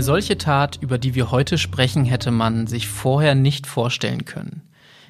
Eine 0.00 0.06
solche 0.06 0.38
Tat, 0.38 0.78
über 0.80 0.96
die 0.96 1.14
wir 1.14 1.30
heute 1.30 1.58
sprechen, 1.58 2.06
hätte 2.06 2.30
man 2.30 2.66
sich 2.66 2.88
vorher 2.88 3.34
nicht 3.34 3.66
vorstellen 3.66 4.24
können. 4.24 4.62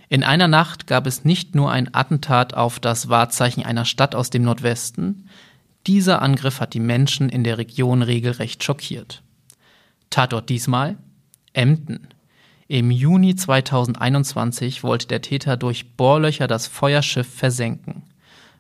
In 0.08 0.24
einer 0.24 0.48
Nacht 0.48 0.88
gab 0.88 1.06
es 1.06 1.24
nicht 1.24 1.54
nur 1.54 1.70
ein 1.70 1.94
Attentat 1.94 2.54
auf 2.54 2.80
das 2.80 3.08
Wahrzeichen 3.08 3.64
einer 3.64 3.84
Stadt 3.84 4.16
aus 4.16 4.30
dem 4.30 4.42
Nordwesten, 4.42 5.28
dieser 5.86 6.22
Angriff 6.22 6.58
hat 6.58 6.74
die 6.74 6.80
Menschen 6.80 7.28
in 7.28 7.44
der 7.44 7.56
Region 7.56 8.02
regelrecht 8.02 8.64
schockiert. 8.64 9.22
Tatort 10.10 10.48
diesmal 10.48 10.96
Emden. 11.52 12.08
Im 12.66 12.90
Juni 12.90 13.36
2021 13.36 14.82
wollte 14.82 15.06
der 15.06 15.22
Täter 15.22 15.56
durch 15.56 15.96
Bohrlöcher 15.96 16.48
das 16.48 16.66
Feuerschiff 16.66 17.32
versenken. 17.32 18.02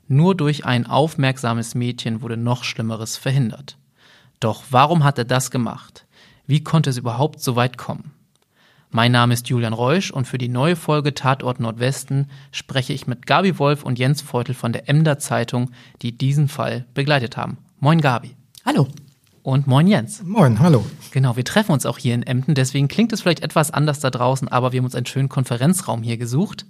Nur 0.06 0.36
durch 0.36 0.64
ein 0.64 0.86
aufmerksames 0.86 1.74
Mädchen 1.74 2.22
wurde 2.22 2.36
noch 2.36 2.62
Schlimmeres 2.62 3.16
verhindert. 3.16 3.78
Doch 4.38 4.62
warum 4.70 5.02
hat 5.02 5.18
er 5.18 5.24
das 5.24 5.50
gemacht? 5.50 6.06
Wie 6.50 6.64
konnte 6.64 6.90
es 6.90 6.96
überhaupt 6.96 7.40
so 7.40 7.54
weit 7.54 7.78
kommen? 7.78 8.10
Mein 8.90 9.12
Name 9.12 9.34
ist 9.34 9.48
Julian 9.48 9.72
Reusch 9.72 10.10
und 10.10 10.26
für 10.26 10.36
die 10.36 10.48
neue 10.48 10.74
Folge 10.74 11.14
Tatort 11.14 11.60
Nordwesten 11.60 12.28
spreche 12.50 12.92
ich 12.92 13.06
mit 13.06 13.24
Gabi 13.24 13.60
Wolf 13.60 13.84
und 13.84 14.00
Jens 14.00 14.20
Feutel 14.20 14.56
von 14.56 14.72
der 14.72 14.88
Emder 14.88 15.20
Zeitung, 15.20 15.70
die 16.02 16.10
diesen 16.10 16.48
Fall 16.48 16.86
begleitet 16.92 17.36
haben. 17.36 17.58
Moin 17.78 18.00
Gabi. 18.00 18.34
Hallo. 18.66 18.88
Und 19.44 19.68
moin 19.68 19.86
Jens. 19.86 20.24
Moin, 20.24 20.58
hallo. 20.58 20.84
Genau, 21.12 21.36
wir 21.36 21.44
treffen 21.44 21.70
uns 21.70 21.86
auch 21.86 21.98
hier 21.98 22.16
in 22.16 22.24
Emden, 22.24 22.56
deswegen 22.56 22.88
klingt 22.88 23.12
es 23.12 23.20
vielleicht 23.20 23.44
etwas 23.44 23.70
anders 23.70 24.00
da 24.00 24.10
draußen, 24.10 24.48
aber 24.48 24.72
wir 24.72 24.78
haben 24.78 24.86
uns 24.86 24.96
einen 24.96 25.06
schönen 25.06 25.28
Konferenzraum 25.28 26.02
hier 26.02 26.16
gesucht 26.16 26.66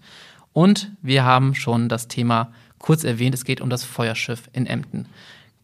und 0.53 0.92
wir 1.00 1.25
haben 1.25 1.55
schon 1.55 1.89
das 1.89 2.06
Thema 2.06 2.53
kurz 2.78 3.03
erwähnt, 3.03 3.34
es 3.34 3.47
geht 3.47 3.62
um 3.62 3.70
das 3.70 3.84
Feuerschiff 3.84 4.50
in 4.53 4.67
Emden. 4.67 5.06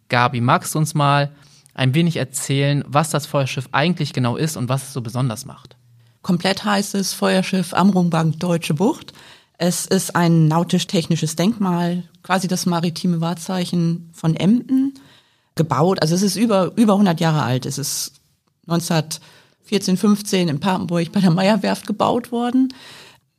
Gabi, 0.08 0.40
magst 0.40 0.74
du 0.74 0.78
uns 0.78 0.94
mal 0.94 1.32
ein 1.76 1.94
wenig 1.94 2.16
erzählen, 2.16 2.82
was 2.86 3.10
das 3.10 3.26
Feuerschiff 3.26 3.68
eigentlich 3.72 4.12
genau 4.12 4.36
ist 4.36 4.56
und 4.56 4.68
was 4.68 4.84
es 4.84 4.92
so 4.92 5.02
besonders 5.02 5.44
macht? 5.44 5.76
Komplett 6.22 6.64
heißt 6.64 6.94
es 6.94 7.12
Feuerschiff 7.12 7.74
Amrumbank 7.74 8.40
Deutsche 8.40 8.74
Bucht. 8.74 9.12
Es 9.58 9.86
ist 9.86 10.16
ein 10.16 10.48
nautisch-technisches 10.48 11.36
Denkmal, 11.36 12.04
quasi 12.22 12.48
das 12.48 12.66
maritime 12.66 13.20
Wahrzeichen 13.20 14.10
von 14.12 14.34
Emden, 14.34 14.94
gebaut. 15.54 16.02
Also 16.02 16.14
es 16.14 16.22
ist 16.22 16.36
über, 16.36 16.72
über 16.76 16.94
100 16.94 17.20
Jahre 17.20 17.42
alt. 17.42 17.66
Es 17.66 17.78
ist 17.78 18.12
1914, 18.66 19.96
15 19.96 20.48
in 20.48 20.60
Papenburg 20.60 21.12
bei 21.12 21.20
der 21.20 21.30
Meyerwerft 21.30 21.86
gebaut 21.86 22.32
worden. 22.32 22.72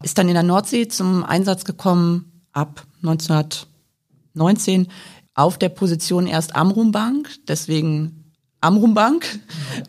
Ist 0.03 0.17
dann 0.17 0.27
in 0.27 0.33
der 0.35 0.43
Nordsee 0.43 0.87
zum 0.87 1.23
Einsatz 1.23 1.65
gekommen 1.65 2.43
ab 2.53 2.85
1919 3.03 4.87
auf 5.33 5.57
der 5.57 5.69
Position 5.69 6.25
erst 6.25 6.55
Amrumbank, 6.55 7.29
deswegen 7.47 8.26
Amrumbank 8.61 9.39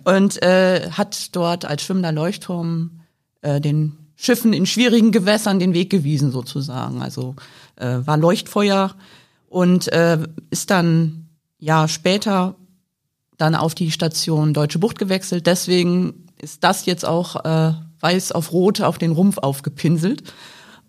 und 0.05 0.43
äh, 0.43 0.91
hat 0.91 1.35
dort 1.35 1.65
als 1.65 1.83
schwimmender 1.83 2.13
Leuchtturm 2.13 3.01
äh, 3.43 3.61
den 3.61 3.97
Schiffen 4.17 4.53
in 4.53 4.67
schwierigen 4.67 5.13
Gewässern 5.13 5.59
den 5.59 5.75
Weg 5.75 5.91
gewiesen 5.91 6.33
sozusagen. 6.33 7.01
Also 7.01 7.37
äh, 7.77 7.99
war 8.05 8.17
Leuchtfeuer 8.17 8.95
und 9.49 9.89
äh, 9.93 10.19
ist 10.51 10.71
dann 10.71 11.29
ja 11.59 11.89
später 11.89 12.57
dann 13.37 13.55
auf 13.55 13.75
die 13.75 13.93
Station 13.93 14.53
Deutsche 14.53 14.81
Bucht 14.81 14.99
gewechselt. 14.99 15.47
Deswegen 15.47 16.27
ist 16.41 16.65
das 16.65 16.85
jetzt 16.87 17.05
auch 17.05 17.45
äh, 17.45 17.73
weiß 18.01 18.33
auf 18.33 18.53
rot 18.53 18.81
auf 18.81 18.99
den 18.99 19.13
Rumpf 19.13 19.39
aufgepinselt 19.39 20.23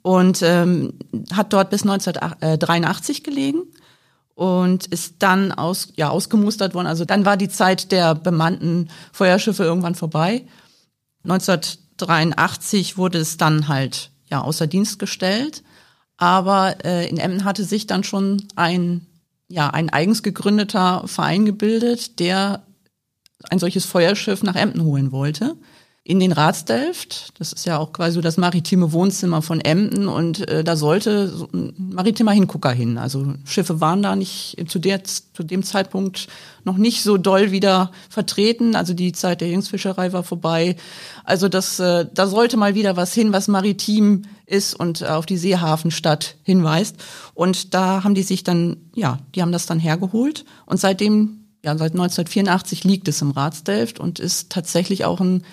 und 0.01 0.41
ähm, 0.41 0.93
hat 1.33 1.53
dort 1.53 1.69
bis 1.69 1.83
1983 1.83 3.23
gelegen 3.23 3.63
und 4.39 4.85
ist 4.85 5.15
dann 5.19 5.51
aus, 5.51 5.89
ja, 5.97 6.09
ausgemustert 6.09 6.73
worden. 6.73 6.87
Also 6.87 7.03
dann 7.03 7.25
war 7.25 7.35
die 7.35 7.49
Zeit 7.49 7.91
der 7.91 8.15
bemannten 8.15 8.89
Feuerschiffe 9.11 9.65
irgendwann 9.65 9.95
vorbei. 9.95 10.45
1983 11.25 12.97
wurde 12.97 13.17
es 13.17 13.35
dann 13.35 13.67
halt 13.67 14.11
ja 14.29 14.39
außer 14.39 14.65
Dienst 14.65 14.97
gestellt. 14.97 15.61
Aber 16.15 16.77
äh, 16.85 17.09
in 17.09 17.17
Emden 17.17 17.43
hatte 17.43 17.65
sich 17.65 17.85
dann 17.85 18.05
schon 18.05 18.47
ein 18.55 19.05
ja 19.49 19.71
ein 19.71 19.89
eigens 19.89 20.23
gegründeter 20.23 21.03
Verein 21.05 21.45
gebildet, 21.45 22.19
der 22.21 22.63
ein 23.49 23.59
solches 23.59 23.83
Feuerschiff 23.83 24.41
nach 24.41 24.55
Emden 24.55 24.85
holen 24.85 25.11
wollte 25.11 25.57
in 26.09 26.19
den 26.19 26.31
Ratsdelft. 26.31 27.33
Das 27.37 27.53
ist 27.53 27.67
ja 27.67 27.77
auch 27.77 27.93
quasi 27.93 28.15
so 28.15 28.21
das 28.21 28.37
maritime 28.37 28.93
Wohnzimmer 28.93 29.43
von 29.43 29.61
Emden 29.61 30.07
und 30.07 30.49
äh, 30.49 30.63
da 30.63 30.75
sollte 30.75 31.27
so 31.27 31.47
ein 31.53 31.71
maritimer 31.77 32.31
Hingucker 32.31 32.71
hin. 32.71 32.97
Also 32.97 33.35
Schiffe 33.45 33.79
waren 33.79 34.01
da 34.01 34.15
nicht 34.15 34.57
zu, 34.69 34.79
der, 34.79 35.03
zu 35.03 35.43
dem 35.43 35.61
Zeitpunkt 35.61 36.27
noch 36.63 36.77
nicht 36.77 37.03
so 37.03 37.17
doll 37.17 37.51
wieder 37.51 37.91
vertreten. 38.09 38.75
Also 38.75 38.95
die 38.95 39.11
Zeit 39.11 39.41
der 39.41 39.49
Jungsfischerei 39.49 40.11
war 40.11 40.23
vorbei. 40.23 40.77
Also 41.25 41.47
das, 41.47 41.79
äh, 41.79 42.07
da 42.11 42.25
sollte 42.25 42.57
mal 42.57 42.73
wieder 42.73 42.97
was 42.97 43.13
hin, 43.13 43.31
was 43.31 43.47
maritim 43.47 44.23
ist 44.47 44.73
und 44.73 45.03
äh, 45.03 45.09
auf 45.09 45.27
die 45.27 45.37
Seehafenstadt 45.37 46.37
hinweist. 46.41 46.95
Und 47.35 47.75
da 47.75 48.03
haben 48.03 48.15
die 48.15 48.23
sich 48.23 48.43
dann, 48.43 48.77
ja, 48.95 49.19
die 49.35 49.43
haben 49.43 49.51
das 49.51 49.67
dann 49.67 49.77
hergeholt 49.77 50.43
und 50.65 50.79
seitdem 50.79 51.35
ja, 51.63 51.77
seit 51.77 51.91
1984 51.91 52.85
liegt 52.85 53.09
es 53.09 53.21
im 53.21 53.31
Ratsdelft 53.31 53.99
und 53.99 54.17
ist 54.17 54.49
tatsächlich 54.49 55.03
auch 55.03 55.19
ein 55.19 55.43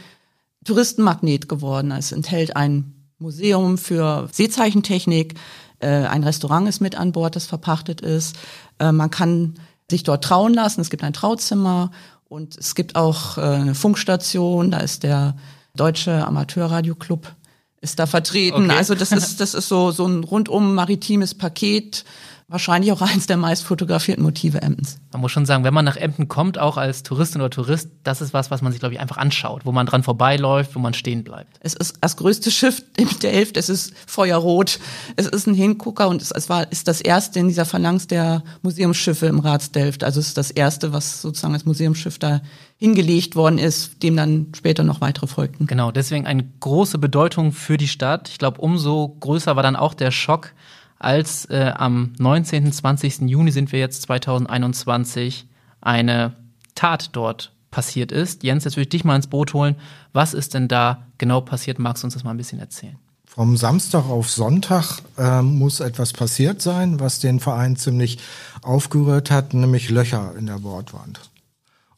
Touristenmagnet 0.66 1.49
geworden. 1.49 1.91
Es 1.93 2.12
enthält 2.12 2.56
ein 2.56 2.93
Museum 3.19 3.78
für 3.78 4.28
Seezeichentechnik, 4.31 5.34
äh, 5.78 5.88
ein 5.88 6.25
Restaurant 6.25 6.69
ist 6.69 6.81
mit 6.81 6.97
an 6.97 7.12
Bord, 7.12 7.37
das 7.37 7.47
verpachtet 7.47 8.00
ist. 8.00 8.37
Äh, 8.78 8.93
man 8.93 9.10
kann 9.10 9.54
sich 9.91 10.03
dort 10.03 10.25
trauen 10.25 10.54
lassen. 10.54 10.81
Es 10.81 10.91
gibt 10.91 11.04
ein 11.04 11.12
Trauzimmer 11.12 11.91
und 12.28 12.56
es 12.56 12.75
gibt 12.75 12.97
auch 12.97 13.38
äh, 13.38 13.43
eine 13.43 13.75
Funkstation. 13.75 14.71
Da 14.71 14.78
ist 14.78 15.03
der 15.03 15.37
Deutsche 15.75 16.27
Amateurradioclub 16.27 17.33
ist 17.81 17.98
da 17.98 18.06
vertreten. 18.06 18.65
Okay. 18.65 18.77
Also 18.77 18.94
das 18.94 19.12
ist 19.12 19.41
das 19.41 19.54
ist 19.54 19.69
so 19.69 19.91
so 19.91 20.06
ein 20.06 20.25
rundum 20.25 20.75
maritimes 20.75 21.34
Paket 21.34 22.04
wahrscheinlich 22.49 22.93
auch 22.93 23.01
eins 23.03 23.27
der 23.27 23.37
meist 23.37 23.65
fotografierten 23.65 24.23
Motive 24.23 24.62
Emdens. 24.62 25.01
Man 25.12 25.21
muss 25.21 25.33
schon 25.33 25.47
sagen, 25.47 25.65
wenn 25.65 25.75
man 25.75 25.84
nach 25.84 25.97
Emden 25.97 26.29
kommt, 26.29 26.59
auch 26.59 26.77
als 26.77 27.03
Touristin 27.03 27.41
oder 27.41 27.51
Tourist, 27.51 27.89
das 28.05 28.21
ist 28.21 28.33
was, 28.33 28.53
was 28.53 28.62
man 28.62 28.71
sich, 28.71 28.79
glaube 28.79 28.95
ich, 28.95 29.01
einfach 29.01 29.17
anschaut, 29.17 29.62
wo 29.65 29.73
man 29.73 29.87
dran 29.87 30.05
vorbeiläuft, 30.05 30.77
wo 30.77 30.79
man 30.79 30.95
stehen 30.95 31.25
bleibt. 31.25 31.59
Es 31.61 31.75
ist 31.75 31.99
das 32.01 32.17
größte 32.17 32.53
Schiff 32.53 32.83
in 32.97 33.09
der 33.21 33.33
Hälfte, 33.33 33.59
es 33.59 33.69
ist 33.69 33.95
feuerrot, 34.07 34.79
es 35.17 35.27
ist 35.27 35.49
ein 35.49 35.55
Hingucker 35.55 36.09
und 36.09 36.23
es, 36.23 36.31
es 36.31 36.49
war, 36.49 36.71
ist 36.71 36.87
das 36.87 37.01
erste 37.01 37.41
in 37.41 37.49
dieser 37.49 37.65
Phalanx 37.65 38.07
der 38.07 38.45
Museumsschiffe 38.63 39.27
im 39.27 39.41
Ratsdelft. 39.41 40.05
Also 40.05 40.21
es 40.21 40.28
ist 40.28 40.39
das 40.39 40.53
erste, 40.53 40.93
was 40.93 41.23
sozusagen 41.23 41.55
als 41.55 41.65
Museumsschiff 41.65 42.21
da 42.21 42.43
hingelegt 42.78 43.34
worden 43.34 43.59
ist, 43.59 44.03
dem 44.05 44.17
dann 44.17 44.53
später 44.55 44.84
noch 44.84 45.01
weitere 45.01 45.27
folgten. 45.27 45.67
Genau, 45.67 45.91
deswegen 45.91 46.27
eine 46.27 46.45
große 46.61 46.99
Bedeutung 46.99 47.51
für 47.51 47.77
die 47.77 47.89
Stadt. 47.89 48.28
Ich 48.28 48.39
glaube, 48.39 48.61
umso 48.61 49.17
größer 49.21 49.57
war 49.57 49.65
dann 49.65 49.75
auch 49.75 49.95
der 49.95 50.13
Schock, 50.13 50.53
als 50.99 51.47
äh, 51.47 51.73
am 51.77 52.12
19. 52.19 52.73
20. 52.73 53.23
Juni 53.23 53.51
sind 53.51 53.73
wir 53.73 53.79
jetzt 53.79 54.03
2021 54.03 55.47
eine 55.81 56.34
Tat 56.75 57.11
dort 57.12 57.53
passiert 57.71 58.12
ist. 58.12 58.43
Jens, 58.43 58.65
jetzt 58.65 58.77
würde 58.77 58.84
ich 58.84 58.89
dich 58.89 59.05
mal 59.05 59.17
ins 59.17 59.27
Boot 59.27 59.53
holen. 59.53 59.77
Was 60.12 60.34
ist 60.34 60.55
denn 60.55 60.69
da 60.69 61.07
genau 61.19 61.41
passiert? 61.41 61.79
Magst 61.79 62.03
du 62.03 62.07
uns 62.07 62.15
das 62.15 62.25
mal 62.25 62.31
ein 62.31 62.37
bisschen 62.37 62.59
erzählen? 62.59 62.99
Vom 63.27 63.59
Samstag 63.59 64.07
auf 64.07 64.31
Sonntag 64.31 65.03
äh, 65.19 65.43
muss 65.43 65.81
etwas 65.81 66.15
passiert 66.15 66.62
sein, 66.62 67.01
was 67.01 67.21
den 67.21 67.39
Verein 67.39 67.77
ziemlich 67.77 68.19
aufgerührt 68.63 69.31
hat, 69.31 69.53
nämlich 69.53 69.91
Löcher 69.91 70.33
in 70.39 70.47
der 70.47 70.61
Bordwand. 70.61 71.21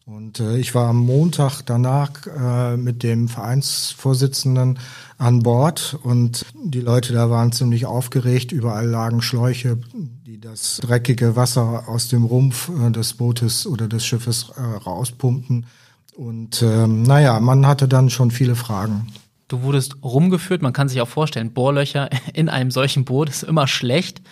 Und 0.09 0.41
äh, 0.41 0.57
ich 0.57 0.75
war 0.75 0.89
am 0.89 1.05
Montag 1.05 1.61
danach 1.67 2.11
äh, 2.27 2.79
mit 2.79 3.03
dem 3.03 3.29
Vereinsvorsitzenden 3.29 4.79
an 5.19 5.43
Bord 5.43 5.99
und 6.03 6.47
die 6.55 6.81
Leute 6.81 7.13
da 7.13 7.29
waren 7.29 7.53
ziemlich 7.53 7.85
aufgeregt. 7.85 8.51
Überall 8.51 8.87
lagen 8.87 9.21
Schläuche, 9.21 9.79
die 9.95 10.41
das 10.41 10.79
dreckige 10.79 11.37
Wasser 11.37 11.89
aus 11.89 12.09
dem 12.09 12.25
Rumpf 12.25 12.71
äh, 12.71 12.91
des 12.91 13.15
Bootes 13.15 13.67
oder 13.67 13.87
des 13.87 14.07
Schiffes 14.07 14.51
äh, 14.57 14.63
rauspumpen. 14.63 15.67
Und 16.17 16.63
ähm, 16.63 17.03
naja, 17.03 17.39
man 17.39 17.67
hatte 17.67 17.87
dann 17.87 18.09
schon 18.09 18.31
viele 18.31 18.57
Fragen. 18.57 19.09
Du 19.49 19.61
wurdest 19.61 20.03
rumgeführt, 20.03 20.63
man 20.63 20.73
kann 20.73 20.89
sich 20.89 21.03
auch 21.03 21.09
vorstellen, 21.09 21.53
Bohrlöcher 21.53 22.09
in 22.33 22.49
einem 22.49 22.71
solchen 22.71 23.05
Boot 23.05 23.29
ist 23.29 23.43
immer 23.43 23.67
schlecht. 23.67 24.23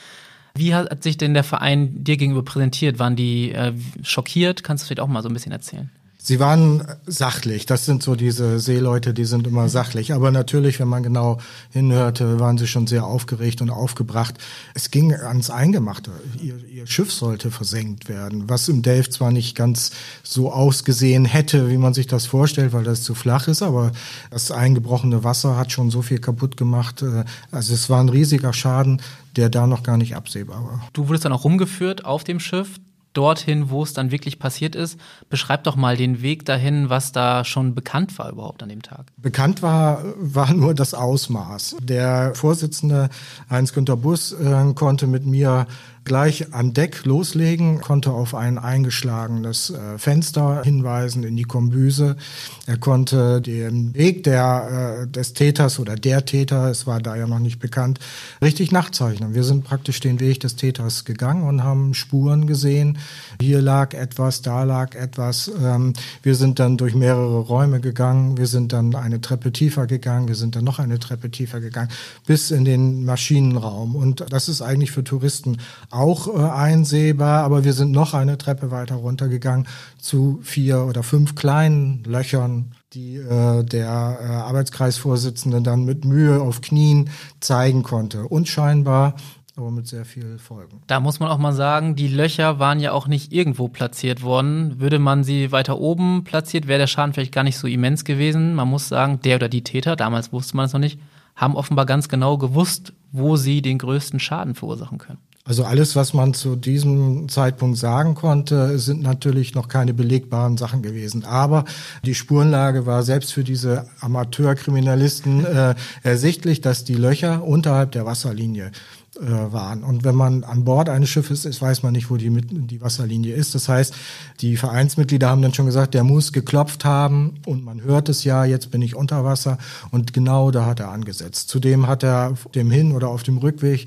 Wie 0.57 0.75
hat 0.75 1.03
sich 1.03 1.17
denn 1.19 1.35
der 1.35 1.45
Verein 1.45 2.05
dir 2.05 2.17
gegenüber 2.17 2.45
präsentiert? 2.45 2.99
Waren 2.99 3.17
die 3.17 3.53
äh, 3.53 3.73
schockiert? 4.03 4.65
Kannst 4.65 4.85
du 4.85 4.87
vielleicht 4.89 5.01
auch 5.01 5.09
mal 5.09 5.23
so 5.23 5.29
ein 5.29 5.35
bisschen 5.35 5.53
erzählen? 5.53 5.91
Sie 6.27 6.41
waren 6.41 6.83
sachlich. 7.07 7.67
Das 7.67 7.85
sind 7.85 8.03
so 8.03 8.17
diese 8.17 8.59
Seeleute, 8.59 9.15
die 9.15 9.25
sind 9.25 9.47
immer 9.47 9.69
sachlich. 9.69 10.13
Aber 10.13 10.33
natürlich, 10.33 10.81
wenn 10.81 10.89
man 10.89 11.05
genau 11.05 11.39
hinhörte, 11.71 12.41
waren 12.41 12.59
sie 12.59 12.67
schon 12.67 12.89
sehr 12.89 13.07
aufgeregt 13.07 13.63
und 13.63 13.71
aufgebracht. 13.71 14.35
Es 14.75 14.91
ging 14.91 15.15
ans 15.15 15.51
Eingemachte. 15.51 16.11
Ihr, 16.43 16.57
ihr 16.69 16.89
Schiff 16.89 17.13
sollte 17.13 17.53
versenkt 17.53 18.09
werden, 18.09 18.51
was 18.51 18.69
im 18.69 18.83
Delft 18.83 19.13
zwar 19.13 19.31
nicht 19.31 19.55
ganz 19.55 19.93
so 20.25 20.51
ausgesehen 20.51 21.27
hätte, 21.27 21.71
wie 21.71 21.79
man 21.79 21.95
sich 21.95 22.09
das 22.09 22.27
vorstellt, 22.27 22.73
weil 22.73 22.83
das 22.83 23.05
zu 23.05 23.15
flach 23.15 23.47
ist, 23.47 23.63
aber 23.63 23.93
das 24.33 24.51
eingebrochene 24.51 25.23
Wasser 25.23 25.57
hat 25.57 25.71
schon 25.71 25.93
so 25.93 26.03
viel 26.03 26.19
kaputt 26.19 26.57
gemacht. 26.57 27.03
Äh, 27.03 27.23
also 27.53 27.73
es 27.73 27.89
war 27.89 28.01
ein 28.01 28.09
riesiger 28.09 28.53
Schaden, 28.53 29.01
der 29.37 29.49
da 29.49 29.69
noch 29.69 29.85
gar 29.85 29.97
nicht 29.97 30.17
absehbar 30.17 30.65
war. 30.65 30.89
Du 30.93 31.07
wurdest 31.07 31.25
dann 31.25 31.33
auch 31.33 31.45
rumgeführt 31.45 32.05
auf 32.05 32.25
dem 32.25 32.41
Schiff 32.41 32.81
dorthin, 33.17 33.71
wo 33.71 33.83
es 33.83 33.93
dann 33.93 34.11
wirklich 34.11 34.39
passiert 34.39 34.75
ist. 34.75 34.99
Beschreib 35.31 35.65
doch 35.65 35.77
mal 35.77 35.97
den 35.97 36.23
Weg 36.23 36.45
dahin, 36.45 36.91
was 36.91 37.13
da 37.13 37.45
schon 37.45 37.75
bekannt 37.75 38.19
war 38.19 38.31
überhaupt 38.31 38.63
an 38.63 38.69
dem 38.69 38.83
Tag. 38.83 39.07
Bekannt 39.17 39.63
war, 39.63 40.03
war 40.17 40.53
nur 40.53 40.75
das 40.75 40.95
Ausmaß. 40.95 41.77
Der 41.83 42.35
Vorsitzende 42.35 43.09
Heinz-Günther 43.51 43.97
Bus 43.97 44.33
äh, 44.33 44.73
konnte 44.75 45.07
mit 45.07 45.27
mir 45.27 45.67
gleich 46.07 46.55
an 46.55 46.73
Deck 46.73 47.05
loslegen, 47.05 47.83
konnte 47.83 48.13
auf 48.13 48.35
ein 48.35 48.57
eingeschlagenes 48.59 49.71
äh, 49.71 49.99
Fenster 49.99 50.63
hinweisen 50.65 51.25
in 51.25 51.37
die 51.37 51.45
Kombüse. 51.45 52.17
Er 52.65 52.79
konnte 52.79 53.43
den 53.43 53.95
Weg 53.95 54.25
der, 54.25 55.03
äh, 55.03 55.07
des 55.07 55.35
Täters 55.35 55.79
oder 55.79 55.97
der 55.97 56.25
Täter, 56.25 56.71
es 56.71 56.87
war 56.87 57.03
da 57.03 57.17
ja 57.17 57.27
noch 57.27 57.41
nicht 57.41 57.59
bekannt, 57.59 57.99
richtig 58.41 58.73
nachzeichnen. 58.73 59.35
Wir 59.35 59.45
sind 59.45 59.65
praktisch 59.65 60.01
den 60.01 60.21
Weg 60.21 60.41
des 60.41 60.57
Täters 60.57 61.05
gegangen 61.05 61.43
und 61.43 61.63
haben 61.63 61.93
Spuren 61.93 62.47
gesehen. 62.47 62.99
Hier 63.41 63.61
lag 63.61 63.95
etwas, 63.95 64.43
da 64.43 64.65
lag 64.65 64.95
etwas. 64.95 65.51
Ähm, 65.63 65.93
wir 66.23 66.35
sind 66.35 66.59
dann 66.59 66.77
durch 66.77 66.95
mehrere 66.95 67.41
Räume 67.41 67.81
gegangen. 67.81 68.37
Wir 68.37 68.47
sind 68.47 68.73
dann 68.73 68.95
eine 68.95 69.21
Treppe 69.21 69.53
tiefer 69.53 69.87
gegangen. 69.87 70.29
Wir 70.29 70.35
sind 70.35 70.57
dann 70.57 70.65
noch 70.65 70.79
eine 70.79 70.99
Treppe 70.99 71.31
tiefer 71.31 71.61
gegangen 71.61 71.91
bis 72.27 72.51
in 72.51 72.65
den 72.65 73.05
Maschinenraum. 73.05 73.95
Und 73.95 74.25
das 74.31 74.49
ist 74.49 74.63
eigentlich 74.63 74.91
für 74.91 75.05
Touristen 75.05 75.59
auch 75.91 76.29
äh, 76.29 76.51
einsehbar, 76.51 77.45
aber 77.45 77.65
wir 77.65 77.73
sind 77.73 77.93
noch 77.93 78.15
eine 78.15 78.39
Treppe 78.39 78.71
weiter 78.71 78.97
runtergegangen 78.97 79.67
zu 79.99 80.41
vier 80.43 80.85
oder 80.85 81.03
fünf 81.03 81.35
kleinen 81.35 82.03
Löchern, 82.05 82.73
die 82.93 83.17
äh, 83.17 83.65
der 83.65 84.19
äh, 84.21 84.25
Arbeitskreisvorsitzende 84.27 85.63
dann 85.63 85.85
mit 85.85 86.05
Mühe 86.05 86.41
auf 86.41 86.61
Knien 86.61 87.11
zeigen 87.41 87.83
konnte. 87.83 88.27
Unscheinbar, 88.29 89.17
aber 89.57 89.71
mit 89.71 89.87
sehr 89.87 90.05
viel 90.05 90.39
Folgen. 90.39 90.83
Da 90.87 91.01
muss 91.01 91.19
man 91.19 91.31
auch 91.31 91.39
mal 91.39 91.55
sagen, 91.55 91.97
die 91.97 92.09
Löcher 92.09 92.59
waren 92.59 92.79
ja 92.79 92.93
auch 92.93 93.09
nicht 93.09 93.33
irgendwo 93.33 93.69
platziert 93.69 94.23
worden. 94.23 94.79
Würde 94.81 94.99
man 94.99 95.25
sie 95.25 95.51
weiter 95.51 95.79
oben 95.79 96.25
platziert, 96.25 96.67
wäre 96.67 96.79
der 96.79 96.87
Schaden 96.87 97.15
vielleicht 97.15 97.33
gar 97.33 97.45
nicht 97.45 97.59
so 97.59 97.67
immens 97.67 98.05
gewesen. 98.05 98.55
Man 98.55 98.69
muss 98.69 98.89
sagen, 98.89 99.21
der 99.23 99.37
oder 99.37 99.49
die 99.49 99.65
Täter, 99.65 99.97
damals 99.97 100.33
wusste 100.33 100.57
man 100.57 100.67
es 100.67 100.73
noch 100.75 100.81
nicht, 100.81 101.01
haben 101.35 101.57
offenbar 101.57 101.87
ganz 101.87 102.09
genau 102.09 102.37
gewusst, 102.37 102.93
wo 103.13 103.37
sie 103.37 103.63
den 103.63 103.79
größten 103.79 104.21
Schaden 104.21 104.55
verursachen 104.55 104.99
können. 104.99 105.19
Also 105.47 105.65
alles, 105.65 105.95
was 105.95 106.13
man 106.13 106.35
zu 106.35 106.57
diesem 106.57 107.29
Zeitpunkt 107.29 107.79
sagen 107.79 108.17
konnte, 108.17 108.81
sind 108.81 109.03
natürlich 109.03 109.55
noch 109.55 109.69
keine 109.69 109.95
belegbaren 109.95 110.57
Sachen 110.57 110.83
gewesen. 110.83 111.25
Aber 111.25 111.65
die 112.05 112.17
Spurenlage 112.17 112.85
war 112.85 113.05
selbst 113.05 113.33
für 113.33 113.45
diese 113.45 113.87
Amateurkriminalisten 114.01 115.47
äh, 115.47 115.75
ersichtlich, 116.03 116.63
dass 116.63 116.83
die 116.83 116.97
Löcher 116.97 117.45
unterhalb 117.45 117.93
der 117.93 118.05
Wasserlinie 118.07 118.73
waren. 119.21 119.83
Und 119.83 120.05
wenn 120.05 120.15
man 120.15 120.45
an 120.45 120.65
Bord 120.65 120.89
eines 120.89 121.09
Schiffes 121.09 121.45
ist, 121.45 121.63
weiß 121.63 121.83
man 121.83 121.93
nicht, 121.93 122.11
wo 122.11 122.17
die, 122.17 122.31
die 122.31 122.81
Wasserlinie 122.81 123.35
ist. 123.35 123.55
Das 123.55 123.69
heißt, 123.69 123.95
die 124.41 124.57
Vereinsmitglieder 124.57 125.29
haben 125.29 125.43
dann 125.43 125.55
schon 125.55 125.67
gesagt, 125.67 125.95
der 125.95 126.05
muss 126.05 126.33
geklopft 126.33 126.85
haben 126.85 127.35
und 127.47 127.65
man 127.65 127.83
hört 127.83 128.09
es 128.09 128.25
ja, 128.25 128.45
jetzt 128.45 128.71
bin 128.71 128.83
ich 128.83 128.95
unter 128.95 129.25
Wasser. 129.25 129.59
Und 129.91 130.13
genau 130.13 130.51
da 130.51 130.67
hat 130.67 130.81
er 130.81 130.91
angesetzt. 130.91 131.49
Zudem 131.49 131.87
hat 131.87 132.03
er 132.03 132.35
dem 132.55 132.71
Hin- 132.71 132.93
oder 132.93 133.09
auf 133.09 133.23
dem 133.23 133.39
Rückweg 133.39 133.87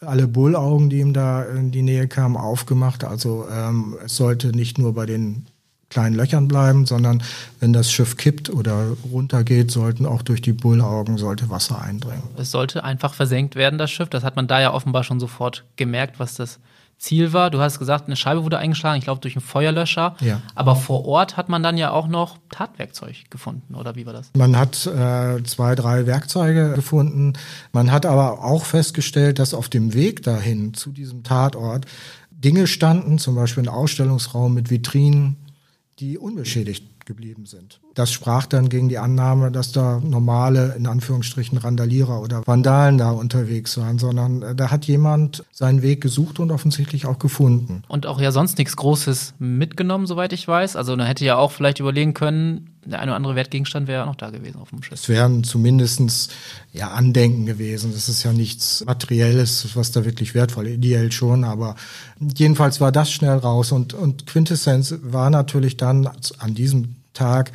alle 0.00 0.28
Bullaugen, 0.28 0.90
die 0.90 1.00
ihm 1.00 1.12
da 1.12 1.42
in 1.42 1.70
die 1.70 1.82
Nähe 1.82 2.06
kamen, 2.06 2.36
aufgemacht. 2.36 3.04
Also 3.04 3.46
ähm, 3.50 3.96
es 4.04 4.16
sollte 4.16 4.48
nicht 4.48 4.78
nur 4.78 4.94
bei 4.94 5.06
den 5.06 5.46
kleinen 5.88 6.16
Löchern 6.16 6.48
bleiben, 6.48 6.86
sondern 6.86 7.22
wenn 7.60 7.72
das 7.72 7.90
Schiff 7.92 8.16
kippt 8.16 8.50
oder 8.50 8.96
runtergeht, 9.10 9.70
sollten 9.70 10.04
auch 10.06 10.22
durch 10.22 10.42
die 10.42 10.52
Bullaugen 10.52 11.16
sollte 11.16 11.48
Wasser 11.48 11.80
eindringen. 11.80 12.24
Es 12.36 12.50
sollte 12.50 12.84
einfach 12.84 13.14
versenkt 13.14 13.54
werden, 13.54 13.78
das 13.78 13.90
Schiff. 13.90 14.08
Das 14.08 14.24
hat 14.24 14.36
man 14.36 14.48
da 14.48 14.60
ja 14.60 14.72
offenbar 14.72 15.04
schon 15.04 15.20
sofort 15.20 15.64
gemerkt, 15.76 16.18
was 16.18 16.34
das 16.34 16.58
Ziel 16.98 17.32
war. 17.32 17.50
Du 17.50 17.60
hast 17.60 17.78
gesagt, 17.78 18.06
eine 18.06 18.16
Scheibe 18.16 18.42
wurde 18.42 18.58
eingeschlagen, 18.58 18.98
ich 18.98 19.04
glaube 19.04 19.20
durch 19.20 19.36
einen 19.36 19.44
Feuerlöscher. 19.44 20.16
Ja. 20.20 20.40
Aber 20.54 20.76
vor 20.76 21.04
Ort 21.04 21.36
hat 21.36 21.48
man 21.48 21.62
dann 21.62 21.76
ja 21.76 21.90
auch 21.90 22.08
noch 22.08 22.38
Tatwerkzeug 22.50 23.30
gefunden, 23.30 23.74
oder 23.74 23.96
wie 23.96 24.06
war 24.06 24.12
das? 24.12 24.30
Man 24.34 24.56
hat 24.56 24.86
äh, 24.86 25.42
zwei, 25.44 25.74
drei 25.74 26.06
Werkzeuge 26.06 26.72
gefunden. 26.74 27.34
Man 27.72 27.92
hat 27.92 28.06
aber 28.06 28.42
auch 28.42 28.64
festgestellt, 28.64 29.38
dass 29.38 29.52
auf 29.52 29.68
dem 29.68 29.92
Weg 29.94 30.22
dahin 30.22 30.74
zu 30.74 30.90
diesem 30.90 31.22
Tatort 31.22 31.84
Dinge 32.30 32.66
standen, 32.66 33.18
zum 33.18 33.34
Beispiel 33.34 33.64
ein 33.64 33.68
Ausstellungsraum 33.68 34.54
mit 34.54 34.70
Vitrinen, 34.70 35.36
die 35.98 36.18
unbeschädigt 36.18 37.06
geblieben 37.06 37.46
sind. 37.46 37.80
Das 37.94 38.12
sprach 38.12 38.46
dann 38.46 38.68
gegen 38.68 38.88
die 38.88 38.98
Annahme, 38.98 39.50
dass 39.50 39.72
da 39.72 40.00
normale, 40.04 40.74
in 40.76 40.86
Anführungsstrichen, 40.86 41.56
Randalierer 41.56 42.20
oder 42.20 42.46
Vandalen 42.46 42.98
da 42.98 43.12
unterwegs 43.12 43.78
waren, 43.78 43.98
sondern 43.98 44.42
äh, 44.42 44.54
da 44.54 44.70
hat 44.70 44.84
jemand 44.84 45.44
seinen 45.52 45.80
Weg 45.80 46.02
gesucht 46.02 46.38
und 46.40 46.50
offensichtlich 46.50 47.06
auch 47.06 47.18
gefunden. 47.18 47.82
Und 47.88 48.06
auch 48.06 48.20
ja 48.20 48.32
sonst 48.32 48.58
nichts 48.58 48.76
Großes 48.76 49.34
mitgenommen, 49.38 50.06
soweit 50.06 50.32
ich 50.32 50.46
weiß. 50.46 50.76
Also 50.76 50.96
man 50.96 51.06
hätte 51.06 51.24
ja 51.24 51.36
auch 51.36 51.52
vielleicht 51.52 51.80
überlegen 51.80 52.12
können, 52.12 52.75
der 52.90 53.00
eine 53.00 53.10
oder 53.10 53.16
andere 53.16 53.34
Wertgegenstand 53.36 53.88
wäre 53.88 54.00
ja 54.00 54.06
noch 54.06 54.16
da 54.16 54.30
gewesen 54.30 54.56
auf 54.60 54.70
dem 54.70 54.82
Schiff. 54.82 55.00
Es 55.00 55.08
wären 55.08 55.44
zumindestens 55.44 56.28
ja 56.72 56.88
Andenken 56.88 57.46
gewesen. 57.46 57.92
Das 57.92 58.08
ist 58.08 58.22
ja 58.22 58.32
nichts 58.32 58.84
Materielles, 58.84 59.74
was 59.74 59.92
da 59.92 60.04
wirklich 60.04 60.34
wertvoll, 60.34 60.68
ideell 60.68 61.12
schon, 61.12 61.44
aber 61.44 61.76
jedenfalls 62.20 62.80
war 62.80 62.92
das 62.92 63.10
schnell 63.10 63.36
raus 63.36 63.72
und, 63.72 63.94
und 63.94 64.26
Quintessenz 64.26 64.94
war 65.02 65.30
natürlich 65.30 65.76
dann 65.76 66.08
an 66.38 66.54
diesem 66.54 66.96
Tag, 67.12 67.52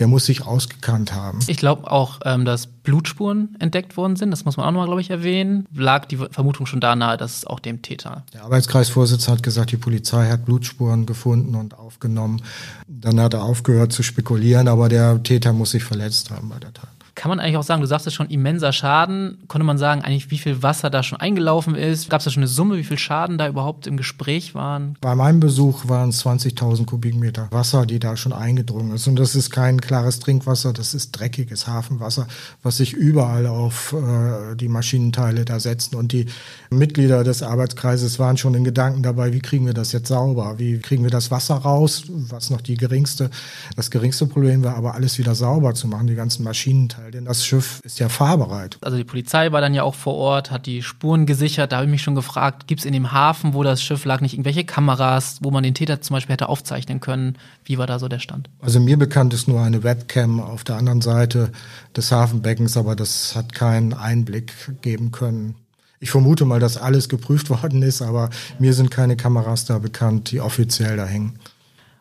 der 0.00 0.08
muss 0.08 0.24
sich 0.24 0.46
ausgekannt 0.46 1.14
haben. 1.14 1.38
Ich 1.46 1.58
glaube 1.58 1.90
auch, 1.90 2.20
ähm, 2.24 2.44
dass 2.44 2.66
Blutspuren 2.66 3.54
entdeckt 3.58 3.96
worden 3.96 4.16
sind. 4.16 4.30
Das 4.30 4.44
muss 4.44 4.56
man 4.56 4.66
auch 4.66 4.70
nochmal, 4.70 4.86
glaube 4.86 5.02
ich, 5.02 5.10
erwähnen. 5.10 5.66
Lag 5.74 6.06
die 6.06 6.16
Vermutung 6.16 6.66
schon 6.66 6.80
da 6.80 6.96
nahe, 6.96 7.16
dass 7.16 7.38
es 7.38 7.46
auch 7.46 7.60
dem 7.60 7.82
Täter. 7.82 8.24
Der 8.32 8.44
Arbeitskreisvorsitzende 8.44 9.36
hat 9.36 9.42
gesagt, 9.42 9.70
die 9.72 9.76
Polizei 9.76 10.28
hat 10.30 10.46
Blutspuren 10.46 11.06
gefunden 11.06 11.54
und 11.54 11.78
aufgenommen. 11.78 12.42
Dann 12.88 13.20
hat 13.20 13.34
er 13.34 13.44
aufgehört 13.44 13.92
zu 13.92 14.02
spekulieren, 14.02 14.68
aber 14.68 14.88
der 14.88 15.22
Täter 15.22 15.52
muss 15.52 15.72
sich 15.72 15.84
verletzt 15.84 16.30
haben 16.30 16.48
bei 16.48 16.58
der 16.58 16.72
Tat 16.72 16.88
kann 17.14 17.28
man 17.28 17.40
eigentlich 17.40 17.56
auch 17.56 17.62
sagen, 17.62 17.80
du 17.80 17.86
sagst 17.86 18.06
es 18.06 18.14
schon, 18.14 18.28
immenser 18.28 18.72
Schaden. 18.72 19.38
Konnte 19.48 19.64
man 19.64 19.78
sagen, 19.78 20.02
eigentlich, 20.02 20.30
wie 20.30 20.38
viel 20.38 20.62
Wasser 20.62 20.90
da 20.90 21.02
schon 21.02 21.20
eingelaufen 21.20 21.74
ist? 21.74 22.10
Gab 22.10 22.20
es 22.20 22.24
da 22.24 22.30
schon 22.30 22.42
eine 22.42 22.48
Summe, 22.48 22.76
wie 22.76 22.84
viel 22.84 22.98
Schaden 22.98 23.38
da 23.38 23.48
überhaupt 23.48 23.86
im 23.86 23.96
Gespräch 23.96 24.54
waren? 24.54 24.96
Bei 25.00 25.14
meinem 25.14 25.40
Besuch 25.40 25.88
waren 25.88 26.10
es 26.10 26.24
20.000 26.24 26.86
Kubikmeter 26.86 27.48
Wasser, 27.50 27.86
die 27.86 27.98
da 27.98 28.16
schon 28.16 28.32
eingedrungen 28.32 28.94
ist. 28.94 29.06
Und 29.08 29.16
das 29.16 29.34
ist 29.34 29.50
kein 29.50 29.80
klares 29.80 30.20
Trinkwasser, 30.20 30.72
das 30.72 30.94
ist 30.94 31.12
dreckiges 31.12 31.66
Hafenwasser, 31.66 32.26
was 32.62 32.76
sich 32.76 32.92
überall 32.92 33.46
auf 33.46 33.92
äh, 33.92 34.54
die 34.56 34.68
Maschinenteile 34.68 35.44
da 35.44 35.60
setzen. 35.60 35.96
Und 35.96 36.12
die 36.12 36.26
Mitglieder 36.70 37.24
des 37.24 37.42
Arbeitskreises 37.42 38.18
waren 38.18 38.36
schon 38.36 38.54
in 38.54 38.64
Gedanken 38.64 39.02
dabei, 39.02 39.32
wie 39.32 39.40
kriegen 39.40 39.66
wir 39.66 39.74
das 39.74 39.92
jetzt 39.92 40.08
sauber? 40.08 40.54
Wie 40.58 40.78
kriegen 40.78 41.02
wir 41.02 41.10
das 41.10 41.30
Wasser 41.30 41.56
raus? 41.56 42.04
Was 42.08 42.50
noch 42.50 42.60
die 42.60 42.76
geringste, 42.76 43.30
das 43.76 43.90
geringste 43.90 44.26
Problem 44.26 44.62
war, 44.62 44.76
aber 44.76 44.94
alles 44.94 45.18
wieder 45.18 45.34
sauber 45.34 45.74
zu 45.74 45.88
machen, 45.88 46.06
die 46.06 46.14
ganzen 46.14 46.44
Maschinenteile 46.44 46.99
denn 47.10 47.24
das 47.24 47.44
Schiff 47.44 47.80
ist 47.84 47.98
ja 47.98 48.08
fahrbereit. 48.08 48.78
Also 48.80 48.96
die 48.96 49.04
Polizei 49.04 49.52
war 49.52 49.60
dann 49.60 49.74
ja 49.74 49.82
auch 49.82 49.94
vor 49.94 50.14
Ort, 50.14 50.50
hat 50.50 50.66
die 50.66 50.82
Spuren 50.82 51.26
gesichert. 51.26 51.72
Da 51.72 51.76
habe 51.76 51.86
ich 51.86 51.90
mich 51.90 52.02
schon 52.02 52.14
gefragt, 52.14 52.66
gibt 52.66 52.80
es 52.80 52.84
in 52.84 52.92
dem 52.92 53.12
Hafen, 53.12 53.54
wo 53.54 53.62
das 53.62 53.82
Schiff 53.82 54.04
lag, 54.04 54.20
nicht 54.20 54.34
irgendwelche 54.34 54.64
Kameras, 54.64 55.38
wo 55.42 55.50
man 55.50 55.62
den 55.62 55.74
Täter 55.74 56.00
zum 56.00 56.14
Beispiel 56.14 56.34
hätte 56.34 56.48
aufzeichnen 56.48 57.00
können? 57.00 57.36
Wie 57.64 57.78
war 57.78 57.86
da 57.86 57.98
so 57.98 58.08
der 58.08 58.18
Stand? 58.18 58.50
Also 58.60 58.80
mir 58.80 58.98
bekannt 58.98 59.32
ist 59.34 59.48
nur 59.48 59.60
eine 59.60 59.82
Webcam 59.82 60.40
auf 60.40 60.64
der 60.64 60.76
anderen 60.76 61.00
Seite 61.00 61.52
des 61.96 62.12
Hafenbeckens, 62.12 62.76
aber 62.76 62.96
das 62.96 63.34
hat 63.36 63.52
keinen 63.52 63.92
Einblick 63.94 64.52
geben 64.82 65.10
können. 65.10 65.54
Ich 66.00 66.10
vermute 66.10 66.44
mal, 66.46 66.60
dass 66.60 66.76
alles 66.76 67.08
geprüft 67.08 67.50
worden 67.62 67.82
ist, 67.82 68.02
aber 68.02 68.30
mir 68.58 68.74
sind 68.74 68.90
keine 68.90 69.16
Kameras 69.16 69.64
da 69.64 69.78
bekannt, 69.78 70.30
die 70.30 70.40
offiziell 70.40 70.96
da 70.96 71.04
hängen. 71.04 71.38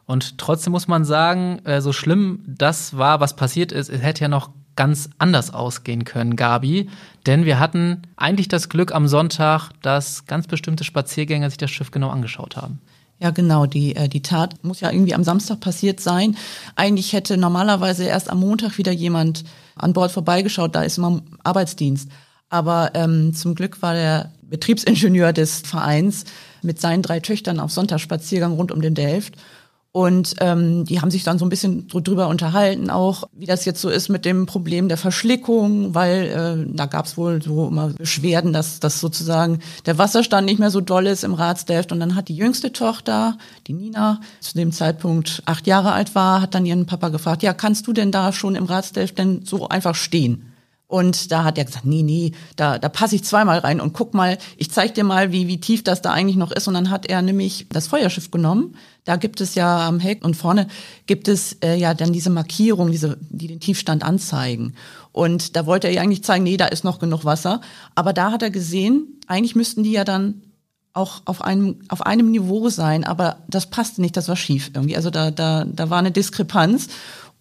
Und 0.09 0.39
trotzdem 0.39 0.71
muss 0.71 0.87
man 0.87 1.05
sagen, 1.05 1.59
äh, 1.65 1.81
so 1.81 1.93
schlimm 1.93 2.39
das 2.47 2.97
war, 2.97 3.19
was 3.19 3.35
passiert 3.35 3.71
ist, 3.71 3.89
es 3.89 4.01
hätte 4.01 4.21
ja 4.21 4.27
noch 4.27 4.49
ganz 4.79 5.09
anders 5.17 5.53
ausgehen 5.53 6.05
können, 6.05 6.37
Gabi. 6.37 6.89
Denn 7.25 7.43
wir 7.43 7.59
hatten 7.59 8.03
eigentlich 8.15 8.47
das 8.47 8.69
Glück 8.69 8.95
am 8.95 9.09
Sonntag, 9.09 9.71
dass 9.81 10.25
ganz 10.25 10.47
bestimmte 10.47 10.85
Spaziergänger 10.85 11.49
sich 11.49 11.57
das 11.57 11.69
Schiff 11.69 11.91
genau 11.91 12.07
angeschaut 12.07 12.55
haben. 12.55 12.79
Ja, 13.19 13.31
genau. 13.31 13.65
Die, 13.65 13.97
äh, 13.97 14.07
die 14.07 14.21
Tat 14.21 14.63
muss 14.63 14.79
ja 14.79 14.89
irgendwie 14.89 15.13
am 15.13 15.25
Samstag 15.25 15.59
passiert 15.59 15.99
sein. 15.99 16.37
Eigentlich 16.77 17.11
hätte 17.11 17.35
normalerweise 17.35 18.05
erst 18.05 18.29
am 18.29 18.39
Montag 18.39 18.77
wieder 18.77 18.93
jemand 18.93 19.43
an 19.75 19.91
Bord 19.91 20.13
vorbeigeschaut. 20.13 20.73
Da 20.73 20.83
ist 20.83 20.97
immer 20.97 21.23
Arbeitsdienst. 21.43 22.09
Aber 22.47 22.91
ähm, 22.93 23.33
zum 23.33 23.55
Glück 23.55 23.81
war 23.81 23.95
der 23.95 24.31
Betriebsingenieur 24.43 25.33
des 25.33 25.59
Vereins 25.59 26.23
mit 26.61 26.79
seinen 26.79 27.03
drei 27.03 27.19
Töchtern 27.19 27.59
auf 27.59 27.71
Sonntagsspaziergang 27.73 28.53
rund 28.53 28.71
um 28.71 28.81
den 28.81 28.95
Delft. 28.95 29.35
Und 29.91 30.35
ähm, 30.39 30.85
die 30.85 31.01
haben 31.01 31.09
sich 31.09 31.23
dann 31.23 31.39
so 31.39 31.45
ein 31.45 31.49
bisschen 31.49 31.87
drüber 31.87 32.27
unterhalten, 32.27 32.91
auch 32.91 33.23
wie 33.33 33.47
das 33.47 33.65
jetzt 33.65 33.81
so 33.81 33.89
ist 33.89 34.07
mit 34.07 34.23
dem 34.23 34.45
Problem 34.45 34.87
der 34.87 34.97
Verschlickung, 34.97 35.95
weil 35.95 36.67
äh, 36.67 36.71
da 36.75 36.85
gab 36.85 37.07
es 37.07 37.17
wohl 37.17 37.41
so 37.41 37.67
immer 37.67 37.87
Beschwerden, 37.87 38.53
dass, 38.53 38.79
dass 38.79 38.99
sozusagen 38.99 39.59
der 39.87 39.97
Wasserstand 39.97 40.45
nicht 40.45 40.59
mehr 40.59 40.69
so 40.69 40.79
doll 40.79 41.07
ist 41.07 41.23
im 41.23 41.33
Ratsdelft. 41.33 41.91
Und 41.91 41.99
dann 41.99 42.13
hat 42.13 42.27
die 42.27 42.35
jüngste 42.35 42.71
Tochter, 42.71 43.37
die 43.65 43.73
Nina, 43.73 44.21
zu 44.41 44.53
dem 44.53 44.71
Zeitpunkt 44.71 45.41
acht 45.47 45.65
Jahre 45.65 45.91
alt 45.91 46.13
war, 46.13 46.41
hat 46.41 46.53
dann 46.53 46.67
ihren 46.67 46.85
Papa 46.85 47.09
gefragt, 47.09 47.41
ja, 47.41 47.55
kannst 47.55 47.87
du 47.87 47.93
denn 47.93 48.11
da 48.11 48.31
schon 48.31 48.53
im 48.53 48.65
Ratsdelft 48.65 49.17
denn 49.17 49.41
so 49.43 49.69
einfach 49.69 49.95
stehen? 49.95 50.48
Und 50.89 51.31
da 51.31 51.43
hat 51.43 51.59
er 51.59 51.65
gesagt, 51.65 51.85
nee, 51.85 52.01
nee, 52.01 52.31
da, 52.55 52.79
da 52.79 52.89
passe 52.89 53.13
ich 53.13 53.23
zweimal 53.23 53.59
rein 53.59 53.79
und 53.79 53.93
guck 53.93 54.15
mal, 54.15 54.39
ich 54.57 54.71
zeig 54.71 54.95
dir 54.95 55.03
mal, 55.03 55.31
wie, 55.31 55.47
wie 55.47 55.59
tief 55.59 55.83
das 55.83 56.01
da 56.01 56.11
eigentlich 56.11 56.35
noch 56.35 56.51
ist. 56.51 56.67
Und 56.67 56.73
dann 56.73 56.89
hat 56.89 57.05
er 57.05 57.21
nämlich 57.21 57.67
das 57.69 57.85
Feuerschiff 57.85 58.31
genommen. 58.31 58.75
Da 59.03 59.15
gibt 59.15 59.39
es 59.39 59.53
ja 59.53 59.87
am 59.87 59.99
Heck 59.99 60.25
und 60.25 60.35
vorne 60.35 60.67
gibt 61.05 61.27
es 61.27 61.57
äh, 61.63 61.75
ja 61.75 61.93
dann 61.93 62.11
diese 62.11 62.31
Markierung, 62.31 62.89
diese, 62.89 63.19
die 63.29 63.45
den 63.45 63.59
Tiefstand 63.59 64.03
anzeigen. 64.03 64.73
Und 65.11 65.55
da 65.55 65.67
wollte 65.67 65.85
er 65.85 65.93
ja 65.93 66.01
eigentlich 66.01 66.23
zeigen, 66.23 66.43
nee, 66.43 66.57
da 66.57 66.65
ist 66.65 66.83
noch 66.83 66.97
genug 66.97 67.23
Wasser. 67.23 67.61
Aber 67.93 68.11
da 68.11 68.31
hat 68.31 68.41
er 68.41 68.49
gesehen, 68.49 69.19
eigentlich 69.27 69.55
müssten 69.55 69.83
die 69.83 69.91
ja 69.91 70.03
dann 70.03 70.41
auch 70.93 71.21
auf 71.25 71.43
einem, 71.43 71.81
auf 71.89 72.03
einem 72.03 72.31
Niveau 72.31 72.69
sein, 72.69 73.03
aber 73.03 73.37
das 73.47 73.69
passte 73.69 74.01
nicht, 74.01 74.17
das 74.17 74.27
war 74.27 74.35
schief 74.35 74.71
irgendwie. 74.73 74.95
Also 74.95 75.11
da, 75.11 75.29
da, 75.29 75.65
da 75.65 75.91
war 75.91 75.99
eine 75.99 76.11
Diskrepanz. 76.11 76.87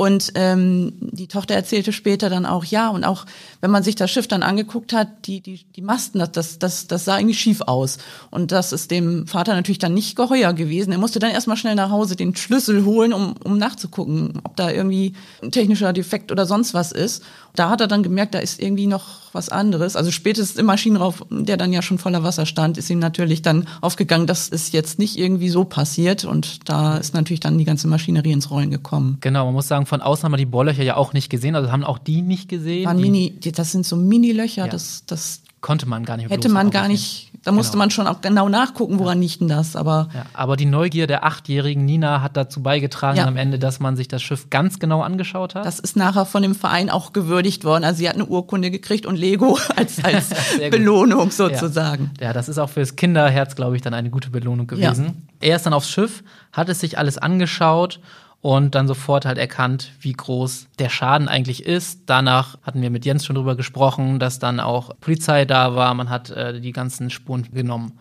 Und 0.01 0.31
ähm, 0.37 0.93
die 1.01 1.27
Tochter 1.27 1.57
erzählte 1.57 1.93
später 1.93 2.31
dann 2.31 2.47
auch, 2.47 2.65
ja, 2.65 2.89
und 2.89 3.03
auch 3.03 3.27
wenn 3.61 3.73
man 3.73 3.83
sich 3.83 3.97
das 3.97 4.13
Schiff 4.13 4.29
dann 4.29 4.45
angeguckt 4.45 4.93
hat, 4.93 5.27
die, 5.27 5.41
die, 5.41 5.65
die 5.75 5.83
Masten, 5.83 6.21
das, 6.21 6.61
das, 6.61 6.87
das, 6.87 7.05
sah 7.05 7.19
irgendwie 7.19 7.35
schief 7.35 7.63
aus. 7.63 7.99
Und 8.31 8.53
das 8.53 8.73
ist 8.73 8.93
dem 8.93 9.27
Vater 9.27 9.55
natürlich 9.55 9.81
dann 9.81 9.95
nicht 9.95 10.15
geheuer 10.15 10.53
gewesen. 10.53 10.93
Er 10.93 10.99
musste 10.99 11.19
dann 11.19 11.33
erstmal 11.33 11.57
schnell 11.57 11.75
nach 11.75 11.91
Hause 11.91 12.15
den 12.15 12.37
Schlüssel 12.37 12.85
holen, 12.85 13.13
um, 13.13 13.35
um 13.43 13.59
nachzugucken, 13.59 14.41
ob 14.45 14.55
da 14.55 14.71
irgendwie 14.71 15.15
ein 15.43 15.51
technischer 15.51 15.93
Defekt 15.93 16.31
oder 16.31 16.47
sonst 16.47 16.75
was 16.75 16.93
ist. 16.93 17.25
Da 17.57 17.69
hat 17.69 17.81
er 17.81 17.89
dann 17.89 18.05
gemerkt, 18.05 18.35
da 18.35 18.39
ist 18.39 18.63
irgendwie 18.63 18.87
noch 18.87 19.33
was 19.33 19.49
anderes. 19.49 19.97
Also 19.97 20.13
spätestens 20.13 20.61
im 20.61 20.67
Maschinenraum, 20.67 21.15
der 21.31 21.57
dann 21.57 21.73
ja 21.73 21.83
schon 21.83 21.99
voller 21.99 22.23
Wasser 22.23 22.47
stand, 22.47 22.79
ist 22.79 22.89
ihm 22.89 23.01
natürlich 23.01 23.43
dann 23.43 23.67
aufgegangen, 23.81 24.29
das 24.29 24.49
ist 24.49 24.73
jetzt 24.73 24.99
nicht 25.01 25.19
irgendwie 25.19 25.49
so 25.49 25.65
passiert. 25.65 26.25
Und 26.25 26.69
da 26.69 26.99
ist 26.99 27.15
natürlich 27.15 27.41
dann 27.41 27.59
die 27.59 27.65
ganze 27.65 27.89
Maschinerie 27.89 28.31
ins 28.31 28.51
Rollen 28.51 28.71
gekommen. 28.71 29.19
Genau, 29.21 29.47
man 29.47 29.55
muss 29.55 29.67
sagen, 29.67 29.87
von 29.89 30.03
außen 30.03 30.25
haben 30.25 30.33
wir 30.33 30.37
die 30.37 30.47
Bohrlöcher 30.47 30.83
ja 30.83 30.97
auch 30.97 31.13
nicht 31.13 31.31
gesehen, 31.31 31.57
also 31.57 31.73
haben 31.73 31.85
auch 31.85 31.99
die 31.99 32.23
nicht 32.23 32.49
gesehen. 32.49 32.87
Waren 32.87 33.01
Mini, 33.01 33.39
das 33.41 33.73
sind 33.73 33.85
so 33.85 33.97
Mini-Löcher, 33.97 34.67
ja. 34.67 34.69
das, 34.69 35.05
das 35.07 35.43
konnte 35.61 35.87
man 35.87 36.05
gar 36.05 36.17
nicht. 36.17 36.31
Hätte 36.31 36.49
man 36.49 36.71
gar 36.71 36.87
nicht, 36.89 37.33
da 37.43 37.53
musste 37.53 37.73
genau. 37.73 37.83
man 37.83 37.91
schon 37.91 38.07
auch 38.07 38.21
genau 38.21 38.49
nachgucken, 38.49 38.99
woran 38.99 39.19
ja. 39.19 39.23
liegt 39.23 39.41
denn 39.41 39.49
das, 39.49 39.75
aber. 39.75 40.09
Ja, 40.15 40.27
aber 40.35 40.57
die 40.57 40.67
Neugier 40.67 41.07
der 41.07 41.25
achtjährigen 41.25 41.85
Nina 41.85 42.23
hat 42.23 42.37
dazu 42.37 42.63
beigetragen 42.63 43.19
ja. 43.19 43.27
am 43.27 43.37
Ende, 43.37 43.59
dass 43.59 43.81
man 43.81 43.97
sich 43.97 44.09
das 44.09 44.23
Schiff 44.23 44.51
ganz 44.51 44.79
genau 44.79 45.03
angeschaut 45.03 45.55
hat. 45.55 45.67
Das 45.67 45.81
ist 45.81 45.97
nachher 45.97 46.27
von 46.27 46.43
dem 46.43 46.55
Verein 46.55 46.91
auch 46.91 47.13
gewürdigt 47.13 47.65
worden. 47.65 47.85
Also 47.85 47.99
sie 47.99 48.09
hat 48.09 48.15
eine 48.15 48.27
Urkunde 48.27 48.71
gekriegt 48.71 49.07
und 49.07 49.17
Lego 49.17 49.59
als, 49.77 50.03
als 50.05 50.31
Belohnung 50.71 51.31
sozusagen. 51.31 52.13
Ja. 52.21 52.33
das 52.33 52.49
ist 52.49 52.59
auch 52.59 52.71
fürs 52.71 52.97
Kinderherz, 52.97 53.57
glaube 53.57 53.77
ich, 53.77 53.83
dann 53.83 53.95
eine 53.95 54.11
gute 54.11 54.31
Belohnung 54.31 54.67
gewesen. 54.67 55.29
Er 55.41 55.57
ist 55.57 55.67
dann 55.67 55.73
aufs 55.73 55.91
Schiff, 55.91 56.23
hat 56.53 56.69
es 56.69 56.81
sich 56.81 56.99
alles 56.99 57.19
angeschaut 57.19 58.01
und 58.41 58.75
dann 58.75 58.87
sofort 58.87 59.27
halt 59.27 59.39
erkannt, 59.39 59.93
wie 60.01 60.13
groß 60.13 60.69
der 60.79 60.89
Schaden 60.89 61.29
eigentlich 61.29 61.65
ist. 61.65 62.03
Danach 62.07 62.59
hatten 62.63 62.81
wir 62.81 62.91
mit 62.91 63.05
Jens 63.05 63.27
schon 63.27 63.37
drüber 63.37 63.57
gesprochen, 63.57 64.19
dass 64.19 64.39
dann 64.39 64.61
auch 64.61 64.91
Polizei 65.01 65.45
da 65.45 65.75
war, 65.75 65.93
man 65.95 66.09
hat 66.09 66.31
äh, 66.31 66.61
die 66.61 66.73
ganzen 66.73 67.11
Spuren 67.11 67.49
genommen. 67.53 67.99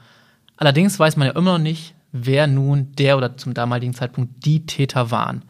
Allerdings 0.55 0.99
weiß 0.99 1.17
man 1.17 1.27
ja 1.27 1.33
immer 1.33 1.53
noch 1.53 1.63
nicht, 1.63 1.95
wer 2.11 2.47
nun 2.47 2.91
der 2.93 3.17
oder 3.17 3.37
zum 3.37 3.53
damaligen 3.53 3.93
Zeitpunkt 3.93 4.45
die 4.45 4.65
Täter 4.65 5.11
waren. 5.11 5.43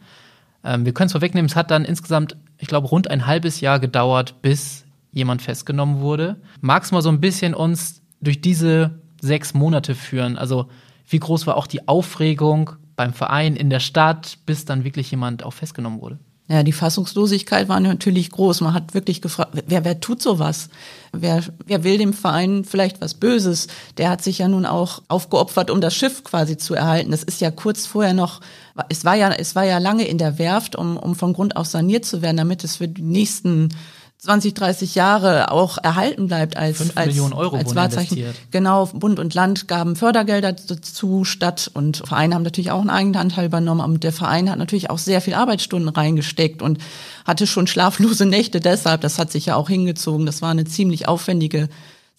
Ähm, 0.64 0.84
wir 0.84 0.94
können 0.94 1.06
es 1.06 1.12
vorwegnehmen, 1.12 1.50
es 1.50 1.56
hat 1.56 1.70
dann 1.70 1.84
insgesamt, 1.84 2.36
ich 2.58 2.68
glaube, 2.68 2.88
rund 2.88 3.10
ein 3.10 3.26
halbes 3.26 3.60
Jahr 3.60 3.80
gedauert, 3.80 4.40
bis 4.40 4.84
jemand 5.12 5.42
festgenommen 5.42 6.00
wurde. 6.00 6.36
Magst 6.60 6.90
du 6.90 6.94
mal 6.94 7.02
so 7.02 7.10
ein 7.10 7.20
bisschen 7.20 7.54
uns 7.54 8.02
durch 8.20 8.40
diese 8.40 9.00
sechs 9.20 9.52
Monate 9.52 9.94
führen? 9.94 10.38
Also 10.38 10.68
wie 11.06 11.18
groß 11.18 11.46
war 11.46 11.56
auch 11.56 11.66
die 11.66 11.88
Aufregung 11.88 12.72
beim 12.98 13.14
Verein, 13.14 13.54
in 13.54 13.70
der 13.70 13.78
Stadt, 13.78 14.38
bis 14.44 14.64
dann 14.64 14.82
wirklich 14.82 15.10
jemand 15.12 15.44
auch 15.44 15.52
festgenommen 15.52 16.00
wurde. 16.00 16.18
Ja, 16.48 16.64
die 16.64 16.72
Fassungslosigkeit 16.72 17.68
war 17.68 17.78
natürlich 17.78 18.30
groß. 18.30 18.62
Man 18.62 18.74
hat 18.74 18.92
wirklich 18.92 19.22
gefragt, 19.22 19.50
wer, 19.66 19.84
wer 19.84 20.00
tut 20.00 20.20
sowas? 20.20 20.68
Wer, 21.12 21.44
wer 21.64 21.84
will 21.84 21.98
dem 21.98 22.12
Verein 22.12 22.64
vielleicht 22.64 23.00
was 23.00 23.14
Böses? 23.14 23.68
Der 23.98 24.10
hat 24.10 24.22
sich 24.22 24.38
ja 24.38 24.48
nun 24.48 24.66
auch 24.66 25.02
aufgeopfert, 25.06 25.70
um 25.70 25.80
das 25.80 25.94
Schiff 25.94 26.24
quasi 26.24 26.56
zu 26.56 26.74
erhalten. 26.74 27.12
Das 27.12 27.22
ist 27.22 27.40
ja 27.40 27.52
kurz 27.52 27.86
vorher 27.86 28.14
noch, 28.14 28.40
es 28.88 29.04
war 29.04 29.14
ja, 29.14 29.30
es 29.30 29.54
war 29.54 29.64
ja 29.64 29.78
lange 29.78 30.08
in 30.08 30.18
der 30.18 30.38
Werft, 30.38 30.74
um, 30.74 30.96
um 30.96 31.14
von 31.14 31.34
Grund 31.34 31.56
aus 31.56 31.70
saniert 31.70 32.04
zu 32.04 32.20
werden, 32.20 32.38
damit 32.38 32.64
es 32.64 32.76
für 32.76 32.88
die 32.88 33.02
nächsten 33.02 33.68
20, 34.20 34.52
30 34.54 34.96
Jahre 34.96 35.52
auch 35.52 35.78
erhalten 35.78 36.26
bleibt 36.26 36.56
als, 36.56 36.78
5 36.78 36.96
als, 36.96 37.06
Millionen 37.06 37.34
Euro 37.34 37.56
als 37.56 37.76
Wahrzeichen. 37.76 38.18
Investiert. 38.18 38.50
Genau, 38.50 38.86
Bund 38.86 39.20
und 39.20 39.32
Land 39.32 39.68
gaben 39.68 39.94
Fördergelder 39.94 40.52
dazu, 40.52 41.24
Stadt 41.24 41.70
und 41.72 41.98
Vereine 41.98 42.34
haben 42.34 42.42
natürlich 42.42 42.72
auch 42.72 42.80
einen 42.80 42.90
eigenen 42.90 43.16
Anteil 43.20 43.46
übernommen. 43.46 43.80
Und 43.80 44.02
der 44.02 44.12
Verein 44.12 44.50
hat 44.50 44.58
natürlich 44.58 44.90
auch 44.90 44.98
sehr 44.98 45.20
viel 45.20 45.34
Arbeitsstunden 45.34 45.88
reingesteckt 45.88 46.62
und 46.62 46.78
hatte 47.24 47.46
schon 47.46 47.68
schlaflose 47.68 48.26
Nächte 48.26 48.58
deshalb. 48.58 49.02
Das 49.02 49.20
hat 49.20 49.30
sich 49.30 49.46
ja 49.46 49.54
auch 49.54 49.68
hingezogen. 49.68 50.26
Das 50.26 50.42
war 50.42 50.50
eine 50.50 50.64
ziemlich 50.64 51.06
aufwendige 51.06 51.68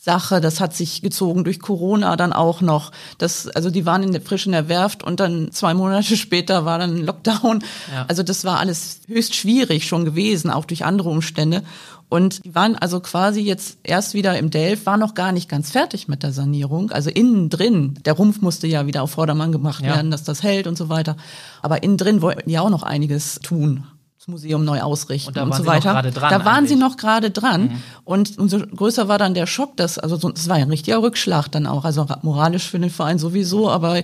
Sache. 0.01 0.39
Das 0.39 0.61
hat 0.61 0.73
sich 0.73 1.01
gezogen 1.01 1.43
durch 1.43 1.59
Corona 1.59 2.15
dann 2.15 2.31
auch 2.31 2.61
noch. 2.61 2.93
Das, 3.17 3.49
also 3.49 3.69
die 3.69 3.85
waren 3.85 4.01
in 4.01 4.13
der, 4.13 4.21
frisch 4.21 4.45
in 4.45 4.53
der 4.53 4.69
Werft 4.69 5.03
und 5.03 5.19
dann 5.19 5.51
zwei 5.51 5.73
Monate 5.73 6.15
später 6.17 6.63
war 6.63 6.79
dann 6.79 6.95
ein 6.95 7.05
Lockdown. 7.05 7.61
Ja. 7.93 8.05
Also 8.07 8.23
das 8.23 8.45
war 8.45 8.59
alles 8.59 9.01
höchst 9.07 9.35
schwierig 9.35 9.85
schon 9.85 10.05
gewesen, 10.05 10.51
auch 10.51 10.63
durch 10.63 10.85
andere 10.85 11.09
Umstände. 11.09 11.63
Und 12.07 12.45
die 12.45 12.55
waren 12.55 12.77
also 12.77 13.01
quasi 13.01 13.41
jetzt 13.41 13.77
erst 13.83 14.13
wieder 14.13 14.39
im 14.39 14.49
Delft, 14.49 14.85
war 14.85 14.97
noch 14.97 15.15
gar 15.15 15.33
nicht 15.33 15.49
ganz 15.49 15.69
fertig 15.69 16.07
mit 16.07 16.23
der 16.23 16.31
Sanierung. 16.31 16.91
Also 16.91 17.09
innen 17.09 17.49
drin, 17.49 17.99
der 18.05 18.13
Rumpf 18.13 18.39
musste 18.39 18.67
ja 18.67 18.87
wieder 18.87 19.03
auf 19.03 19.11
Vordermann 19.11 19.51
gemacht 19.51 19.83
ja. 19.83 19.95
werden, 19.95 20.11
dass 20.11 20.23
das 20.23 20.43
hält 20.43 20.65
und 20.65 20.77
so 20.77 20.87
weiter. 20.87 21.17
Aber 21.61 21.83
innen 21.83 21.97
drin 21.97 22.21
wollten 22.21 22.49
die 22.49 22.57
auch 22.57 22.69
noch 22.69 22.83
einiges 22.83 23.41
tun. 23.43 23.83
Museum 24.29 24.63
neu 24.63 24.81
ausrichten 24.81 25.37
und, 25.37 25.51
und 25.51 25.55
so 25.55 25.65
weiter. 25.65 26.01
Dran, 26.01 26.13
da 26.13 26.45
waren 26.45 26.57
eigentlich. 26.57 26.69
sie 26.69 26.75
noch 26.75 26.97
gerade 26.97 27.31
dran. 27.31 27.63
Mhm. 27.63 27.83
Und 28.05 28.37
umso 28.37 28.59
größer 28.59 29.07
war 29.07 29.17
dann 29.17 29.33
der 29.33 29.47
Schock, 29.47 29.75
dass, 29.77 29.99
also 29.99 30.17
das 30.29 30.47
war 30.47 30.57
ja 30.57 30.63
ein 30.63 30.69
richtiger 30.69 31.01
Rückschlag 31.01 31.49
dann 31.49 31.67
auch. 31.67 31.85
Also 31.85 32.05
moralisch 32.21 32.69
für 32.69 32.79
den 32.79 32.89
Verein 32.89 33.19
sowieso, 33.19 33.69
aber 33.69 34.03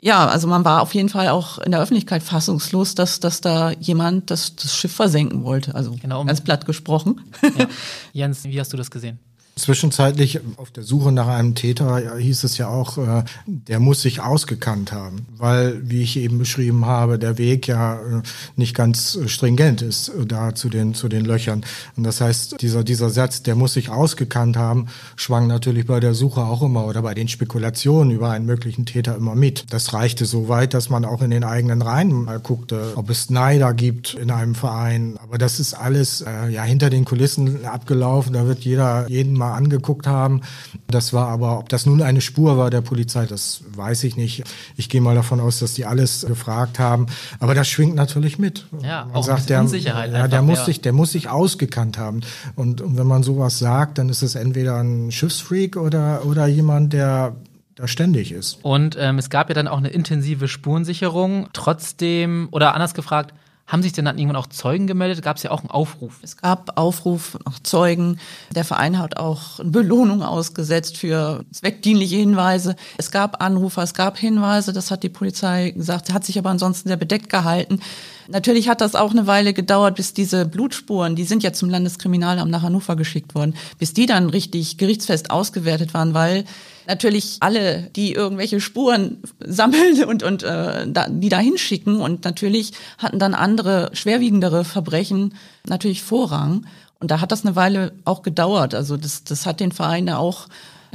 ja, 0.00 0.28
also 0.28 0.46
man 0.46 0.64
war 0.64 0.82
auf 0.82 0.94
jeden 0.94 1.08
Fall 1.08 1.28
auch 1.28 1.58
in 1.58 1.72
der 1.72 1.80
Öffentlichkeit 1.80 2.22
fassungslos, 2.22 2.94
dass, 2.94 3.18
dass 3.18 3.40
da 3.40 3.72
jemand 3.72 4.30
das, 4.30 4.54
das 4.54 4.76
Schiff 4.76 4.94
versenken 4.94 5.42
wollte. 5.42 5.74
Also 5.74 5.96
genau. 6.00 6.24
ganz 6.24 6.40
platt 6.40 6.66
gesprochen. 6.66 7.20
Ja. 7.42 7.66
Jens, 8.12 8.44
wie 8.44 8.60
hast 8.60 8.72
du 8.72 8.76
das 8.76 8.90
gesehen? 8.90 9.18
Zwischenzeitlich 9.58 10.40
auf 10.56 10.70
der 10.70 10.84
Suche 10.84 11.10
nach 11.10 11.26
einem 11.26 11.56
Täter 11.56 12.16
hieß 12.16 12.44
es 12.44 12.58
ja 12.58 12.68
auch, 12.68 12.96
äh, 12.96 13.24
der 13.46 13.80
muss 13.80 14.02
sich 14.02 14.20
ausgekannt 14.20 14.92
haben, 14.92 15.26
weil, 15.36 15.80
wie 15.82 16.02
ich 16.02 16.16
eben 16.16 16.38
beschrieben 16.38 16.86
habe, 16.86 17.18
der 17.18 17.38
Weg 17.38 17.66
ja 17.66 17.94
äh, 17.96 18.22
nicht 18.54 18.74
ganz 18.76 19.18
stringent 19.26 19.82
ist 19.82 20.10
äh, 20.10 20.26
da 20.26 20.54
zu 20.54 20.68
den, 20.68 20.94
zu 20.94 21.08
den 21.08 21.24
Löchern. 21.24 21.64
Und 21.96 22.04
das 22.04 22.20
heißt, 22.20 22.60
dieser, 22.60 22.84
dieser 22.84 23.10
Satz, 23.10 23.42
der 23.42 23.56
muss 23.56 23.72
sich 23.72 23.90
ausgekannt 23.90 24.56
haben, 24.56 24.86
schwang 25.16 25.48
natürlich 25.48 25.86
bei 25.86 25.98
der 25.98 26.14
Suche 26.14 26.42
auch 26.42 26.62
immer 26.62 26.86
oder 26.86 27.02
bei 27.02 27.14
den 27.14 27.26
Spekulationen 27.26 28.12
über 28.12 28.30
einen 28.30 28.46
möglichen 28.46 28.86
Täter 28.86 29.16
immer 29.16 29.34
mit. 29.34 29.66
Das 29.70 29.92
reichte 29.92 30.24
so 30.24 30.48
weit, 30.48 30.72
dass 30.72 30.88
man 30.88 31.04
auch 31.04 31.20
in 31.20 31.30
den 31.30 31.42
eigenen 31.42 31.82
Reihen 31.82 32.12
mal 32.24 32.38
guckte, 32.38 32.92
ob 32.94 33.10
es 33.10 33.28
Neider 33.28 33.74
gibt 33.74 34.14
in 34.14 34.30
einem 34.30 34.54
Verein. 34.54 35.16
Aber 35.20 35.36
das 35.36 35.58
ist 35.58 35.74
alles 35.74 36.20
äh, 36.20 36.48
ja 36.48 36.62
hinter 36.62 36.90
den 36.90 37.04
Kulissen 37.04 37.64
abgelaufen. 37.66 38.34
Da 38.34 38.46
wird 38.46 38.60
jeder 38.60 39.08
jeden 39.08 39.32
mal 39.32 39.47
angeguckt 39.54 40.06
haben. 40.06 40.42
Das 40.88 41.12
war 41.12 41.28
aber, 41.28 41.58
ob 41.58 41.68
das 41.68 41.86
nun 41.86 42.02
eine 42.02 42.20
Spur 42.20 42.58
war 42.58 42.70
der 42.70 42.80
Polizei, 42.80 43.26
das 43.26 43.62
weiß 43.74 44.04
ich 44.04 44.16
nicht. 44.16 44.44
Ich 44.76 44.88
gehe 44.88 45.00
mal 45.00 45.14
davon 45.14 45.40
aus, 45.40 45.58
dass 45.58 45.74
die 45.74 45.84
alles 45.84 46.24
gefragt 46.26 46.78
haben. 46.78 47.06
Aber 47.40 47.54
das 47.54 47.68
schwingt 47.68 47.94
natürlich 47.94 48.38
mit. 48.38 48.66
Ja, 48.82 49.04
man 49.06 49.16
auch 49.16 49.24
sagt, 49.24 49.50
der, 49.50 49.60
Unsicherheit. 49.60 50.12
Ja, 50.12 50.28
der 50.28 50.42
muss 50.42 50.64
sich, 50.64 50.80
der 50.80 50.92
muss 50.92 51.12
sich 51.12 51.28
ausgekannt 51.28 51.98
haben. 51.98 52.20
Und, 52.56 52.80
und 52.80 52.96
wenn 52.96 53.06
man 53.06 53.22
sowas 53.22 53.58
sagt, 53.58 53.98
dann 53.98 54.08
ist 54.08 54.22
es 54.22 54.34
entweder 54.34 54.82
ein 54.82 55.10
Schiffsfreak 55.10 55.76
oder, 55.76 56.24
oder 56.24 56.46
jemand, 56.46 56.92
der 56.92 57.36
da 57.78 57.86
ständig 57.86 58.32
ist. 58.32 58.58
Und 58.62 58.96
ähm, 58.98 59.18
es 59.18 59.30
gab 59.30 59.48
ja 59.48 59.54
dann 59.54 59.68
auch 59.68 59.78
eine 59.78 59.88
intensive 59.88 60.48
Spurensicherung. 60.48 61.48
Trotzdem, 61.52 62.48
oder 62.50 62.74
anders 62.74 62.94
gefragt, 62.94 63.34
haben 63.68 63.82
sich 63.82 63.92
denn 63.92 64.06
dann 64.06 64.18
irgendwann 64.18 64.36
auch 64.36 64.46
Zeugen 64.46 64.86
gemeldet? 64.86 65.22
Gab 65.22 65.36
es 65.36 65.42
ja 65.42 65.50
auch 65.50 65.60
einen 65.60 65.70
Aufruf? 65.70 66.14
Es 66.22 66.38
gab 66.38 66.78
Aufruf 66.78 67.38
nach 67.44 67.60
Zeugen. 67.60 68.18
Der 68.54 68.64
Verein 68.64 68.98
hat 68.98 69.18
auch 69.18 69.60
eine 69.60 69.70
Belohnung 69.70 70.22
ausgesetzt 70.22 70.96
für 70.96 71.44
zweckdienliche 71.52 72.16
Hinweise. 72.16 72.76
Es 72.96 73.10
gab 73.10 73.42
Anrufer, 73.42 73.82
es 73.82 73.92
gab 73.92 74.16
Hinweise. 74.16 74.72
Das 74.72 74.90
hat 74.90 75.02
die 75.02 75.10
Polizei 75.10 75.70
gesagt. 75.70 76.12
Hat 76.14 76.24
sich 76.24 76.38
aber 76.38 76.48
ansonsten 76.48 76.88
sehr 76.88 76.96
bedeckt 76.96 77.28
gehalten. 77.28 77.80
Natürlich 78.28 78.68
hat 78.68 78.80
das 78.80 78.94
auch 78.94 79.10
eine 79.10 79.26
Weile 79.26 79.52
gedauert, 79.52 79.96
bis 79.96 80.12
diese 80.14 80.44
Blutspuren, 80.46 81.16
die 81.16 81.24
sind 81.24 81.42
ja 81.42 81.52
zum 81.52 81.70
Landeskriminalamt 81.70 82.50
nach 82.50 82.62
Hannover 82.62 82.94
geschickt 82.96 83.34
worden, 83.34 83.54
bis 83.78 83.94
die 83.94 84.04
dann 84.04 84.28
richtig 84.28 84.76
gerichtsfest 84.76 85.30
ausgewertet 85.30 85.94
waren, 85.94 86.12
weil 86.12 86.44
natürlich 86.88 87.36
alle, 87.40 87.90
die 87.94 88.12
irgendwelche 88.12 88.60
Spuren 88.60 89.18
sammeln 89.44 90.04
und, 90.04 90.22
und 90.22 90.42
äh, 90.42 90.86
da, 90.88 91.06
die 91.08 91.28
da 91.28 91.38
hinschicken 91.38 92.00
und 92.00 92.24
natürlich 92.24 92.72
hatten 92.96 93.18
dann 93.18 93.34
andere 93.34 93.90
schwerwiegendere 93.92 94.64
Verbrechen 94.64 95.34
natürlich 95.66 96.02
Vorrang. 96.02 96.66
Und 96.98 97.12
da 97.12 97.20
hat 97.20 97.30
das 97.30 97.46
eine 97.46 97.54
Weile 97.54 97.92
auch 98.04 98.22
gedauert. 98.22 98.74
Also 98.74 98.96
das, 98.96 99.22
das 99.22 99.46
hat 99.46 99.60
den 99.60 99.70
Verein 99.70 100.06
da 100.06 100.16
auch 100.16 100.48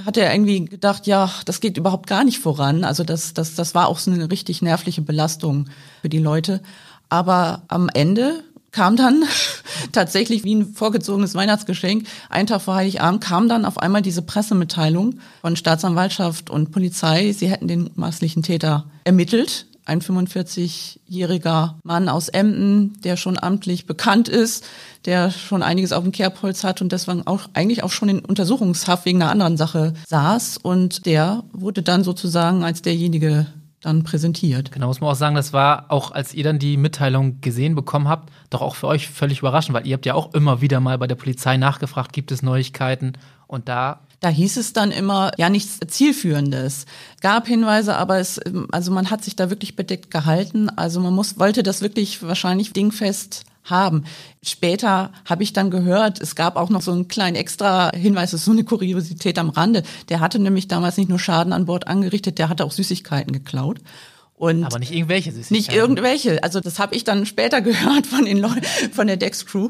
hat 0.06 0.18
er 0.18 0.34
irgendwie 0.34 0.66
gedacht, 0.66 1.06
ja, 1.06 1.30
das 1.46 1.60
geht 1.60 1.78
überhaupt 1.78 2.08
gar 2.08 2.24
nicht 2.24 2.40
voran. 2.40 2.84
Also 2.84 3.04
das, 3.04 3.36
das, 3.36 3.54
das 3.54 3.76
war 3.76 3.88
auch 3.88 4.00
so 4.00 4.10
eine 4.10 4.32
richtig 4.32 4.64
nervliche 4.64 5.04
Belastung 5.04 5.70
für 6.02 6.10
die 6.10 6.18
Leute. 6.18 6.62
Aber 7.10 7.62
am 7.68 7.90
Ende 7.94 8.44
kam 8.74 8.98
dann 8.98 9.24
tatsächlich 9.94 10.44
wie 10.44 10.56
ein 10.56 10.74
vorgezogenes 10.74 11.36
Weihnachtsgeschenk. 11.36 12.06
Einen 12.30 12.48
Tag 12.48 12.62
vor 12.62 12.76
Heiligabend 12.76 13.24
kam 13.24 13.48
dann 13.48 13.64
auf 13.64 13.78
einmal 13.78 14.02
diese 14.02 14.22
Pressemitteilung 14.22 15.20
von 15.42 15.56
Staatsanwaltschaft 15.56 16.50
und 16.50 16.72
Polizei. 16.72 17.32
Sie 17.32 17.48
hätten 17.48 17.70
den 17.70 17.90
maßlichen 17.96 18.44
Täter 18.44 18.86
ermittelt. 19.06 19.68
Ein 19.86 20.02
45-jähriger 20.02 21.76
Mann 21.84 22.08
aus 22.08 22.30
Emden, 22.30 23.02
der 23.02 23.18
schon 23.18 23.38
amtlich 23.38 23.86
bekannt 23.86 24.30
ist, 24.30 24.64
der 25.04 25.30
schon 25.30 25.62
einiges 25.62 25.92
auf 25.92 26.04
dem 26.04 26.14
Kerbholz 26.14 26.64
hat 26.64 26.82
und 26.82 26.94
deswegen 26.94 27.28
auch 27.28 27.50
eigentlich 27.54 27.84
auch 27.84 27.92
schon 27.92 28.08
in 28.08 28.20
Untersuchungshaft 28.20 29.06
wegen 29.06 29.22
einer 29.22 29.32
anderen 29.32 29.58
Sache 29.58 29.94
saß. 30.08 30.58
Und 30.58 31.06
der 31.06 31.44
wurde 31.52 31.84
dann 31.84 32.06
sozusagen 32.06 32.64
als 32.64 32.82
derjenige 32.82 33.46
dann 33.84 34.04
präsentiert. 34.04 34.72
Genau, 34.72 34.88
muss 34.88 35.02
man 35.02 35.12
auch 35.12 35.16
sagen, 35.16 35.36
das 35.36 35.54
war 35.54 35.86
auch, 35.90 36.12
als 36.12 36.34
ihr 36.34 36.44
dann 36.44 36.58
die 36.58 36.78
Mitteilung 36.78 37.42
gesehen 37.42 37.76
bekommen 37.76 38.08
habt, 38.08 38.32
doch 38.50 38.62
auch 38.62 38.76
für 38.76 38.88
euch 38.88 39.10
völlig 39.10 39.40
überraschend, 39.40 39.76
weil 39.76 39.86
ihr 39.86 39.94
habt 39.94 40.06
ja 40.06 40.14
auch 40.14 40.34
immer 40.34 40.62
wieder 40.62 40.80
mal 40.80 40.98
bei 40.98 41.08
der 41.08 41.16
Polizei 41.16 41.58
nachgefragt, 41.58 42.14
gibt 42.14 42.32
es 42.32 42.42
Neuigkeiten? 42.42 43.14
Und 43.48 43.70
da 43.70 44.00
da 44.22 44.30
hieß 44.30 44.56
es 44.56 44.72
dann 44.72 44.92
immer, 44.92 45.32
ja, 45.38 45.50
nichts 45.50 45.80
Zielführendes. 45.86 46.86
Gab 47.20 47.46
Hinweise, 47.46 47.98
aber 47.98 48.20
es, 48.20 48.40
also 48.72 48.90
man 48.94 49.12
hat 49.12 49.22
sich 49.22 49.36
da 49.36 49.50
wirklich 49.50 49.76
bedeckt 49.76 50.12
gehalten. 50.12 50.70
Also 50.70 51.02
man 51.02 51.14
muss, 51.14 51.40
wollte 51.40 51.62
das 51.62 51.82
wirklich 51.82 52.24
wahrscheinlich 52.24 52.72
dingfest 52.72 53.44
haben. 53.64 54.04
Später 54.44 55.12
habe 55.26 55.44
ich 55.44 55.54
dann 55.54 55.72
gehört, 55.72 56.22
es 56.22 56.36
gab 56.36 56.56
auch 56.56 56.70
noch 56.70 56.82
so 56.82 56.92
einen 56.92 57.08
kleinen 57.08 57.36
extra 57.36 57.92
Hinweis, 57.96 58.32
das 58.32 58.42
ist 58.42 58.46
so 58.46 58.52
eine 58.52 58.64
Kuriosität 58.64 59.38
am 59.40 59.50
Rande. 59.50 59.84
Der 60.10 60.20
hatte 60.20 60.40
nämlich 60.40 60.68
damals 60.68 60.98
nicht 60.98 61.10
nur 61.10 61.20
Schaden 61.20 61.54
an 61.54 61.66
Bord 61.66 61.88
angerichtet, 61.88 62.40
der 62.40 62.50
hatte 62.50 62.66
auch 62.66 62.72
Süßigkeiten 62.72 63.34
geklaut. 63.34 63.80
Und 64.36 64.66
aber 64.66 64.80
nicht 64.80 64.92
irgendwelche 64.92 65.32
Süßigkeiten. 65.32 65.56
Nicht 65.56 65.74
irgendwelche. 65.74 66.44
Also 66.44 66.60
das 66.60 66.80
habe 66.80 66.96
ich 66.96 67.04
dann 67.04 67.26
später 67.26 67.62
gehört 67.62 68.08
von 68.08 68.26
den 68.26 68.40
Leuten, 68.40 68.62
von 68.92 69.08
der 69.08 69.18
Dex 69.18 69.46
Crew. 69.46 69.70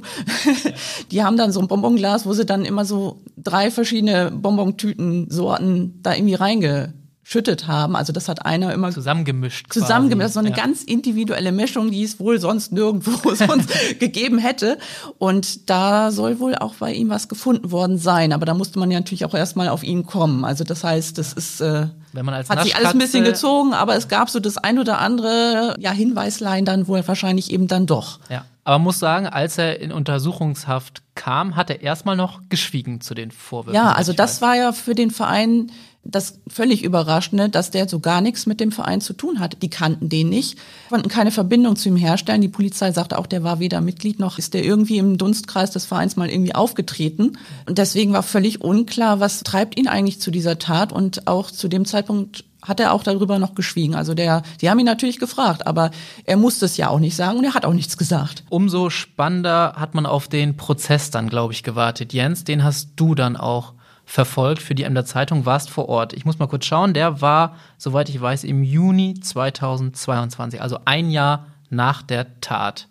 Die 1.12 1.24
haben 1.24 1.38
dann 1.38 1.52
so 1.52 1.60
ein 1.60 1.68
Bonbonglas, 1.68 2.26
wo 2.26 2.34
sie 2.34 2.46
dann 2.46 2.66
immer 2.66 2.86
so 2.86 3.22
drei 3.38 3.70
verschiedene 3.70 4.32
Bonbontüten-Sorten 4.32 6.00
da 6.02 6.16
irgendwie 6.16 6.36
reinge 6.36 6.94
schüttet 7.24 7.68
haben. 7.68 7.96
Also 7.96 8.12
das 8.12 8.28
hat 8.28 8.46
einer 8.46 8.74
immer 8.74 8.92
zusammengemischt. 8.92 9.72
Zusammengemischt. 9.72 10.34
Quasi. 10.34 10.34
So 10.34 10.40
eine 10.40 10.50
ja. 10.50 10.56
ganz 10.56 10.84
individuelle 10.84 11.52
Mischung, 11.52 11.90
die 11.90 12.04
es 12.04 12.20
wohl 12.20 12.40
sonst 12.40 12.74
nirgendwo 12.74 13.34
sonst 13.36 13.70
gegeben 14.00 14.38
hätte. 14.38 14.78
Und 15.18 15.70
da 15.70 16.12
soll 16.12 16.40
wohl 16.40 16.56
auch 16.56 16.76
bei 16.76 16.94
ihm 16.94 17.10
was 17.10 17.30
gefunden 17.30 17.72
worden 17.72 17.98
sein. 17.98 18.34
Aber 18.34 18.46
da 18.46 18.54
musste 18.54 18.78
man 18.78 18.92
ja 18.92 19.00
natürlich 19.00 19.26
auch 19.26 19.34
erstmal 19.34 19.70
auf 19.70 19.84
ihn 19.84 20.06
kommen. 20.06 20.44
Also 20.44 20.66
das 20.66 20.84
heißt, 20.84 21.18
das 21.18 21.32
ist 21.34 21.62
äh, 21.62 21.88
Wenn 22.12 22.26
man 22.26 22.36
als 22.36 22.50
hat 22.50 22.64
sich 22.64 22.76
alles 22.76 22.92
ein 22.92 23.00
bisschen 23.00 23.24
gezogen, 23.24 23.74
aber 23.74 23.96
es 23.96 24.10
gab 24.10 24.30
so 24.30 24.40
das 24.42 24.58
ein 24.58 24.78
oder 24.78 25.00
andere 25.00 25.76
ja 25.80 25.92
Hinweislein 25.92 26.66
dann 26.66 26.88
wohl 26.88 27.08
wahrscheinlich 27.08 27.52
eben 27.52 27.68
dann 27.68 27.86
doch. 27.86 28.20
Ja. 28.30 28.46
Aber 28.66 28.78
man 28.78 28.84
muss 28.84 29.00
sagen, 29.00 29.28
als 29.28 29.58
er 29.58 29.82
in 29.82 29.92
Untersuchungshaft 29.92 31.04
kam, 31.16 31.56
hat 31.56 31.70
er 31.70 31.82
erstmal 31.82 32.16
noch 32.16 32.42
geschwiegen 32.48 33.02
zu 33.02 33.14
den 33.14 33.32
Vorwürfen. 33.32 33.76
Ja, 33.76 33.92
also 33.92 34.14
das 34.14 34.42
war 34.42 34.56
ja 34.56 34.72
für 34.72 34.96
den 34.96 35.12
Verein 35.12 35.70
das 36.06 36.40
völlig 36.48 36.84
Überraschende, 36.84 37.50
dass 37.50 37.72
der 37.72 37.88
so 37.88 38.00
gar 38.00 38.20
nichts 38.20 38.46
mit 38.46 38.60
dem 38.60 38.72
Verein 38.72 39.00
zu 39.00 39.14
tun 39.14 39.40
hatte. 39.40 39.58
Die 39.58 39.70
kannten 39.70 40.10
den 40.10 40.30
nicht, 40.30 40.58
konnten 40.90 41.08
keine 41.08 41.32
Verbindung 41.32 41.78
zu 41.78 41.90
ihm 41.90 41.96
herstellen. 41.96 42.42
Die 42.42 42.50
Polizei 42.50 42.92
sagte 42.92 43.18
auch, 43.18 43.28
der 43.28 43.44
war 43.44 43.60
weder 43.60 43.80
Mitglied 43.80 44.20
noch 44.20 44.38
ist 44.38 44.54
der 44.54 44.64
irgendwie 44.64 44.98
im 44.98 45.18
Dunstkreis 45.18 45.72
des 45.72 45.86
Vereins 45.86 46.16
mal 46.16 46.30
irgendwie 46.30 46.56
aufgetreten. 46.56 47.38
Und 47.66 47.78
deswegen 47.78 48.12
war 48.12 48.24
völlig 48.24 48.62
unklar, 48.62 49.20
was 49.20 49.44
treibt 49.44 49.78
ihn 49.80 49.88
eigentlich 49.88 50.20
zu 50.20 50.30
dieser 50.30 50.60
Tat. 50.60 50.92
Und 50.92 51.28
auch 51.28 51.50
zu 51.50 51.70
dem 51.70 51.86
Zeitpunkt 51.86 52.44
hat 52.62 52.80
er 52.80 52.94
auch 52.94 53.04
darüber 53.04 53.40
noch 53.40 53.56
geschwiegen. 53.56 53.96
Also 53.96 54.14
der, 54.14 54.44
die 54.62 54.70
haben 54.70 54.80
ihn 54.80 54.86
natürlich 54.86 55.20
gefragt, 55.20 55.68
aber 55.68 55.92
er 56.26 56.38
musste 56.38 56.66
es 56.66 56.78
ja 56.78 56.90
auch 56.90 57.00
nicht 57.00 57.16
sagen 57.16 57.38
und 57.38 57.44
er 57.44 57.54
hat 57.54 57.66
auch 57.66 57.74
nichts 57.74 57.98
gesagt. 57.98 58.44
Umso 58.50 58.90
spannender 58.90 59.74
hat 59.78 59.96
man 59.96 60.06
auf 60.06 60.28
den 60.28 60.58
Prozess 60.58 61.12
dann, 61.12 61.30
glaube 61.30 61.54
ich, 61.54 61.64
gewartet. 61.64 62.14
Jens, 62.14 62.44
den 62.44 62.64
hast 62.64 62.92
du 62.96 63.16
dann 63.16 63.36
auch 63.38 63.74
verfolgt 64.06 64.62
für 64.62 64.76
die 64.76 64.84
Emder 64.84 65.06
Zeitung, 65.06 65.46
warst 65.46 65.70
vor 65.70 65.90
Ort. 65.90 66.14
Ich 66.14 66.26
muss 66.26 66.40
mal 66.40 66.48
kurz 66.48 66.66
schauen, 66.66 66.94
der 66.94 67.22
war, 67.22 67.56
soweit 67.78 68.10
ich 68.10 68.20
weiß, 68.20 68.44
im 68.44 68.64
Juni 68.64 69.16
2022, 69.20 70.62
also 70.62 70.80
ein 70.86 71.10
Jahr 71.10 71.48
nach 71.70 72.02
der 72.02 72.40
Tat. 72.42 72.88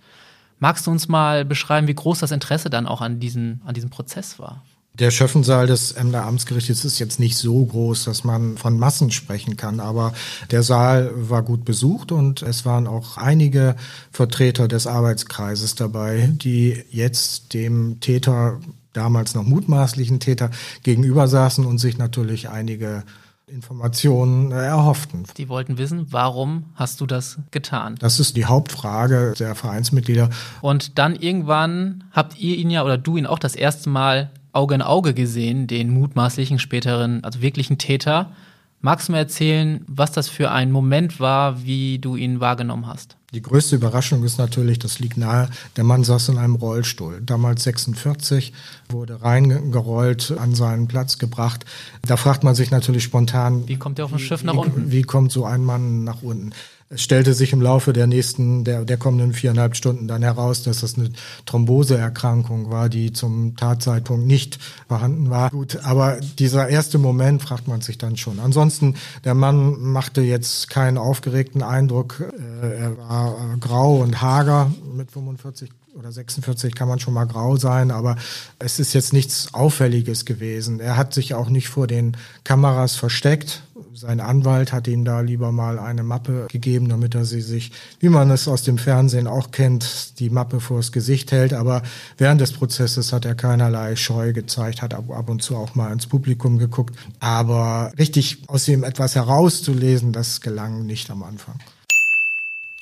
Magst 0.58 0.86
du 0.86 0.90
uns 0.90 1.08
mal 1.08 1.44
beschreiben, 1.44 1.88
wie 1.88 1.94
groß 1.94 2.20
das 2.20 2.30
Interesse 2.30 2.70
dann 2.70 2.86
auch 2.86 3.00
an, 3.00 3.20
diesen, 3.20 3.60
an 3.64 3.74
diesem 3.74 3.90
Prozess 3.90 4.38
war? 4.38 4.62
Der 4.94 5.10
Schöffensaal 5.10 5.66
des 5.66 5.92
Emder 5.92 6.24
Amtsgerichtes 6.24 6.84
ist 6.84 6.98
jetzt 6.98 7.18
nicht 7.18 7.38
so 7.38 7.64
groß, 7.64 8.04
dass 8.04 8.24
man 8.24 8.58
von 8.58 8.78
Massen 8.78 9.10
sprechen 9.10 9.56
kann, 9.56 9.80
aber 9.80 10.12
der 10.50 10.62
Saal 10.62 11.10
war 11.14 11.42
gut 11.42 11.64
besucht 11.64 12.12
und 12.12 12.42
es 12.42 12.66
waren 12.66 12.86
auch 12.86 13.16
einige 13.16 13.74
Vertreter 14.10 14.68
des 14.68 14.86
Arbeitskreises 14.86 15.76
dabei, 15.76 16.30
die 16.34 16.84
jetzt 16.90 17.54
dem 17.54 18.00
Täter 18.00 18.60
damals 18.92 19.34
noch 19.34 19.44
mutmaßlichen 19.44 20.20
Täter 20.20 20.50
gegenüber 20.82 21.28
saßen 21.28 21.64
und 21.64 21.78
sich 21.78 21.98
natürlich 21.98 22.48
einige 22.48 23.04
Informationen 23.46 24.50
äh, 24.50 24.64
erhofften. 24.64 25.24
Die 25.36 25.48
wollten 25.48 25.76
wissen, 25.76 26.06
warum 26.10 26.64
hast 26.74 27.00
du 27.00 27.06
das 27.06 27.38
getan? 27.50 27.96
Das 27.98 28.18
ist 28.18 28.36
die 28.36 28.46
Hauptfrage 28.46 29.34
der 29.38 29.54
Vereinsmitglieder. 29.54 30.30
Und 30.60 30.98
dann 30.98 31.14
irgendwann 31.14 32.04
habt 32.12 32.38
ihr 32.38 32.56
ihn 32.56 32.70
ja 32.70 32.82
oder 32.82 32.98
du 32.98 33.16
ihn 33.16 33.26
auch 33.26 33.38
das 33.38 33.54
erste 33.54 33.90
Mal 33.90 34.30
Auge 34.52 34.74
in 34.74 34.82
Auge 34.82 35.14
gesehen, 35.14 35.66
den 35.66 35.90
mutmaßlichen 35.90 36.58
späteren, 36.58 37.24
also 37.24 37.40
wirklichen 37.40 37.78
Täter. 37.78 38.32
Magst 38.80 39.08
du 39.08 39.12
mir 39.12 39.18
erzählen, 39.18 39.84
was 39.86 40.12
das 40.12 40.28
für 40.28 40.50
ein 40.50 40.70
Moment 40.70 41.20
war, 41.20 41.64
wie 41.64 41.98
du 41.98 42.16
ihn 42.16 42.40
wahrgenommen 42.40 42.86
hast? 42.86 43.16
Die 43.34 43.40
größte 43.40 43.76
Überraschung 43.76 44.24
ist 44.24 44.36
natürlich, 44.36 44.78
das 44.78 44.98
liegt 44.98 45.16
nahe, 45.16 45.48
der 45.76 45.84
Mann 45.84 46.04
saß 46.04 46.28
in 46.28 46.38
einem 46.38 46.54
Rollstuhl. 46.54 47.22
Damals 47.24 47.62
46, 47.64 48.52
wurde 48.90 49.22
reingerollt, 49.22 50.34
an 50.38 50.54
seinen 50.54 50.86
Platz 50.86 51.16
gebracht. 51.16 51.64
Da 52.06 52.18
fragt 52.18 52.44
man 52.44 52.54
sich 52.54 52.70
natürlich 52.70 53.04
spontan. 53.04 53.66
Wie 53.66 53.78
kommt 53.78 53.98
er 53.98 54.04
auf 54.04 54.10
dem 54.10 54.18
Schiff 54.18 54.44
nach 54.44 54.52
unten? 54.52 54.88
Wie, 54.88 54.98
wie 54.98 55.02
kommt 55.02 55.32
so 55.32 55.46
ein 55.46 55.64
Mann 55.64 56.04
nach 56.04 56.22
unten? 56.22 56.52
Es 56.94 57.02
stellte 57.02 57.32
sich 57.32 57.54
im 57.54 57.62
Laufe 57.62 57.94
der 57.94 58.06
nächsten, 58.06 58.64
der, 58.64 58.84
der 58.84 58.98
kommenden 58.98 59.32
viereinhalb 59.32 59.76
Stunden 59.76 60.08
dann 60.08 60.22
heraus, 60.22 60.62
dass 60.62 60.80
das 60.80 60.98
eine 60.98 61.10
Thromboseerkrankung 61.46 62.70
war, 62.70 62.90
die 62.90 63.12
zum 63.12 63.56
Tatzeitpunkt 63.56 64.26
nicht 64.26 64.58
vorhanden 64.88 65.30
war. 65.30 65.48
Gut, 65.50 65.78
aber 65.84 66.20
dieser 66.38 66.68
erste 66.68 66.98
Moment 66.98 67.42
fragt 67.42 67.66
man 67.66 67.80
sich 67.80 67.96
dann 67.96 68.18
schon. 68.18 68.38
Ansonsten, 68.40 68.96
der 69.24 69.34
Mann 69.34 69.80
machte 69.80 70.20
jetzt 70.20 70.68
keinen 70.68 70.98
aufgeregten 70.98 71.62
Eindruck. 71.62 72.22
Äh, 72.62 72.76
er 72.76 72.98
war 72.98 73.54
äh, 73.54 73.58
grau 73.58 73.96
und 73.96 74.20
hager 74.20 74.70
mit 74.94 75.10
45 75.10 75.70
oder 75.98 76.10
46 76.10 76.74
kann 76.74 76.88
man 76.88 76.98
schon 77.00 77.14
mal 77.14 77.26
grau 77.26 77.56
sein, 77.56 77.90
aber 77.90 78.16
es 78.58 78.78
ist 78.78 78.94
jetzt 78.94 79.12
nichts 79.12 79.52
Auffälliges 79.52 80.24
gewesen. 80.24 80.80
Er 80.80 80.96
hat 80.96 81.12
sich 81.12 81.34
auch 81.34 81.48
nicht 81.48 81.68
vor 81.68 81.86
den 81.86 82.16
Kameras 82.44 82.96
versteckt. 82.96 83.62
Sein 83.94 84.20
Anwalt 84.20 84.72
hat 84.72 84.88
ihm 84.88 85.04
da 85.04 85.20
lieber 85.20 85.52
mal 85.52 85.78
eine 85.78 86.02
Mappe 86.02 86.46
gegeben, 86.50 86.88
damit 86.88 87.14
er 87.14 87.26
sie 87.26 87.42
sich, 87.42 87.72
wie 88.00 88.08
man 88.08 88.30
es 88.30 88.48
aus 88.48 88.62
dem 88.62 88.78
Fernsehen 88.78 89.26
auch 89.26 89.50
kennt, 89.50 90.18
die 90.18 90.30
Mappe 90.30 90.60
vors 90.60 90.92
Gesicht 90.92 91.30
hält. 91.30 91.52
Aber 91.52 91.82
während 92.16 92.40
des 92.40 92.52
Prozesses 92.52 93.12
hat 93.12 93.26
er 93.26 93.34
keinerlei 93.34 93.94
Scheu 93.96 94.32
gezeigt, 94.32 94.80
hat 94.80 94.94
ab, 94.94 95.10
ab 95.10 95.28
und 95.28 95.42
zu 95.42 95.56
auch 95.56 95.74
mal 95.74 95.92
ins 95.92 96.06
Publikum 96.06 96.56
geguckt. 96.56 96.96
Aber 97.20 97.92
richtig 97.98 98.38
aus 98.46 98.66
ihm 98.66 98.82
etwas 98.82 99.14
herauszulesen, 99.14 100.12
das 100.12 100.40
gelang 100.40 100.86
nicht 100.86 101.10
am 101.10 101.22
Anfang. 101.22 101.58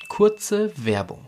Kurze 0.07 0.71
Werbung. 0.77 1.25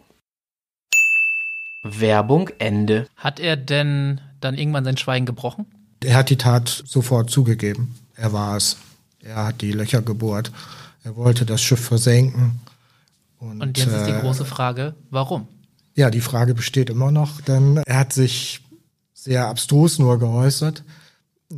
Werbung 1.84 2.50
Ende. 2.58 3.08
Hat 3.18 3.42
er 3.42 3.58
denn 3.58 4.22
dann 4.40 4.58
irgendwann 4.58 4.86
sein 4.86 4.98
Schweigen 4.98 5.26
gebrochen? 5.26 5.66
Er 6.02 6.16
hat 6.16 6.30
die 6.30 6.38
Tat 6.38 6.84
sofort 6.86 7.30
zugegeben. 7.30 7.96
Er 8.16 8.32
war 8.32 8.56
es. 8.56 8.78
Er 9.24 9.46
hat 9.48 9.62
die 9.62 9.72
Löcher 9.72 10.02
gebohrt. 10.02 10.52
Er 11.04 11.16
wollte 11.16 11.46
das 11.46 11.62
Schiff 11.62 11.80
versenken. 11.80 12.60
Und, 13.40 13.62
Und 13.62 13.78
jetzt 13.78 13.92
äh, 13.92 13.98
ist 13.98 14.08
die 14.08 14.12
äh, 14.12 14.22
große 14.22 14.46
Frage, 14.46 14.96
warum? 15.10 15.48
Ja, 15.96 16.10
die 16.10 16.22
Frage 16.22 16.54
besteht 16.56 16.90
immer 16.90 17.12
noch, 17.12 17.42
denn 17.42 17.78
er 17.86 18.00
hat 18.00 18.14
sich 18.14 18.62
sehr 19.14 19.48
abstrus 19.48 20.00
nur 20.00 20.20
geäußert 20.20 20.84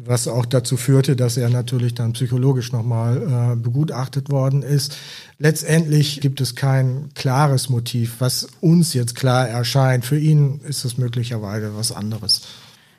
was 0.03 0.27
auch 0.27 0.45
dazu 0.45 0.77
führte, 0.77 1.15
dass 1.15 1.37
er 1.37 1.49
natürlich 1.49 1.93
dann 1.93 2.13
psychologisch 2.13 2.71
nochmal 2.71 3.53
äh, 3.53 3.55
begutachtet 3.55 4.29
worden 4.29 4.61
ist. 4.61 4.97
Letztendlich 5.37 6.21
gibt 6.21 6.41
es 6.41 6.55
kein 6.55 7.09
klares 7.13 7.69
Motiv, 7.69 8.15
was 8.19 8.47
uns 8.61 8.93
jetzt 8.93 9.15
klar 9.15 9.47
erscheint. 9.47 10.05
Für 10.05 10.19
ihn 10.19 10.59
ist 10.61 10.85
es 10.85 10.97
möglicherweise 10.97 11.75
was 11.75 11.91
anderes. 11.91 12.41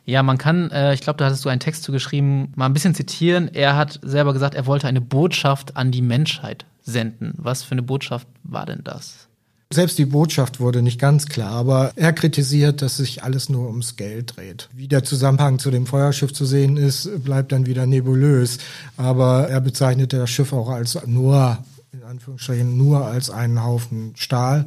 Ja, 0.06 0.22
man 0.22 0.38
kann, 0.38 0.70
äh, 0.70 0.94
ich 0.94 1.00
glaube, 1.00 1.18
da 1.18 1.26
hattest 1.26 1.44
du 1.44 1.48
einen 1.48 1.60
Text 1.60 1.82
zugeschrieben, 1.82 2.52
mal 2.54 2.66
ein 2.66 2.72
bisschen 2.72 2.94
zitieren. 2.94 3.50
Er 3.52 3.76
hat 3.76 3.98
selber 4.02 4.32
gesagt, 4.32 4.54
er 4.54 4.64
wollte 4.66 4.86
eine 4.86 5.00
Botschaft 5.00 5.76
an 5.76 5.90
die 5.90 6.00
Menschheit 6.00 6.64
senden. 6.82 7.34
Was 7.36 7.64
für 7.64 7.72
eine 7.72 7.82
Botschaft 7.82 8.28
war 8.44 8.66
denn 8.66 8.82
das? 8.84 9.26
Selbst 9.72 9.98
die 9.98 10.06
Botschaft 10.06 10.60
wurde 10.60 10.80
nicht 10.80 11.00
ganz 11.00 11.26
klar, 11.26 11.50
aber 11.50 11.90
er 11.96 12.12
kritisiert, 12.12 12.82
dass 12.82 12.98
sich 12.98 13.24
alles 13.24 13.48
nur 13.48 13.66
ums 13.66 13.96
Geld 13.96 14.36
dreht. 14.36 14.68
Wie 14.72 14.86
der 14.86 15.02
Zusammenhang 15.02 15.58
zu 15.58 15.72
dem 15.72 15.86
Feuerschiff 15.86 16.32
zu 16.32 16.44
sehen 16.44 16.76
ist, 16.76 17.24
bleibt 17.24 17.50
dann 17.50 17.66
wieder 17.66 17.84
nebulös. 17.84 18.58
Aber 18.96 19.48
er 19.48 19.60
bezeichnet 19.60 20.12
das 20.12 20.30
Schiff 20.30 20.52
auch 20.52 20.68
als 20.68 21.04
nur, 21.04 21.58
in 21.90 22.04
Anführungsstrichen, 22.04 22.76
nur 22.76 23.06
als 23.06 23.28
einen 23.28 23.64
Haufen 23.64 24.12
Stahl. 24.14 24.66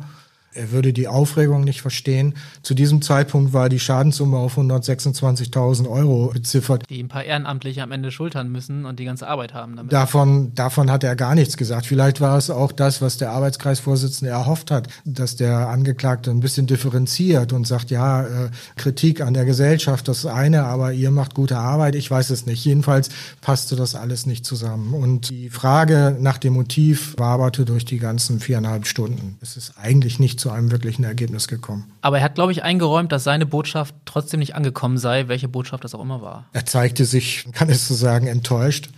Er 0.54 0.72
würde 0.72 0.94
die 0.94 1.08
Aufregung 1.08 1.64
nicht 1.64 1.82
verstehen. 1.82 2.34
Zu 2.64 2.74
diesem 2.74 3.02
Zeitpunkt 3.04 3.54
war 3.54 3.70
die 3.70 3.80
Schadenssumme 3.80 4.38
auf 4.38 4.58
126.000 4.58 5.88
Euro 5.88 6.32
beziffert. 6.34 6.84
Die 6.90 7.04
ein 7.04 7.08
paar 7.08 7.24
Ehrenamtliche 7.24 7.84
am 7.84 7.92
Ende 7.92 8.12
schultern 8.12 8.52
müssen 8.52 8.86
und 8.86 9.00
die 9.00 9.06
ganze 9.06 9.28
Arbeit 9.28 9.54
haben 9.54 9.76
damit. 9.76 9.94
Davon, 9.94 10.54
davon 10.56 10.90
hat 10.90 11.04
er 11.04 11.16
gar 11.16 11.36
nichts 11.36 11.56
gesagt. 11.56 11.86
Vielleicht 11.86 12.20
war 12.20 12.38
es 12.38 12.50
auch 12.50 12.72
das, 12.72 13.02
was 13.02 13.18
der 13.18 13.32
Arbeitskreisvorsitzende 13.32 14.32
erhofft 14.32 14.72
hat, 14.72 14.88
dass 15.06 15.36
der 15.36 15.70
Angeklagte 15.70 16.32
ein 16.32 16.40
bisschen 16.40 16.66
differenziert 16.66 17.54
und 17.54 17.68
sagt, 17.68 17.92
ja, 17.92 18.24
äh, 18.24 18.50
Kritik 18.76 19.22
an 19.22 19.36
der 19.36 19.46
Gesellschaft, 19.46 20.08
das 20.08 20.26
eine, 20.26 20.64
aber 20.64 20.94
ihr 20.94 21.12
macht 21.12 21.36
gute 21.36 21.58
Arbeit. 21.58 21.94
Ich 21.94 22.10
weiß 22.10 22.32
es 22.32 22.48
nicht. 22.48 22.66
Jedenfalls 22.66 23.10
passte 23.42 23.76
das 23.76 23.94
alles 23.94 24.26
nicht 24.26 24.46
zusammen. 24.46 24.96
Und 24.96 25.30
die 25.30 25.50
Frage 25.50 26.18
nach 26.20 26.40
dem 26.40 26.54
Motiv 26.54 27.14
waberte 27.18 27.66
durch 27.66 27.86
die 27.86 28.00
ganzen 28.00 28.40
viereinhalb 28.40 28.88
Stunden. 28.88 29.38
Es 29.42 29.56
ist 29.56 29.74
eigentlich 29.78 30.18
nicht 30.18 30.39
zu 30.40 30.50
einem 30.52 30.72
wirklichen 30.72 31.04
Ergebnis 31.04 31.48
gekommen. 31.48 31.92
Aber 32.02 32.18
er 32.18 32.24
hat, 32.24 32.36
glaube 32.36 32.52
ich, 32.52 32.64
eingeräumt, 32.64 33.12
dass 33.12 33.24
seine 33.24 33.46
Botschaft 33.46 33.94
trotzdem 34.06 34.40
nicht 34.40 34.56
angekommen 34.56 34.98
sei, 34.98 35.28
welche 35.28 35.48
Botschaft 35.48 35.84
das 35.84 35.94
auch 35.94 36.02
immer 36.02 36.22
war. 36.22 36.46
Er 36.54 36.66
zeigte 36.66 37.06
sich, 37.06 37.46
kann 37.54 37.70
es 37.70 37.88
so 37.88 37.94
sagen, 37.94 38.28
enttäuscht, 38.28 38.90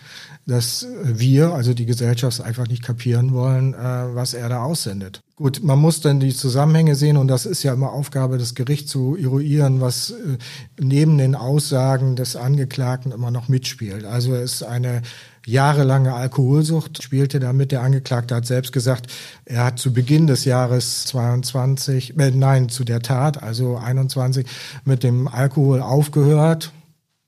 dass 0.51 0.85
wir, 1.01 1.53
also 1.53 1.73
die 1.73 1.85
Gesellschaft, 1.85 2.41
einfach 2.41 2.67
nicht 2.67 2.83
kapieren 2.83 3.33
wollen, 3.33 3.73
äh, 3.73 3.77
was 3.77 4.33
er 4.33 4.49
da 4.49 4.63
aussendet. 4.63 5.21
Gut, 5.37 5.63
man 5.63 5.79
muss 5.79 6.01
dann 6.01 6.19
die 6.19 6.35
Zusammenhänge 6.35 6.95
sehen 6.95 7.15
und 7.15 7.29
das 7.29 7.45
ist 7.45 7.63
ja 7.63 7.73
immer 7.73 7.93
Aufgabe 7.93 8.37
des 8.37 8.53
Gerichts 8.53 8.91
zu 8.91 9.15
eruieren, 9.15 9.79
was 9.79 10.11
äh, 10.11 10.37
neben 10.77 11.17
den 11.17 11.35
Aussagen 11.35 12.17
des 12.17 12.35
Angeklagten 12.35 13.13
immer 13.13 13.31
noch 13.31 13.47
mitspielt. 13.47 14.03
Also 14.03 14.35
es 14.35 14.55
ist 14.55 14.63
eine 14.63 15.01
jahrelange 15.45 16.13
Alkoholsucht 16.13 17.01
spielte 17.01 17.39
damit. 17.39 17.71
Der 17.71 17.81
Angeklagte 17.81 18.35
hat 18.35 18.45
selbst 18.45 18.73
gesagt, 18.73 19.07
er 19.45 19.63
hat 19.63 19.79
zu 19.79 19.93
Beginn 19.93 20.27
des 20.27 20.43
Jahres 20.43 21.05
22, 21.05 22.19
äh, 22.19 22.31
nein, 22.31 22.67
zu 22.67 22.83
der 22.83 23.01
Tat, 23.01 23.41
also 23.41 23.77
21, 23.77 24.45
mit 24.83 25.03
dem 25.03 25.29
Alkohol 25.29 25.81
aufgehört 25.81 26.73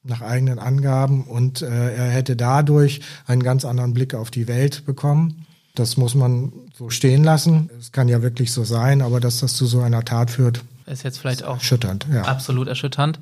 nach 0.03 0.21
eigenen 0.21 0.59
Angaben 0.59 1.23
und 1.23 1.61
äh, 1.61 1.95
er 1.95 2.09
hätte 2.09 2.35
dadurch 2.35 3.01
einen 3.25 3.43
ganz 3.43 3.65
anderen 3.65 3.93
Blick 3.93 4.13
auf 4.13 4.31
die 4.31 4.47
Welt 4.47 4.85
bekommen. 4.85 5.45
Das 5.75 5.97
muss 5.97 6.13
man 6.13 6.51
so 6.75 6.89
stehen 6.89 7.23
lassen. 7.23 7.69
Es 7.79 7.91
kann 7.91 8.07
ja 8.09 8.21
wirklich 8.21 8.51
so 8.51 8.63
sein, 8.63 9.01
aber 9.01 9.19
dass 9.19 9.39
das 9.39 9.55
zu 9.55 9.65
so 9.65 9.81
einer 9.81 10.03
Tat 10.03 10.29
führt, 10.29 10.63
ist 10.85 11.03
jetzt 11.03 11.19
vielleicht 11.19 11.43
auch 11.43 11.55
erschütternd. 11.55 12.05
Ja. 12.13 12.23
Absolut 12.23 12.67
erschütternd. 12.67 13.19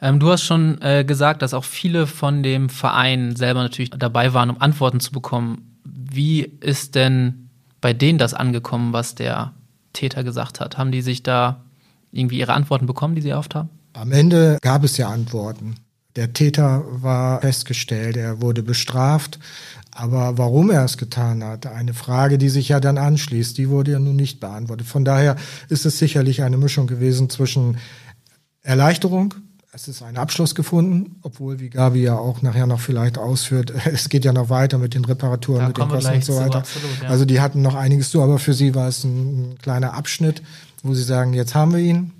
Ähm, 0.00 0.20
du 0.20 0.30
hast 0.30 0.42
schon 0.42 0.80
äh, 0.82 1.04
gesagt, 1.04 1.42
dass 1.42 1.54
auch 1.54 1.64
viele 1.64 2.06
von 2.06 2.42
dem 2.42 2.68
Verein 2.68 3.36
selber 3.36 3.62
natürlich 3.62 3.90
dabei 3.90 4.34
waren, 4.34 4.50
um 4.50 4.60
Antworten 4.60 5.00
zu 5.00 5.12
bekommen. 5.12 5.78
Wie 5.84 6.42
ist 6.42 6.94
denn 6.94 7.48
bei 7.80 7.92
denen 7.92 8.18
das 8.18 8.34
angekommen, 8.34 8.92
was 8.92 9.14
der 9.14 9.52
Täter 9.92 10.24
gesagt 10.24 10.60
hat? 10.60 10.78
Haben 10.78 10.92
die 10.92 11.02
sich 11.02 11.22
da 11.22 11.62
irgendwie 12.10 12.38
ihre 12.38 12.54
Antworten 12.54 12.86
bekommen, 12.86 13.14
die 13.14 13.22
sie 13.22 13.30
erhofft 13.30 13.54
haben? 13.54 13.68
Am 13.92 14.10
Ende 14.10 14.58
gab 14.62 14.82
es 14.84 14.96
ja 14.96 15.08
Antworten. 15.08 15.76
Der 16.16 16.32
Täter 16.32 16.84
war 16.88 17.40
festgestellt, 17.40 18.16
er 18.16 18.40
wurde 18.40 18.62
bestraft. 18.62 19.38
Aber 19.90 20.38
warum 20.38 20.70
er 20.70 20.84
es 20.84 20.98
getan 20.98 21.44
hat, 21.44 21.66
eine 21.66 21.94
Frage, 21.94 22.36
die 22.36 22.48
sich 22.48 22.68
ja 22.68 22.80
dann 22.80 22.98
anschließt, 22.98 23.56
die 23.56 23.68
wurde 23.68 23.92
ja 23.92 23.98
nun 23.98 24.16
nicht 24.16 24.40
beantwortet. 24.40 24.86
Von 24.86 25.04
daher 25.04 25.36
ist 25.68 25.86
es 25.86 25.98
sicherlich 25.98 26.42
eine 26.42 26.56
Mischung 26.56 26.88
gewesen 26.88 27.30
zwischen 27.30 27.78
Erleichterung, 28.62 29.34
es 29.74 29.88
ist 29.88 30.02
ein 30.02 30.16
Abschluss 30.16 30.54
gefunden, 30.54 31.16
obwohl, 31.22 31.58
wie 31.58 31.68
Gabi 31.68 32.04
ja 32.04 32.16
auch 32.16 32.42
nachher 32.42 32.68
noch 32.68 32.78
vielleicht 32.78 33.18
ausführt, 33.18 33.72
es 33.92 34.08
geht 34.08 34.24
ja 34.24 34.32
noch 34.32 34.48
weiter 34.48 34.78
mit 34.78 34.94
den 34.94 35.04
Reparaturen, 35.04 35.62
da 35.62 35.66
mit 35.68 35.78
den 35.78 35.88
Kosten 35.88 36.14
und 36.14 36.24
so 36.24 36.36
weiter. 36.36 36.62
Zu, 36.62 36.78
absolut, 36.78 37.02
ja. 37.02 37.08
Also 37.08 37.24
die 37.24 37.40
hatten 37.40 37.60
noch 37.60 37.74
einiges 37.74 38.10
zu, 38.10 38.22
aber 38.22 38.38
für 38.38 38.54
sie 38.54 38.76
war 38.76 38.86
es 38.86 39.02
ein, 39.02 39.50
ein, 39.50 39.58
kleiner 39.58 39.94
Abschnitt, 39.94 40.42
wo 40.84 40.94
sie 40.94 41.02
sagen, 41.02 41.34
jetzt 41.34 41.56
haben 41.56 41.72
wir 41.72 41.80
ihn. 41.80 42.12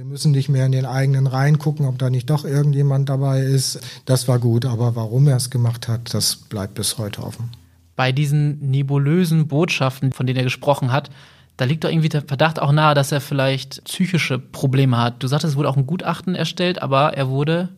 Wir 0.00 0.06
müssen 0.06 0.32
nicht 0.32 0.48
mehr 0.48 0.64
in 0.64 0.72
den 0.72 0.86
eigenen 0.86 1.26
Reihen 1.26 1.58
gucken, 1.58 1.84
ob 1.84 1.98
da 1.98 2.08
nicht 2.08 2.30
doch 2.30 2.46
irgendjemand 2.46 3.10
dabei 3.10 3.40
ist. 3.40 3.80
Das 4.06 4.28
war 4.28 4.38
gut, 4.38 4.64
aber 4.64 4.96
warum 4.96 5.28
er 5.28 5.36
es 5.36 5.50
gemacht 5.50 5.88
hat, 5.88 6.14
das 6.14 6.36
bleibt 6.36 6.72
bis 6.72 6.96
heute 6.96 7.22
offen. 7.22 7.50
Bei 7.96 8.10
diesen 8.10 8.70
nebulösen 8.70 9.46
Botschaften, 9.46 10.12
von 10.12 10.26
denen 10.26 10.38
er 10.38 10.44
gesprochen 10.44 10.90
hat, 10.90 11.10
da 11.58 11.66
liegt 11.66 11.84
doch 11.84 11.90
irgendwie 11.90 12.08
der 12.08 12.22
Verdacht 12.22 12.62
auch 12.62 12.72
nahe, 12.72 12.94
dass 12.94 13.12
er 13.12 13.20
vielleicht 13.20 13.84
psychische 13.84 14.38
Probleme 14.38 14.96
hat. 14.96 15.22
Du 15.22 15.26
sagtest, 15.26 15.52
es 15.52 15.58
wurde 15.58 15.68
auch 15.68 15.76
ein 15.76 15.86
Gutachten 15.86 16.34
erstellt, 16.34 16.80
aber 16.80 17.12
er 17.12 17.28
wurde 17.28 17.68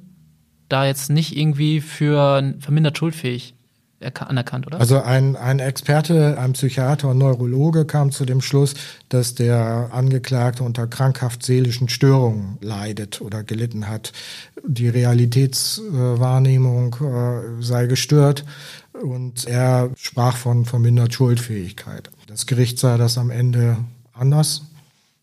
da 0.69 0.87
jetzt 0.87 1.11
nicht 1.11 1.37
irgendwie 1.37 1.81
für 1.81 2.55
vermindert 2.61 2.99
schuldfähig 2.99 3.57
anerkannt, 4.03 4.67
oder? 4.67 4.81
Also 4.81 5.01
ein, 5.01 5.37
ein 5.37 5.59
Experte, 5.59 6.39
ein 6.39 6.53
Psychiater 6.53 7.11
und 7.11 7.19
Neurologe 7.19 7.85
kam 7.85 8.13
zu 8.13 8.25
dem 8.25 8.41
Schluss, 8.41 8.75
dass 9.09 9.35
der 9.35 9.91
Angeklagte 9.93 10.63
unter 10.63 10.87
krankhaft 10.87 11.43
seelischen 11.43 11.89
Störungen 11.89 12.59
leidet 12.61 13.21
oder 13.21 13.43
gelitten 13.43 13.89
hat. 13.89 14.13
Die 14.65 14.89
Realitätswahrnehmung 14.89 16.97
äh, 17.01 17.63
sei 17.63 17.87
gestört 17.87 18.45
und 18.93 19.47
er 19.47 19.91
sprach 19.97 20.37
von 20.37 20.65
vermindert 20.65 21.15
Schuldfähigkeit. 21.15 22.11
Das 22.27 22.47
Gericht 22.47 22.79
sah 22.79 22.99
das 22.99 23.19
am 23.19 23.31
Ende 23.31 23.79
anders 24.13 24.63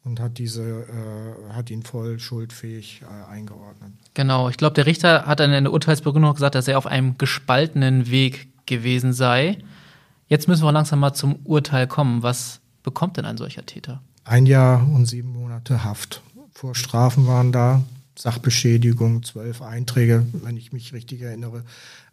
und 0.04 0.20
hat 0.20 0.38
diese 0.38 0.64
äh, 0.64 1.54
hat 1.54 1.70
ihn 1.70 1.84
voll 1.84 2.20
schuldfähig 2.20 3.04
äh, 3.04 3.32
eingeordnet. 3.32 3.92
Genau, 4.14 4.50
ich 4.50 4.58
glaube, 4.58 4.74
der 4.74 4.86
Richter 4.86 5.26
hat 5.26 5.40
dann 5.40 5.54
in 5.54 5.66
der 5.66 5.74
Urteilsbegründung 5.74 6.34
gesagt, 6.34 6.56
dass 6.56 6.68
er 6.68 6.78
auf 6.78 6.88
einem 6.88 7.18
gespaltenen 7.18 8.10
Weg 8.10 8.48
gewesen 8.70 9.12
sei. 9.12 9.58
Jetzt 10.28 10.48
müssen 10.48 10.64
wir 10.64 10.72
langsam 10.72 11.00
mal 11.00 11.14
zum 11.14 11.36
Urteil 11.44 11.88
kommen. 11.88 12.24
Was 12.24 12.62
bekommt 12.84 13.18
denn 13.18 13.26
ein 13.26 13.38
solcher 13.38 13.66
Täter? 13.66 14.02
Ein 14.24 14.46
Jahr 14.46 14.88
und 14.88 15.06
sieben 15.08 15.34
Monate 15.34 15.84
Haft. 15.84 16.22
Vorstrafen 16.54 17.28
waren 17.28 17.52
da, 17.52 17.84
Sachbeschädigung, 18.18 19.24
zwölf 19.24 19.62
Einträge, 19.62 20.26
wenn 20.44 20.56
ich 20.56 20.72
mich 20.72 20.94
richtig 20.94 21.22
erinnere, 21.22 21.64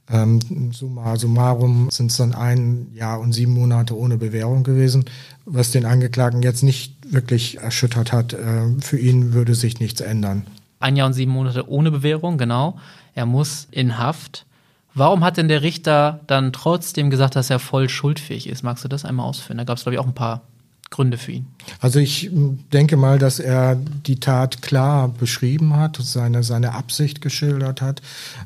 ähm, 0.09 0.71
summa 0.73 1.16
summarum 1.16 1.88
sind 1.90 2.12
es 2.12 2.16
dann 2.16 2.33
ein 2.33 2.87
Jahr 2.95 3.19
und 3.19 3.33
sieben 3.33 3.53
Monate 3.53 3.97
ohne 3.99 4.16
Bewährung 4.16 4.62
gewesen, 4.62 5.05
was 5.45 5.73
den 5.73 5.85
Angeklagten 5.85 6.42
jetzt 6.42 6.62
nicht 6.62 7.12
wirklich 7.12 7.59
erschüttert 7.59 8.12
hat. 8.12 8.33
Äh, 8.33 8.81
für 8.81 8.99
ihn 8.99 9.33
würde 9.33 9.55
sich 9.55 9.81
nichts 9.81 10.01
ändern. 10.01 10.47
Ein 10.79 10.97
Jahr 10.97 11.09
und 11.09 11.14
sieben 11.14 11.33
Monate 11.33 11.69
ohne 11.69 11.90
Bewährung, 11.90 12.38
genau. 12.38 12.79
Er 13.14 13.27
muss 13.27 13.66
in 13.71 13.99
Haft. 13.99 14.47
Warum 14.96 15.22
hat 15.22 15.37
denn 15.37 15.48
der 15.48 15.61
Richter 15.61 16.20
dann 16.26 16.54
trotzdem 16.54 17.11
gesagt, 17.11 17.37
dass 17.37 17.50
er 17.50 17.59
voll 17.59 17.90
schuldfähig 17.90 18.48
ist? 18.48 18.62
Magst 18.62 18.82
du 18.82 18.88
das 18.88 19.04
einmal 19.04 19.26
ausführen? 19.26 19.59
Da 19.59 19.64
gab 19.64 19.76
es, 19.76 19.82
glaube 19.82 19.94
ich, 19.94 20.00
auch 20.00 20.06
ein 20.06 20.14
paar 20.14 20.40
Gründe 20.88 21.18
für 21.18 21.32
ihn. 21.32 21.46
Also 21.80 21.98
ich 21.98 22.30
denke 22.72 22.96
mal, 22.96 23.18
dass 23.18 23.38
er 23.38 23.76
die 23.76 24.20
Tat 24.20 24.62
klar 24.62 25.09
beschrieben 25.09 25.76
hat, 25.76 25.98
seine, 26.00 26.42
seine 26.42 26.72
Absicht 26.72 27.20
geschildert 27.20 27.82
hat. 27.82 28.00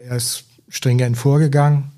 Er 0.04 0.16
ist 0.16 0.44
stringent 0.68 1.16
vorgegangen. 1.16 1.92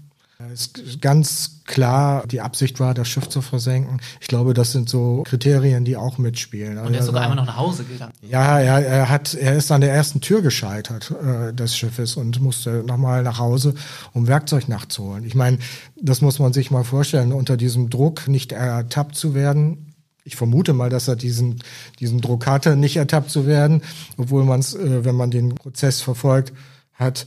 Es 0.52 0.66
ist 0.66 1.00
ganz 1.00 1.60
klar, 1.64 2.26
die 2.26 2.40
Absicht 2.40 2.80
war, 2.80 2.94
das 2.94 3.08
Schiff 3.08 3.28
zu 3.28 3.42
versenken. 3.42 4.00
Ich 4.20 4.28
glaube, 4.28 4.54
das 4.54 4.72
sind 4.72 4.88
so 4.88 5.22
Kriterien, 5.26 5.84
die 5.84 5.96
auch 5.96 6.18
mitspielen. 6.18 6.78
Und 6.78 6.94
er 6.94 7.00
ist 7.00 7.06
sogar 7.06 7.22
einmal 7.22 7.36
noch 7.36 7.46
nach 7.46 7.56
Hause 7.56 7.84
gegangen. 7.84 8.12
Ja, 8.22 8.58
er, 8.58 8.86
er 8.86 9.08
hat, 9.08 9.34
er 9.34 9.54
ist 9.56 9.70
an 9.70 9.80
der 9.80 9.92
ersten 9.92 10.20
Tür 10.20 10.42
gescheitert 10.42 11.10
äh, 11.10 11.52
des 11.52 11.76
Schiffes 11.76 12.16
und 12.16 12.40
musste 12.40 12.82
nochmal 12.86 13.22
nach 13.22 13.38
Hause, 13.38 13.74
um 14.12 14.26
Werkzeug 14.26 14.68
nachzuholen. 14.68 15.24
Ich 15.24 15.34
meine, 15.34 15.58
das 16.00 16.20
muss 16.20 16.38
man 16.38 16.52
sich 16.52 16.70
mal 16.70 16.84
vorstellen, 16.84 17.32
unter 17.32 17.56
diesem 17.56 17.90
Druck 17.90 18.28
nicht 18.28 18.52
ertappt 18.52 19.14
zu 19.14 19.34
werden. 19.34 19.94
Ich 20.24 20.36
vermute 20.36 20.72
mal, 20.72 20.90
dass 20.90 21.08
er 21.08 21.16
diesen, 21.16 21.62
diesen 21.98 22.20
Druck 22.20 22.46
hatte, 22.46 22.76
nicht 22.76 22.96
ertappt 22.96 23.30
zu 23.30 23.46
werden, 23.46 23.82
obwohl 24.16 24.44
man 24.44 24.60
es, 24.60 24.74
äh, 24.74 25.04
wenn 25.04 25.16
man 25.16 25.30
den 25.30 25.54
Prozess 25.54 26.00
verfolgt 26.00 26.52
hat, 26.92 27.26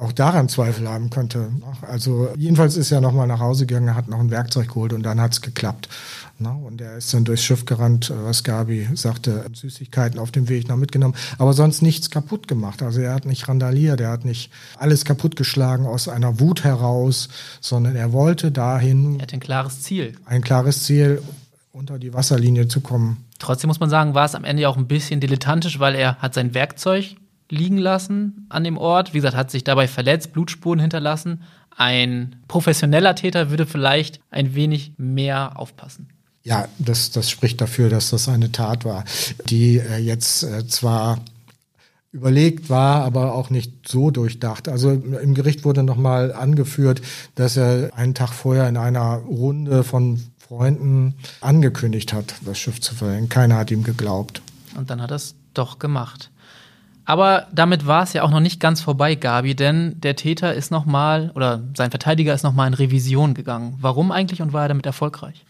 auch 0.00 0.12
daran 0.12 0.48
Zweifel 0.48 0.88
haben 0.88 1.10
könnte. 1.10 1.50
Also 1.82 2.30
jedenfalls 2.36 2.76
ist 2.76 2.90
er 2.90 3.00
nochmal 3.00 3.26
nach 3.26 3.40
Hause 3.40 3.66
gegangen, 3.66 3.94
hat 3.94 4.08
noch 4.08 4.18
ein 4.18 4.30
Werkzeug 4.30 4.68
geholt 4.68 4.92
und 4.92 5.02
dann 5.02 5.20
hat's 5.20 5.42
geklappt. 5.42 5.88
Und 6.38 6.80
er 6.80 6.96
ist 6.96 7.12
dann 7.12 7.24
durchs 7.24 7.44
Schiff 7.44 7.66
gerannt, 7.66 8.10
was 8.24 8.42
Gabi 8.42 8.88
sagte, 8.94 9.44
Süßigkeiten 9.52 10.18
auf 10.18 10.30
dem 10.30 10.48
Weg 10.48 10.68
noch 10.68 10.78
mitgenommen, 10.78 11.14
aber 11.36 11.52
sonst 11.52 11.82
nichts 11.82 12.08
kaputt 12.08 12.48
gemacht. 12.48 12.82
Also 12.82 13.02
er 13.02 13.12
hat 13.12 13.26
nicht 13.26 13.46
randaliert, 13.46 14.00
er 14.00 14.10
hat 14.10 14.24
nicht 14.24 14.50
alles 14.78 15.04
kaputtgeschlagen 15.04 15.84
aus 15.84 16.08
einer 16.08 16.40
Wut 16.40 16.64
heraus, 16.64 17.28
sondern 17.60 17.94
er 17.94 18.14
wollte 18.14 18.50
dahin. 18.50 19.16
Er 19.16 19.22
hat 19.22 19.34
ein 19.34 19.40
klares 19.40 19.82
Ziel. 19.82 20.14
Ein 20.24 20.40
klares 20.40 20.84
Ziel, 20.84 21.22
unter 21.72 21.98
die 21.98 22.14
Wasserlinie 22.14 22.68
zu 22.68 22.80
kommen. 22.80 23.26
Trotzdem 23.38 23.68
muss 23.68 23.80
man 23.80 23.90
sagen, 23.90 24.14
war 24.14 24.24
es 24.24 24.34
am 24.34 24.44
Ende 24.44 24.66
auch 24.66 24.78
ein 24.78 24.88
bisschen 24.88 25.20
dilettantisch, 25.20 25.78
weil 25.78 25.94
er 25.94 26.16
hat 26.16 26.32
sein 26.32 26.54
Werkzeug 26.54 27.16
liegen 27.50 27.78
lassen 27.78 28.46
an 28.48 28.64
dem 28.64 28.78
Ort. 28.78 29.12
Wie 29.12 29.18
gesagt, 29.18 29.36
hat 29.36 29.50
sich 29.50 29.64
dabei 29.64 29.88
verletzt, 29.88 30.32
Blutspuren 30.32 30.80
hinterlassen. 30.80 31.42
Ein 31.76 32.36
professioneller 32.48 33.14
Täter 33.14 33.50
würde 33.50 33.66
vielleicht 33.66 34.20
ein 34.30 34.54
wenig 34.54 34.92
mehr 34.96 35.58
aufpassen. 35.58 36.08
Ja, 36.42 36.68
das, 36.78 37.10
das 37.10 37.28
spricht 37.30 37.60
dafür, 37.60 37.90
dass 37.90 38.10
das 38.10 38.28
eine 38.28 38.50
Tat 38.50 38.84
war, 38.84 39.04
die 39.46 39.78
äh, 39.78 39.98
jetzt 39.98 40.42
äh, 40.42 40.66
zwar 40.66 41.20
überlegt 42.12 42.70
war, 42.70 43.04
aber 43.04 43.34
auch 43.34 43.50
nicht 43.50 43.88
so 43.88 44.10
durchdacht. 44.10 44.68
Also 44.68 44.90
im 44.90 45.34
Gericht 45.34 45.64
wurde 45.64 45.82
nochmal 45.82 46.32
angeführt, 46.32 47.02
dass 47.36 47.56
er 47.56 47.90
einen 47.94 48.14
Tag 48.14 48.32
vorher 48.32 48.68
in 48.68 48.76
einer 48.76 49.16
Runde 49.16 49.84
von 49.84 50.20
Freunden 50.38 51.14
angekündigt 51.40 52.12
hat, 52.12 52.34
das 52.44 52.58
Schiff 52.58 52.80
zu 52.80 52.94
verhängen. 52.96 53.28
Keiner 53.28 53.56
hat 53.56 53.70
ihm 53.70 53.84
geglaubt. 53.84 54.42
Und 54.76 54.90
dann 54.90 55.00
hat 55.00 55.12
er 55.12 55.16
es 55.16 55.36
doch 55.54 55.78
gemacht. 55.78 56.30
Aber 57.10 57.48
damit 57.52 57.88
war 57.88 58.04
es 58.04 58.12
ja 58.12 58.22
auch 58.22 58.30
noch 58.30 58.38
nicht 58.38 58.60
ganz 58.60 58.80
vorbei, 58.80 59.16
Gabi, 59.16 59.56
denn 59.56 60.00
der 60.00 60.14
Täter 60.14 60.54
ist 60.54 60.70
nochmal, 60.70 61.32
oder 61.34 61.60
sein 61.76 61.90
Verteidiger 61.90 62.32
ist 62.32 62.44
nochmal 62.44 62.68
in 62.68 62.74
Revision 62.74 63.34
gegangen. 63.34 63.76
Warum 63.80 64.12
eigentlich 64.12 64.42
und 64.42 64.52
war 64.52 64.62
er 64.62 64.68
damit 64.68 64.86
erfolgreich? 64.86 65.44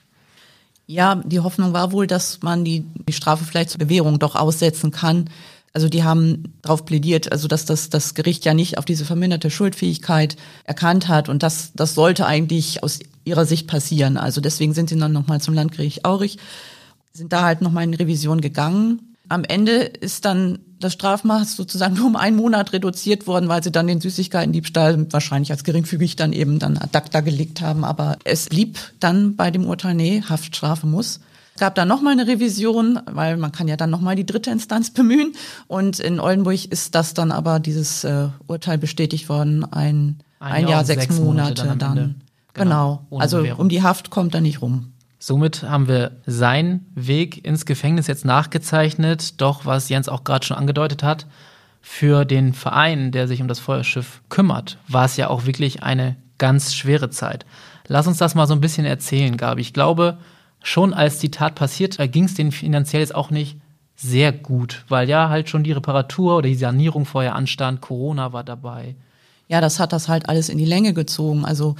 Ja, 0.86 1.16
die 1.16 1.40
Hoffnung 1.40 1.74
war 1.74 1.92
wohl, 1.92 2.06
dass 2.06 2.40
man 2.40 2.64
die, 2.64 2.86
die 3.06 3.12
Strafe 3.12 3.44
vielleicht 3.44 3.68
zur 3.68 3.78
Bewährung 3.78 4.18
doch 4.18 4.36
aussetzen 4.36 4.90
kann. 4.90 5.28
Also 5.74 5.90
die 5.90 6.02
haben 6.02 6.54
darauf 6.62 6.86
plädiert, 6.86 7.30
also 7.30 7.46
dass 7.46 7.66
das, 7.66 7.90
das 7.90 8.14
Gericht 8.14 8.46
ja 8.46 8.54
nicht 8.54 8.78
auf 8.78 8.86
diese 8.86 9.04
verminderte 9.04 9.50
Schuldfähigkeit 9.50 10.38
erkannt 10.64 11.08
hat 11.08 11.28
und 11.28 11.42
das, 11.42 11.72
das 11.74 11.94
sollte 11.94 12.24
eigentlich 12.24 12.82
aus 12.82 13.00
ihrer 13.24 13.44
Sicht 13.44 13.66
passieren. 13.66 14.16
Also 14.16 14.40
deswegen 14.40 14.72
sind 14.72 14.88
sie 14.88 14.98
dann 14.98 15.12
nochmal 15.12 15.42
zum 15.42 15.52
Landgericht 15.52 16.06
Aurich, 16.06 16.38
sind 17.12 17.34
da 17.34 17.42
halt 17.42 17.60
nochmal 17.60 17.84
in 17.84 17.92
Revision 17.92 18.40
gegangen. 18.40 19.09
Am 19.30 19.44
Ende 19.44 19.82
ist 19.82 20.24
dann 20.24 20.58
das 20.80 20.94
Strafmaß 20.94 21.54
sozusagen 21.54 21.94
nur 21.94 22.06
um 22.06 22.16
einen 22.16 22.36
Monat 22.36 22.72
reduziert 22.72 23.28
worden, 23.28 23.48
weil 23.48 23.62
sie 23.62 23.70
dann 23.70 23.86
den 23.86 24.00
Süßigkeiten-Diebstahl 24.00 25.06
wahrscheinlich 25.12 25.52
als 25.52 25.62
geringfügig 25.62 26.16
dann 26.16 26.32
eben 26.32 26.58
dann 26.58 26.76
ad 26.76 26.98
acta 26.98 27.20
gelegt 27.20 27.60
haben. 27.60 27.84
Aber 27.84 28.18
es 28.24 28.48
blieb 28.48 28.76
dann 28.98 29.36
bei 29.36 29.52
dem 29.52 29.66
Urteil, 29.66 29.94
nee, 29.94 30.20
Haftstrafe 30.28 30.88
muss. 30.88 31.20
Es 31.54 31.60
gab 31.60 31.76
dann 31.76 31.86
nochmal 31.86 32.14
eine 32.14 32.26
Revision, 32.26 32.98
weil 33.06 33.36
man 33.36 33.52
kann 33.52 33.68
ja 33.68 33.76
dann 33.76 33.90
nochmal 33.90 34.16
die 34.16 34.26
dritte 34.26 34.50
Instanz 34.50 34.90
bemühen. 34.94 35.34
Und 35.68 36.00
in 36.00 36.18
Oldenburg 36.18 36.64
ist 36.64 36.96
das 36.96 37.14
dann 37.14 37.30
aber 37.30 37.60
dieses 37.60 38.02
äh, 38.02 38.30
Urteil 38.48 38.78
bestätigt 38.78 39.28
worden, 39.28 39.62
ein, 39.62 40.18
ein, 40.40 40.52
ein 40.52 40.62
Jahr, 40.62 40.70
Jahr, 40.70 40.84
sechs, 40.84 41.08
Monate, 41.20 41.62
Monate 41.62 41.78
dann. 41.78 41.78
dann. 41.78 42.14
Genau. 42.54 43.04
genau. 43.08 43.20
Also 43.20 43.36
Bewährung. 43.36 43.60
um 43.60 43.68
die 43.68 43.84
Haft 43.84 44.10
kommt 44.10 44.34
er 44.34 44.40
nicht 44.40 44.60
rum. 44.60 44.92
Somit 45.22 45.64
haben 45.64 45.86
wir 45.86 46.12
seinen 46.24 46.86
Weg 46.94 47.44
ins 47.44 47.66
Gefängnis 47.66 48.06
jetzt 48.06 48.24
nachgezeichnet. 48.24 49.38
Doch, 49.40 49.66
was 49.66 49.90
Jens 49.90 50.08
auch 50.08 50.24
gerade 50.24 50.46
schon 50.46 50.56
angedeutet 50.56 51.02
hat, 51.02 51.26
für 51.82 52.24
den 52.24 52.54
Verein, 52.54 53.12
der 53.12 53.28
sich 53.28 53.42
um 53.42 53.46
das 53.46 53.58
Feuerschiff 53.58 54.22
kümmert, 54.30 54.78
war 54.88 55.04
es 55.04 55.18
ja 55.18 55.28
auch 55.28 55.44
wirklich 55.44 55.82
eine 55.82 56.16
ganz 56.38 56.74
schwere 56.74 57.10
Zeit. 57.10 57.44
Lass 57.86 58.06
uns 58.06 58.16
das 58.16 58.34
mal 58.34 58.46
so 58.46 58.54
ein 58.54 58.62
bisschen 58.62 58.86
erzählen, 58.86 59.36
Gabi. 59.36 59.60
Ich 59.60 59.74
glaube, 59.74 60.16
schon 60.62 60.94
als 60.94 61.18
die 61.18 61.30
Tat 61.30 61.54
passiert, 61.54 61.98
da 61.98 62.06
ging 62.06 62.24
es 62.24 62.34
denen 62.34 62.50
finanziell 62.50 63.02
jetzt 63.02 63.14
auch 63.14 63.30
nicht 63.30 63.60
sehr 63.96 64.32
gut, 64.32 64.86
weil 64.88 65.06
ja 65.06 65.28
halt 65.28 65.50
schon 65.50 65.64
die 65.64 65.72
Reparatur 65.72 66.38
oder 66.38 66.48
die 66.48 66.54
Sanierung 66.54 67.04
vorher 67.04 67.34
anstand, 67.34 67.82
Corona 67.82 68.32
war 68.32 68.42
dabei. 68.42 68.96
Ja, 69.48 69.60
das 69.60 69.80
hat 69.80 69.92
das 69.92 70.08
halt 70.08 70.28
alles 70.28 70.48
in 70.48 70.56
die 70.56 70.64
Länge 70.64 70.94
gezogen. 70.94 71.44
Also 71.44 71.74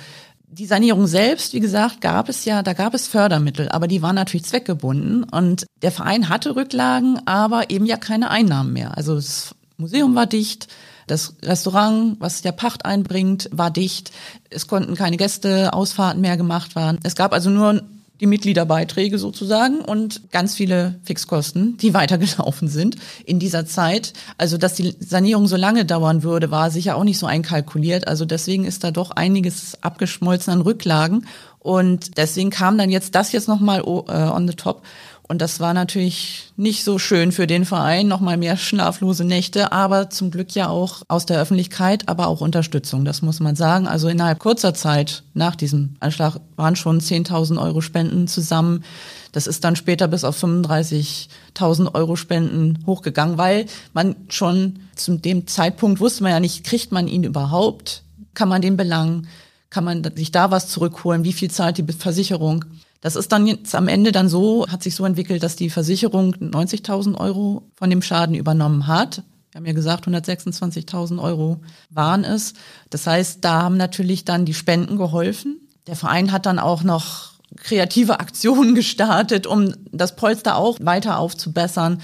die 0.52 0.66
Sanierung 0.66 1.06
selbst, 1.06 1.52
wie 1.52 1.60
gesagt, 1.60 2.00
gab 2.00 2.28
es 2.28 2.44
ja, 2.44 2.62
da 2.62 2.72
gab 2.72 2.94
es 2.94 3.06
Fördermittel, 3.06 3.68
aber 3.68 3.86
die 3.86 4.02
waren 4.02 4.16
natürlich 4.16 4.46
zweckgebunden 4.46 5.24
und 5.24 5.64
der 5.82 5.92
Verein 5.92 6.28
hatte 6.28 6.56
Rücklagen, 6.56 7.20
aber 7.26 7.70
eben 7.70 7.86
ja 7.86 7.96
keine 7.96 8.30
Einnahmen 8.30 8.72
mehr. 8.72 8.96
Also 8.96 9.14
das 9.14 9.54
Museum 9.76 10.14
war 10.14 10.26
dicht, 10.26 10.68
das 11.06 11.34
Restaurant, 11.42 12.20
was 12.20 12.42
der 12.42 12.52
Pacht 12.52 12.84
einbringt, 12.84 13.48
war 13.52 13.70
dicht. 13.70 14.12
Es 14.48 14.66
konnten 14.66 14.94
keine 14.94 15.16
Gästeausfahrten 15.16 16.20
mehr 16.20 16.36
gemacht 16.36 16.76
werden. 16.76 16.98
Es 17.02 17.14
gab 17.14 17.32
also 17.32 17.50
nur 17.50 17.82
die 18.20 18.26
Mitgliederbeiträge 18.26 19.18
sozusagen 19.18 19.80
und 19.80 20.30
ganz 20.30 20.54
viele 20.54 21.00
Fixkosten, 21.04 21.76
die 21.78 21.94
weitergelaufen 22.00 22.68
sind 22.68 22.96
in 23.24 23.38
dieser 23.38 23.66
Zeit. 23.66 24.12
Also, 24.38 24.58
dass 24.58 24.74
die 24.74 24.94
Sanierung 25.00 25.46
so 25.46 25.56
lange 25.56 25.84
dauern 25.84 26.22
würde, 26.22 26.50
war 26.50 26.70
sicher 26.70 26.96
auch 26.96 27.04
nicht 27.04 27.18
so 27.18 27.26
einkalkuliert. 27.26 28.08
Also 28.08 28.24
deswegen 28.24 28.64
ist 28.64 28.84
da 28.84 28.90
doch 28.90 29.10
einiges 29.10 29.82
abgeschmolzen 29.82 30.52
an 30.52 30.60
Rücklagen. 30.60 31.26
Und 31.58 32.16
deswegen 32.16 32.50
kam 32.50 32.78
dann 32.78 32.90
jetzt 32.90 33.14
das 33.14 33.32
jetzt 33.32 33.46
nochmal 33.48 33.80
äh, 33.80 33.82
on 33.82 34.48
the 34.48 34.54
top. 34.54 34.82
Und 35.30 35.40
das 35.40 35.60
war 35.60 35.74
natürlich 35.74 36.50
nicht 36.56 36.82
so 36.82 36.98
schön 36.98 37.30
für 37.30 37.46
den 37.46 37.64
Verein, 37.64 38.08
nochmal 38.08 38.36
mehr 38.36 38.56
schlaflose 38.56 39.24
Nächte, 39.24 39.70
aber 39.70 40.10
zum 40.10 40.32
Glück 40.32 40.56
ja 40.56 40.68
auch 40.68 41.02
aus 41.06 41.24
der 41.24 41.40
Öffentlichkeit, 41.40 42.08
aber 42.08 42.26
auch 42.26 42.40
Unterstützung, 42.40 43.04
das 43.04 43.22
muss 43.22 43.38
man 43.38 43.54
sagen. 43.54 43.86
Also 43.86 44.08
innerhalb 44.08 44.40
kurzer 44.40 44.74
Zeit 44.74 45.22
nach 45.32 45.54
diesem 45.54 45.94
Anschlag 46.00 46.40
waren 46.56 46.74
schon 46.74 47.00
10.000 47.00 47.62
Euro 47.62 47.80
Spenden 47.80 48.26
zusammen. 48.26 48.82
Das 49.30 49.46
ist 49.46 49.62
dann 49.62 49.76
später 49.76 50.08
bis 50.08 50.24
auf 50.24 50.42
35.000 50.42 51.94
Euro 51.94 52.16
Spenden 52.16 52.80
hochgegangen, 52.84 53.38
weil 53.38 53.66
man 53.92 54.16
schon 54.30 54.80
zu 54.96 55.16
dem 55.16 55.46
Zeitpunkt 55.46 56.00
wusste 56.00 56.24
man 56.24 56.32
ja 56.32 56.40
nicht, 56.40 56.64
kriegt 56.64 56.90
man 56.90 57.06
ihn 57.06 57.22
überhaupt? 57.22 58.02
Kann 58.34 58.48
man 58.48 58.62
den 58.62 58.76
belangen? 58.76 59.28
Kann 59.70 59.84
man 59.84 60.02
sich 60.16 60.32
da 60.32 60.50
was 60.50 60.66
zurückholen? 60.66 61.22
Wie 61.22 61.32
viel 61.32 61.52
zahlt 61.52 61.78
die 61.78 61.92
Versicherung? 61.92 62.64
Das 63.00 63.16
ist 63.16 63.32
dann 63.32 63.46
jetzt 63.46 63.74
am 63.74 63.88
Ende 63.88 64.12
dann 64.12 64.28
so, 64.28 64.66
hat 64.68 64.82
sich 64.82 64.94
so 64.94 65.04
entwickelt, 65.04 65.42
dass 65.42 65.56
die 65.56 65.70
Versicherung 65.70 66.34
90.000 66.34 67.16
Euro 67.18 67.70
von 67.74 67.88
dem 67.88 68.02
Schaden 68.02 68.34
übernommen 68.34 68.86
hat. 68.86 69.22
Wir 69.52 69.58
haben 69.58 69.66
ja 69.66 69.72
gesagt, 69.72 70.06
126.000 70.06 71.20
Euro 71.20 71.60
waren 71.88 72.24
es. 72.24 72.54
Das 72.90 73.06
heißt, 73.06 73.44
da 73.44 73.62
haben 73.62 73.76
natürlich 73.76 74.24
dann 74.24 74.44
die 74.44 74.54
Spenden 74.54 74.96
geholfen. 74.96 75.60
Der 75.86 75.96
Verein 75.96 76.30
hat 76.30 76.46
dann 76.46 76.58
auch 76.58 76.82
noch 76.82 77.32
kreative 77.56 78.20
Aktionen 78.20 78.74
gestartet, 78.74 79.46
um 79.46 79.74
das 79.92 80.14
Polster 80.14 80.56
auch 80.56 80.78
weiter 80.80 81.18
aufzubessern. 81.18 82.00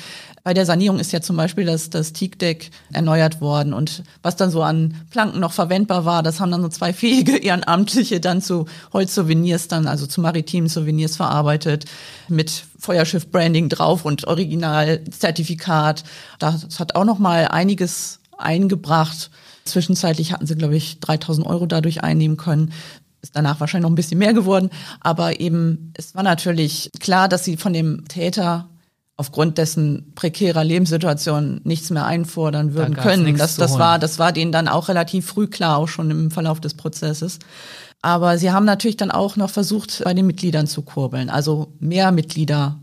Bei 0.46 0.54
der 0.54 0.64
Sanierung 0.64 1.00
ist 1.00 1.10
ja 1.10 1.20
zum 1.20 1.36
Beispiel 1.36 1.64
das, 1.64 1.90
das 1.90 2.12
Teakdeck 2.12 2.70
erneuert 2.92 3.40
worden 3.40 3.72
und 3.72 4.04
was 4.22 4.36
dann 4.36 4.52
so 4.52 4.62
an 4.62 4.94
Planken 5.10 5.40
noch 5.40 5.50
verwendbar 5.50 6.04
war, 6.04 6.22
das 6.22 6.38
haben 6.38 6.52
dann 6.52 6.62
so 6.62 6.68
zwei 6.68 6.92
fähige 6.92 7.36
Ehrenamtliche 7.42 8.20
dann 8.20 8.40
zu 8.40 8.66
Holzsouvenirs 8.92 9.66
dann, 9.66 9.88
also 9.88 10.06
zu 10.06 10.20
maritimen 10.20 10.68
Souvenirs 10.68 11.16
verarbeitet 11.16 11.86
mit 12.28 12.62
Feuerschiff-Branding 12.78 13.68
drauf 13.70 14.04
und 14.04 14.28
Originalzertifikat. 14.28 16.04
Das 16.38 16.78
hat 16.78 16.94
auch 16.94 17.04
noch 17.04 17.18
mal 17.18 17.48
einiges 17.48 18.20
eingebracht. 18.38 19.32
Zwischenzeitlich 19.64 20.32
hatten 20.32 20.46
sie, 20.46 20.54
glaube 20.54 20.76
ich, 20.76 21.00
3000 21.00 21.44
Euro 21.44 21.66
dadurch 21.66 22.04
einnehmen 22.04 22.36
können 22.36 22.72
ist 23.20 23.34
danach 23.34 23.58
wahrscheinlich 23.58 23.82
noch 23.82 23.90
ein 23.90 23.96
bisschen 23.96 24.18
mehr 24.18 24.34
geworden, 24.34 24.70
aber 25.00 25.40
eben 25.40 25.92
es 25.94 26.14
war 26.14 26.22
natürlich 26.22 26.92
klar, 27.00 27.28
dass 27.28 27.42
sie 27.42 27.56
von 27.56 27.72
dem 27.72 28.06
Täter 28.06 28.68
aufgrund 29.16 29.58
dessen 29.58 30.12
prekärer 30.14 30.62
Lebenssituation 30.62 31.60
nichts 31.64 31.90
mehr 31.90 32.04
einfordern 32.04 32.74
würden 32.74 32.94
da 32.94 33.02
können. 33.02 33.36
Das, 33.36 33.56
das 33.56 33.78
war, 33.78 33.98
das 33.98 34.18
war 34.18 34.32
denen 34.32 34.52
dann 34.52 34.68
auch 34.68 34.88
relativ 34.88 35.26
früh 35.26 35.46
klar, 35.46 35.78
auch 35.78 35.88
schon 35.88 36.10
im 36.10 36.30
Verlauf 36.30 36.60
des 36.60 36.74
Prozesses. 36.74 37.38
Aber 38.02 38.36
sie 38.38 38.52
haben 38.52 38.66
natürlich 38.66 38.98
dann 38.98 39.10
auch 39.10 39.36
noch 39.36 39.50
versucht, 39.50 40.02
bei 40.04 40.12
den 40.12 40.26
Mitgliedern 40.26 40.66
zu 40.66 40.82
kurbeln, 40.82 41.30
also 41.30 41.72
mehr 41.80 42.12
Mitglieder 42.12 42.78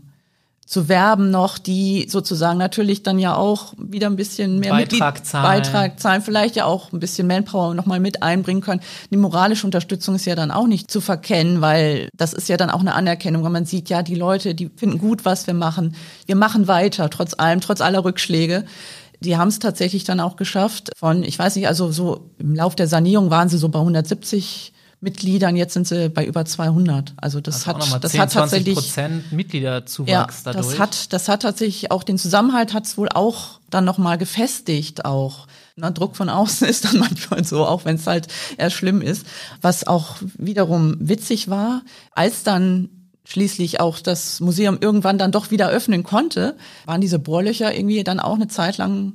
zu 0.74 0.88
werben 0.88 1.30
noch, 1.30 1.56
die 1.56 2.08
sozusagen 2.08 2.58
natürlich 2.58 3.04
dann 3.04 3.20
ja 3.20 3.36
auch 3.36 3.74
wieder 3.78 4.08
ein 4.08 4.16
bisschen 4.16 4.58
mehr 4.58 4.72
Beitrag 4.72 5.24
zahlen. 5.24 5.44
Beitrag 5.44 6.00
zahlen, 6.00 6.20
vielleicht 6.20 6.56
ja 6.56 6.64
auch 6.64 6.92
ein 6.92 6.98
bisschen 6.98 7.28
Manpower 7.28 7.74
nochmal 7.74 8.00
mit 8.00 8.24
einbringen 8.24 8.60
können. 8.60 8.80
Die 9.12 9.16
moralische 9.16 9.68
Unterstützung 9.68 10.16
ist 10.16 10.24
ja 10.24 10.34
dann 10.34 10.50
auch 10.50 10.66
nicht 10.66 10.90
zu 10.90 11.00
verkennen, 11.00 11.60
weil 11.60 12.08
das 12.16 12.32
ist 12.32 12.48
ja 12.48 12.56
dann 12.56 12.70
auch 12.70 12.80
eine 12.80 12.96
Anerkennung, 12.96 13.44
wenn 13.44 13.52
man 13.52 13.66
sieht, 13.66 13.88
ja, 13.88 14.02
die 14.02 14.16
Leute, 14.16 14.56
die 14.56 14.68
finden 14.74 14.98
gut, 14.98 15.24
was 15.24 15.46
wir 15.46 15.54
machen. 15.54 15.94
Wir 16.26 16.34
machen 16.34 16.66
weiter, 16.66 17.08
trotz 17.08 17.34
allem, 17.38 17.60
trotz 17.60 17.80
aller 17.80 18.04
Rückschläge. 18.04 18.64
Die 19.20 19.36
haben 19.36 19.50
es 19.50 19.60
tatsächlich 19.60 20.02
dann 20.02 20.18
auch 20.18 20.34
geschafft 20.34 20.90
von, 20.96 21.22
ich 21.22 21.38
weiß 21.38 21.54
nicht, 21.54 21.68
also 21.68 21.92
so 21.92 22.30
im 22.38 22.52
Lauf 22.52 22.74
der 22.74 22.88
Sanierung 22.88 23.30
waren 23.30 23.48
sie 23.48 23.58
so 23.58 23.68
bei 23.68 23.78
170 23.78 24.73
Mitgliedern, 25.04 25.54
jetzt 25.54 25.74
sind 25.74 25.86
sie 25.86 26.08
bei 26.08 26.24
über 26.24 26.44
200. 26.44 27.12
Also 27.16 27.40
das 27.40 27.68
also 27.68 27.94
hat, 27.94 28.02
das 28.02 28.12
10, 28.12 28.20
hat 28.22 28.32
tatsächlich 28.32 28.74
Prozent 28.74 29.30
Mitgliederzuwachs 29.32 30.08
ja, 30.44 30.52
dadurch. 30.52 30.66
Das 30.66 30.78
hat, 30.78 31.12
das 31.12 31.28
hat 31.28 31.42
tatsächlich 31.42 31.90
auch 31.90 32.02
den 32.02 32.18
Zusammenhalt 32.18 32.72
hat 32.72 32.86
es 32.86 32.96
wohl 32.96 33.10
auch 33.10 33.60
dann 33.68 33.84
noch 33.84 33.98
mal 33.98 34.16
gefestigt 34.16 35.04
auch. 35.04 35.46
Na, 35.76 35.90
Druck 35.90 36.16
von 36.16 36.30
außen 36.30 36.66
ist 36.68 36.86
dann 36.86 36.98
manchmal 36.98 37.44
so, 37.44 37.66
auch 37.66 37.84
wenn 37.84 37.96
es 37.96 38.06
halt 38.06 38.28
eher 38.56 38.70
schlimm 38.70 39.02
ist. 39.02 39.26
Was 39.60 39.86
auch 39.86 40.16
wiederum 40.38 40.96
witzig 40.98 41.50
war, 41.50 41.82
als 42.12 42.42
dann 42.42 42.88
schließlich 43.26 43.80
auch 43.80 43.98
das 43.98 44.40
Museum 44.40 44.78
irgendwann 44.80 45.18
dann 45.18 45.32
doch 45.32 45.50
wieder 45.50 45.68
öffnen 45.68 46.02
konnte, 46.02 46.56
waren 46.86 47.00
diese 47.02 47.18
Bohrlöcher 47.18 47.74
irgendwie 47.74 48.04
dann 48.04 48.20
auch 48.20 48.34
eine 48.34 48.48
Zeit 48.48 48.78
lang 48.78 49.12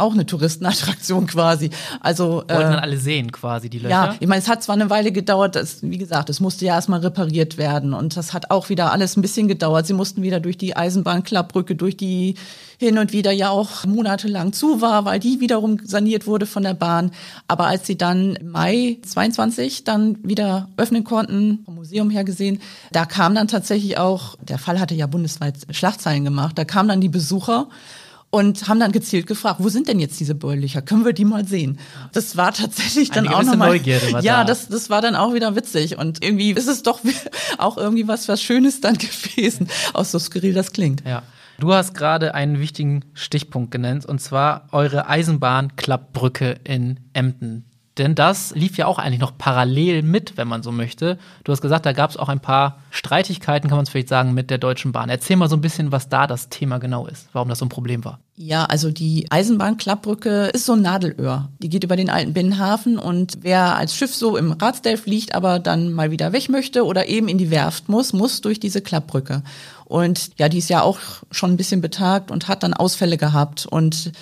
auch 0.00 0.14
eine 0.14 0.26
Touristenattraktion 0.26 1.26
quasi. 1.26 1.70
Also 2.00 2.36
wollten 2.36 2.50
äh, 2.50 2.54
dann 2.54 2.78
alle 2.78 2.98
sehen 2.98 3.32
quasi 3.32 3.70
die 3.70 3.78
Löcher. 3.78 3.90
Ja, 3.90 4.14
ich 4.18 4.26
meine, 4.26 4.40
es 4.40 4.48
hat 4.48 4.62
zwar 4.62 4.74
eine 4.74 4.90
Weile 4.90 5.12
gedauert, 5.12 5.56
das, 5.56 5.82
wie 5.82 5.98
gesagt, 5.98 6.30
es 6.30 6.40
musste 6.40 6.64
ja 6.64 6.74
erstmal 6.74 7.00
repariert 7.00 7.58
werden 7.58 7.94
und 7.94 8.16
das 8.16 8.32
hat 8.32 8.50
auch 8.50 8.68
wieder 8.68 8.92
alles 8.92 9.16
ein 9.16 9.22
bisschen 9.22 9.48
gedauert. 9.48 9.86
Sie 9.86 9.92
mussten 9.92 10.22
wieder 10.22 10.40
durch 10.40 10.58
die 10.58 10.76
Eisenbahnklappbrücke, 10.76 11.76
durch 11.76 11.96
die 11.96 12.34
hin 12.80 12.96
und 12.96 13.12
wieder 13.12 13.30
ja 13.30 13.50
auch 13.50 13.84
monatelang 13.84 14.54
zu 14.54 14.80
war, 14.80 15.04
weil 15.04 15.20
die 15.20 15.40
wiederum 15.40 15.78
saniert 15.84 16.26
wurde 16.26 16.46
von 16.46 16.62
der 16.62 16.72
Bahn. 16.72 17.10
Aber 17.46 17.66
als 17.66 17.86
sie 17.86 17.98
dann 17.98 18.36
im 18.36 18.52
Mai 18.52 18.96
22 19.06 19.84
dann 19.84 20.16
wieder 20.22 20.70
öffnen 20.78 21.04
konnten, 21.04 21.60
vom 21.66 21.74
Museum 21.74 22.08
her 22.08 22.24
gesehen, 22.24 22.58
da 22.90 23.04
kam 23.04 23.34
dann 23.34 23.48
tatsächlich 23.48 23.98
auch, 23.98 24.36
der 24.40 24.56
Fall 24.56 24.80
hatte 24.80 24.94
ja 24.94 25.06
bundesweit 25.06 25.56
Schlagzeilen 25.70 26.24
gemacht, 26.24 26.56
da 26.56 26.64
kamen 26.64 26.88
dann 26.88 27.02
die 27.02 27.10
Besucher 27.10 27.68
und 28.30 28.68
haben 28.68 28.78
dann 28.80 28.92
gezielt 28.92 29.26
gefragt, 29.26 29.56
wo 29.60 29.68
sind 29.68 29.88
denn 29.88 29.98
jetzt 29.98 30.18
diese 30.20 30.34
Bohrlöcher? 30.34 30.82
Können 30.82 31.04
wir 31.04 31.12
die 31.12 31.24
mal 31.24 31.46
sehen? 31.46 31.78
Das 32.12 32.36
war 32.36 32.52
tatsächlich 32.52 33.10
dann 33.10 33.26
Eine 33.26 33.36
auch 33.36 33.42
nochmal. 33.42 33.70
Neugierde 33.70 34.12
war 34.12 34.22
ja, 34.22 34.38
da. 34.38 34.44
das, 34.44 34.68
das 34.68 34.88
war 34.88 35.02
dann 35.02 35.16
auch 35.16 35.34
wieder 35.34 35.56
witzig 35.56 35.98
und 35.98 36.22
irgendwie 36.24 36.52
ist 36.52 36.68
es 36.68 36.82
doch 36.82 37.00
auch 37.58 37.76
irgendwie 37.76 38.06
was, 38.08 38.28
was 38.28 38.42
Schönes 38.42 38.80
dann 38.80 38.96
gewesen, 38.98 39.68
auch 39.92 40.04
so 40.04 40.18
skurril 40.18 40.54
das 40.54 40.72
klingt. 40.72 41.02
Ja. 41.06 41.22
Du 41.58 41.74
hast 41.74 41.92
gerade 41.92 42.34
einen 42.34 42.58
wichtigen 42.58 43.04
Stichpunkt 43.12 43.70
genannt, 43.70 44.06
und 44.06 44.18
zwar 44.18 44.68
eure 44.72 45.08
Eisenbahnklappbrücke 45.08 46.56
in 46.64 47.00
Emden. 47.12 47.69
Denn 48.00 48.14
das 48.14 48.54
lief 48.54 48.78
ja 48.78 48.86
auch 48.86 48.98
eigentlich 48.98 49.20
noch 49.20 49.36
parallel 49.36 50.00
mit, 50.00 50.38
wenn 50.38 50.48
man 50.48 50.62
so 50.62 50.72
möchte. 50.72 51.18
Du 51.44 51.52
hast 51.52 51.60
gesagt, 51.60 51.84
da 51.84 51.92
gab 51.92 52.08
es 52.08 52.16
auch 52.16 52.30
ein 52.30 52.40
paar 52.40 52.78
Streitigkeiten, 52.90 53.68
kann 53.68 53.76
man 53.76 53.82
es 53.82 53.90
vielleicht 53.90 54.08
sagen, 54.08 54.32
mit 54.32 54.48
der 54.48 54.56
Deutschen 54.56 54.90
Bahn. 54.90 55.10
Erzähl 55.10 55.36
mal 55.36 55.50
so 55.50 55.56
ein 55.56 55.60
bisschen, 55.60 55.92
was 55.92 56.08
da 56.08 56.26
das 56.26 56.48
Thema 56.48 56.78
genau 56.78 57.06
ist, 57.06 57.28
warum 57.34 57.50
das 57.50 57.58
so 57.58 57.66
ein 57.66 57.68
Problem 57.68 58.02
war. 58.06 58.18
Ja, 58.36 58.64
also 58.64 58.90
die 58.90 59.26
Eisenbahnklappbrücke 59.28 60.46
ist 60.46 60.64
so 60.64 60.72
ein 60.72 60.80
Nadelöhr. 60.80 61.50
Die 61.58 61.68
geht 61.68 61.84
über 61.84 61.96
den 61.96 62.08
alten 62.08 62.32
Binnenhafen 62.32 62.96
und 62.96 63.36
wer 63.42 63.76
als 63.76 63.94
Schiff 63.94 64.14
so 64.14 64.38
im 64.38 64.52
Ratsdelf 64.52 65.04
liegt, 65.04 65.34
aber 65.34 65.58
dann 65.58 65.92
mal 65.92 66.10
wieder 66.10 66.32
weg 66.32 66.48
möchte 66.48 66.86
oder 66.86 67.06
eben 67.06 67.28
in 67.28 67.36
die 67.36 67.50
Werft 67.50 67.90
muss, 67.90 68.14
muss 68.14 68.40
durch 68.40 68.58
diese 68.58 68.80
Klappbrücke. 68.80 69.42
Und 69.84 70.30
ja, 70.38 70.48
die 70.48 70.56
ist 70.56 70.70
ja 70.70 70.80
auch 70.80 71.00
schon 71.30 71.50
ein 71.50 71.56
bisschen 71.58 71.82
betagt 71.82 72.30
und 72.30 72.48
hat 72.48 72.62
dann 72.62 72.72
Ausfälle 72.72 73.18
gehabt. 73.18 73.66
Und 73.66 74.12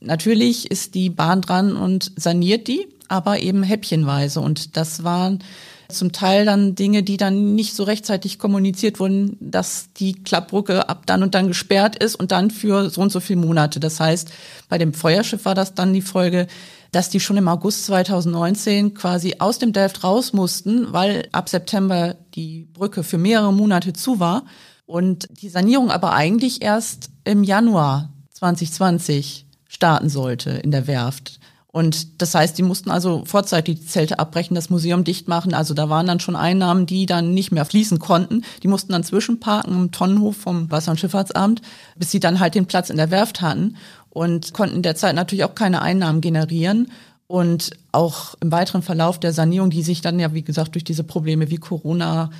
natürlich 0.00 0.68
ist 0.72 0.96
die 0.96 1.08
Bahn 1.08 1.40
dran 1.40 1.76
und 1.76 2.10
saniert 2.16 2.66
die, 2.66 2.88
aber 3.08 3.40
eben 3.40 3.62
häppchenweise. 3.62 4.40
Und 4.40 4.76
das 4.76 5.04
waren 5.04 5.42
zum 5.88 6.12
Teil 6.12 6.44
dann 6.44 6.74
Dinge, 6.74 7.02
die 7.02 7.16
dann 7.16 7.54
nicht 7.54 7.74
so 7.74 7.82
rechtzeitig 7.82 8.38
kommuniziert 8.38 9.00
wurden, 9.00 9.36
dass 9.40 9.92
die 9.94 10.12
Klappbrücke 10.12 10.88
ab 10.88 11.04
dann 11.06 11.22
und 11.22 11.34
dann 11.34 11.48
gesperrt 11.48 11.96
ist 11.96 12.14
und 12.14 12.30
dann 12.30 12.50
für 12.50 12.90
so 12.90 13.00
und 13.00 13.10
so 13.10 13.20
viele 13.20 13.40
Monate. 13.40 13.80
Das 13.80 13.98
heißt, 13.98 14.30
bei 14.68 14.76
dem 14.76 14.92
Feuerschiff 14.92 15.46
war 15.46 15.54
das 15.54 15.74
dann 15.74 15.94
die 15.94 16.02
Folge, 16.02 16.46
dass 16.92 17.08
die 17.08 17.20
schon 17.20 17.38
im 17.38 17.48
August 17.48 17.86
2019 17.86 18.94
quasi 18.94 19.36
aus 19.38 19.58
dem 19.58 19.72
Delft 19.72 20.04
raus 20.04 20.32
mussten, 20.32 20.92
weil 20.92 21.28
ab 21.32 21.48
September 21.48 22.16
die 22.34 22.68
Brücke 22.72 23.02
für 23.02 23.18
mehrere 23.18 23.52
Monate 23.52 23.92
zu 23.92 24.20
war 24.20 24.44
und 24.86 25.28
die 25.30 25.48
Sanierung 25.48 25.90
aber 25.90 26.12
eigentlich 26.12 26.62
erst 26.62 27.10
im 27.24 27.44
Januar 27.44 28.12
2020 28.34 29.46
starten 29.68 30.08
sollte 30.08 30.50
in 30.50 30.70
der 30.70 30.86
Werft. 30.86 31.37
Und 31.78 32.20
das 32.20 32.34
heißt, 32.34 32.58
die 32.58 32.64
mussten 32.64 32.90
also 32.90 33.22
vorzeitig 33.24 33.78
die 33.78 33.86
Zelte 33.86 34.18
abbrechen, 34.18 34.56
das 34.56 34.68
Museum 34.68 35.04
dicht 35.04 35.28
machen. 35.28 35.54
Also 35.54 35.74
da 35.74 35.88
waren 35.88 36.08
dann 36.08 36.18
schon 36.18 36.34
Einnahmen, 36.34 36.86
die 36.86 37.06
dann 37.06 37.34
nicht 37.34 37.52
mehr 37.52 37.64
fließen 37.64 38.00
konnten. 38.00 38.42
Die 38.64 38.66
mussten 38.66 38.90
dann 38.90 39.04
zwischenparken 39.04 39.72
im 39.72 39.92
Tonnenhof 39.92 40.36
vom 40.36 40.68
Wasser- 40.72 40.90
und 40.90 40.98
Schifffahrtsamt, 40.98 41.62
bis 41.94 42.10
sie 42.10 42.18
dann 42.18 42.40
halt 42.40 42.56
den 42.56 42.66
Platz 42.66 42.90
in 42.90 42.96
der 42.96 43.12
Werft 43.12 43.42
hatten 43.42 43.76
und 44.10 44.54
konnten 44.54 44.82
derzeit 44.82 45.14
natürlich 45.14 45.44
auch 45.44 45.54
keine 45.54 45.80
Einnahmen 45.80 46.20
generieren. 46.20 46.90
Und 47.28 47.70
auch 47.92 48.34
im 48.40 48.50
weiteren 48.50 48.82
Verlauf 48.82 49.20
der 49.20 49.32
Sanierung, 49.32 49.70
die 49.70 49.84
sich 49.84 50.00
dann 50.00 50.18
ja, 50.18 50.34
wie 50.34 50.42
gesagt, 50.42 50.74
durch 50.74 50.82
diese 50.82 51.04
Probleme 51.04 51.48
wie 51.48 51.58
Corona 51.58 52.30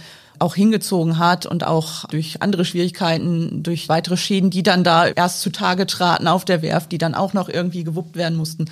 auch 0.40 0.56
hingezogen 0.56 1.18
hat 1.18 1.46
und 1.46 1.64
auch 1.64 2.06
durch 2.06 2.42
andere 2.42 2.64
Schwierigkeiten, 2.64 3.62
durch 3.62 3.88
weitere 3.88 4.16
Schäden, 4.16 4.50
die 4.50 4.64
dann 4.64 4.82
da 4.82 5.06
erst 5.06 5.42
zutage 5.42 5.86
traten 5.86 6.26
auf 6.26 6.44
der 6.44 6.60
Werft, 6.60 6.90
die 6.90 6.98
dann 6.98 7.14
auch 7.14 7.34
noch 7.34 7.48
irgendwie 7.48 7.84
gewuppt 7.84 8.16
werden 8.16 8.36
mussten. 8.36 8.64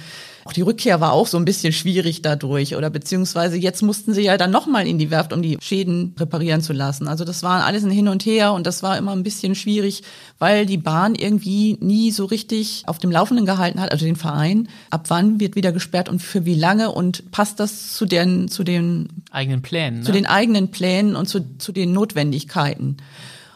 Auch 0.46 0.52
die 0.52 0.62
Rückkehr 0.62 1.00
war 1.00 1.12
auch 1.12 1.26
so 1.26 1.38
ein 1.38 1.44
bisschen 1.44 1.72
schwierig 1.72 2.22
dadurch 2.22 2.76
oder 2.76 2.88
beziehungsweise 2.88 3.56
jetzt 3.56 3.82
mussten 3.82 4.14
sie 4.14 4.22
ja 4.22 4.36
dann 4.36 4.52
nochmal 4.52 4.86
in 4.86 4.96
die 4.96 5.10
Werft, 5.10 5.32
um 5.32 5.42
die 5.42 5.58
Schäden 5.60 6.14
reparieren 6.20 6.62
zu 6.62 6.72
lassen. 6.72 7.08
Also 7.08 7.24
das 7.24 7.42
war 7.42 7.64
alles 7.64 7.82
ein 7.82 7.90
Hin 7.90 8.06
und 8.06 8.24
Her 8.24 8.52
und 8.52 8.64
das 8.64 8.84
war 8.84 8.96
immer 8.96 9.10
ein 9.10 9.24
bisschen 9.24 9.56
schwierig, 9.56 10.04
weil 10.38 10.64
die 10.64 10.76
Bahn 10.76 11.16
irgendwie 11.16 11.78
nie 11.80 12.12
so 12.12 12.26
richtig 12.26 12.84
auf 12.86 13.00
dem 13.00 13.10
Laufenden 13.10 13.44
gehalten 13.44 13.80
hat, 13.80 13.90
also 13.90 14.04
den 14.04 14.14
Verein. 14.14 14.68
Ab 14.90 15.06
wann 15.08 15.40
wird 15.40 15.56
wieder 15.56 15.72
gesperrt 15.72 16.08
und 16.08 16.22
für 16.22 16.44
wie 16.44 16.54
lange 16.54 16.92
und 16.92 17.32
passt 17.32 17.58
das 17.58 17.94
zu 17.94 18.06
den, 18.06 18.46
zu 18.46 18.62
den 18.62 19.08
Eigenen 19.32 19.62
Plänen. 19.62 19.98
Ne? 19.98 20.04
zu 20.04 20.12
den 20.12 20.26
eigenen 20.26 20.70
Plänen 20.70 21.16
und 21.16 21.28
zu, 21.28 21.40
zu 21.58 21.72
den 21.72 21.90
Notwendigkeiten. 21.92 22.98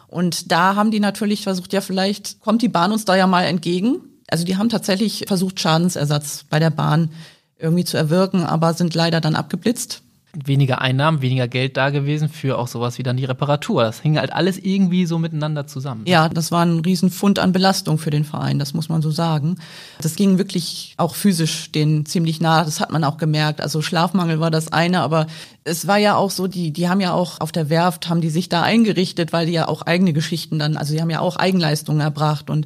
Und 0.09 0.51
da 0.51 0.75
haben 0.75 0.91
die 0.91 0.99
natürlich 0.99 1.43
versucht, 1.43 1.71
ja, 1.71 1.79
vielleicht 1.79 2.41
kommt 2.41 2.61
die 2.61 2.67
Bahn 2.67 2.91
uns 2.91 3.05
da 3.05 3.15
ja 3.15 3.27
mal 3.27 3.43
entgegen. 3.43 4.01
Also 4.31 4.45
die 4.45 4.57
haben 4.57 4.69
tatsächlich 4.69 5.25
versucht, 5.27 5.59
Schadensersatz 5.59 6.45
bei 6.49 6.57
der 6.57 6.71
Bahn 6.71 7.09
irgendwie 7.59 7.85
zu 7.85 7.97
erwirken, 7.97 8.43
aber 8.43 8.73
sind 8.73 8.95
leider 8.95 9.21
dann 9.21 9.35
abgeblitzt. 9.35 10.01
weniger 10.45 10.79
Einnahmen, 10.79 11.21
weniger 11.21 11.49
Geld 11.49 11.75
da 11.75 11.89
gewesen 11.89 12.29
für 12.29 12.57
auch 12.57 12.69
sowas 12.69 12.97
wie 12.97 13.03
dann 13.03 13.17
die 13.17 13.25
Reparatur. 13.25 13.83
Das 13.83 13.99
hing 13.99 14.17
halt 14.17 14.31
alles 14.31 14.57
irgendwie 14.57 15.05
so 15.05 15.19
miteinander 15.19 15.67
zusammen. 15.67 16.03
Ja, 16.07 16.29
das 16.29 16.51
war 16.51 16.65
ein 16.65 16.79
Riesenfund 16.79 17.37
an 17.37 17.51
Belastung 17.51 17.97
für 17.97 18.11
den 18.11 18.23
Verein, 18.23 18.57
das 18.57 18.73
muss 18.73 18.87
man 18.87 19.01
so 19.01 19.11
sagen. 19.11 19.57
Das 20.01 20.15
ging 20.15 20.37
wirklich 20.37 20.93
auch 20.95 21.15
physisch 21.15 21.71
denen 21.73 22.05
ziemlich 22.05 22.39
nah, 22.39 22.63
das 22.63 22.79
hat 22.79 22.91
man 22.91 23.03
auch 23.03 23.17
gemerkt. 23.17 23.59
Also 23.59 23.81
Schlafmangel 23.81 24.39
war 24.39 24.51
das 24.51 24.71
eine, 24.71 25.01
aber 25.01 25.27
es 25.63 25.87
war 25.87 25.97
ja 25.97 26.15
auch 26.15 26.31
so, 26.31 26.47
die, 26.47 26.71
die 26.71 26.89
haben 26.89 27.01
ja 27.01 27.13
auch 27.13 27.39
auf 27.39 27.51
der 27.51 27.69
Werft, 27.69 28.09
haben 28.09 28.21
die 28.21 28.31
sich 28.31 28.49
da 28.49 28.63
eingerichtet, 28.63 29.31
weil 29.31 29.45
die 29.45 29.51
ja 29.51 29.67
auch 29.67 29.83
eigene 29.83 30.11
Geschichten 30.11 30.57
dann, 30.57 30.75
also 30.75 30.93
die 30.93 31.01
haben 31.01 31.09
ja 31.11 31.19
auch 31.19 31.35
Eigenleistungen 31.35 32.01
erbracht 32.01 32.49
und 32.49 32.65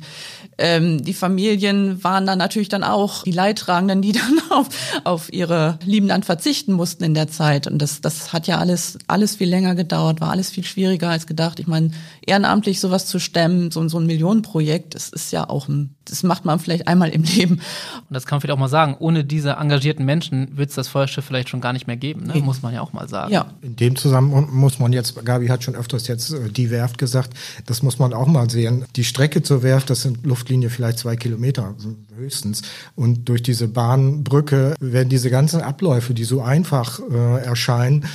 ähm, 0.57 1.03
die 1.03 1.13
Familien 1.13 2.03
waren 2.03 2.25
dann 2.25 2.37
natürlich 2.37 2.69
dann 2.69 2.83
auch 2.83 3.23
die 3.23 3.31
Leidtragenden, 3.31 4.01
die 4.01 4.11
dann 4.13 4.39
auf, 4.49 4.67
auf 5.03 5.33
ihre 5.33 5.77
Lieben 5.83 6.07
dann 6.07 6.23
verzichten 6.23 6.73
mussten 6.73 7.03
in 7.03 7.13
der 7.13 7.27
Zeit. 7.27 7.67
Und 7.67 7.81
das, 7.81 8.01
das 8.01 8.31
hat 8.31 8.47
ja 8.47 8.59
alles, 8.59 8.97
alles 9.07 9.35
viel 9.35 9.49
länger 9.49 9.75
gedauert, 9.75 10.21
war 10.21 10.31
alles 10.31 10.49
viel 10.49 10.63
schwieriger 10.63 11.09
als 11.09 11.27
gedacht. 11.27 11.59
Ich 11.59 11.67
meine, 11.67 11.91
ehrenamtlich 12.25 12.79
sowas 12.79 13.05
zu 13.07 13.19
stemmen, 13.19 13.71
so, 13.71 13.85
so 13.89 13.99
ein 13.99 14.05
Millionenprojekt, 14.05 14.95
das 14.95 15.09
ist 15.09 15.31
ja 15.31 15.49
auch 15.49 15.67
ein, 15.67 15.95
das 16.05 16.23
macht 16.23 16.45
man 16.45 16.59
vielleicht 16.59 16.87
einmal 16.87 17.09
im 17.09 17.23
Leben. 17.23 17.55
Und 17.55 18.13
das 18.13 18.25
kann 18.25 18.37
man 18.37 18.41
vielleicht 18.41 18.55
auch 18.55 18.59
mal 18.59 18.69
sagen, 18.69 18.95
ohne 18.99 19.25
diese 19.25 19.53
engagierten 19.53 20.05
Menschen 20.05 20.57
wird 20.57 20.69
es 20.69 20.75
das 20.75 20.87
Feuerschiff 20.87 21.25
vielleicht 21.25 21.49
schon 21.49 21.61
gar 21.61 21.73
nicht 21.73 21.87
mehr 21.87 21.97
geben, 21.97 22.27
ne? 22.27 22.35
muss 22.39 22.61
man 22.61 22.73
ja 22.73 22.81
auch 22.81 22.84
mal 22.93 23.07
sagen. 23.07 23.31
Ja, 23.33 23.47
In 23.61 23.75
dem 23.75 23.95
Zusammenhang 23.95 24.49
muss 24.51 24.79
man 24.79 24.93
jetzt, 24.93 25.23
Gabi 25.25 25.47
hat 25.47 25.63
schon 25.63 25.75
öfters 25.75 26.07
jetzt 26.07 26.31
äh, 26.31 26.49
die 26.49 26.69
Werft 26.69 26.97
gesagt, 26.97 27.31
das 27.65 27.83
muss 27.83 27.99
man 27.99 28.13
auch 28.13 28.27
mal 28.27 28.49
sehen. 28.49 28.85
Die 28.95 29.03
Strecke 29.03 29.43
zur 29.43 29.63
Werft, 29.63 29.89
das 29.89 30.01
sind 30.01 30.25
Luftlinie 30.25 30.69
vielleicht 30.69 30.99
zwei 30.99 31.15
Kilometer 31.15 31.75
höchstens. 32.15 32.61
Und 32.95 33.29
durch 33.29 33.43
diese 33.43 33.67
Bahnbrücke 33.67 34.75
werden 34.79 35.09
diese 35.09 35.29
ganzen 35.29 35.61
Abläufe, 35.61 36.13
die 36.13 36.23
so 36.23 36.41
einfach 36.41 36.99
äh, 36.99 37.43
erscheinen, 37.43 38.05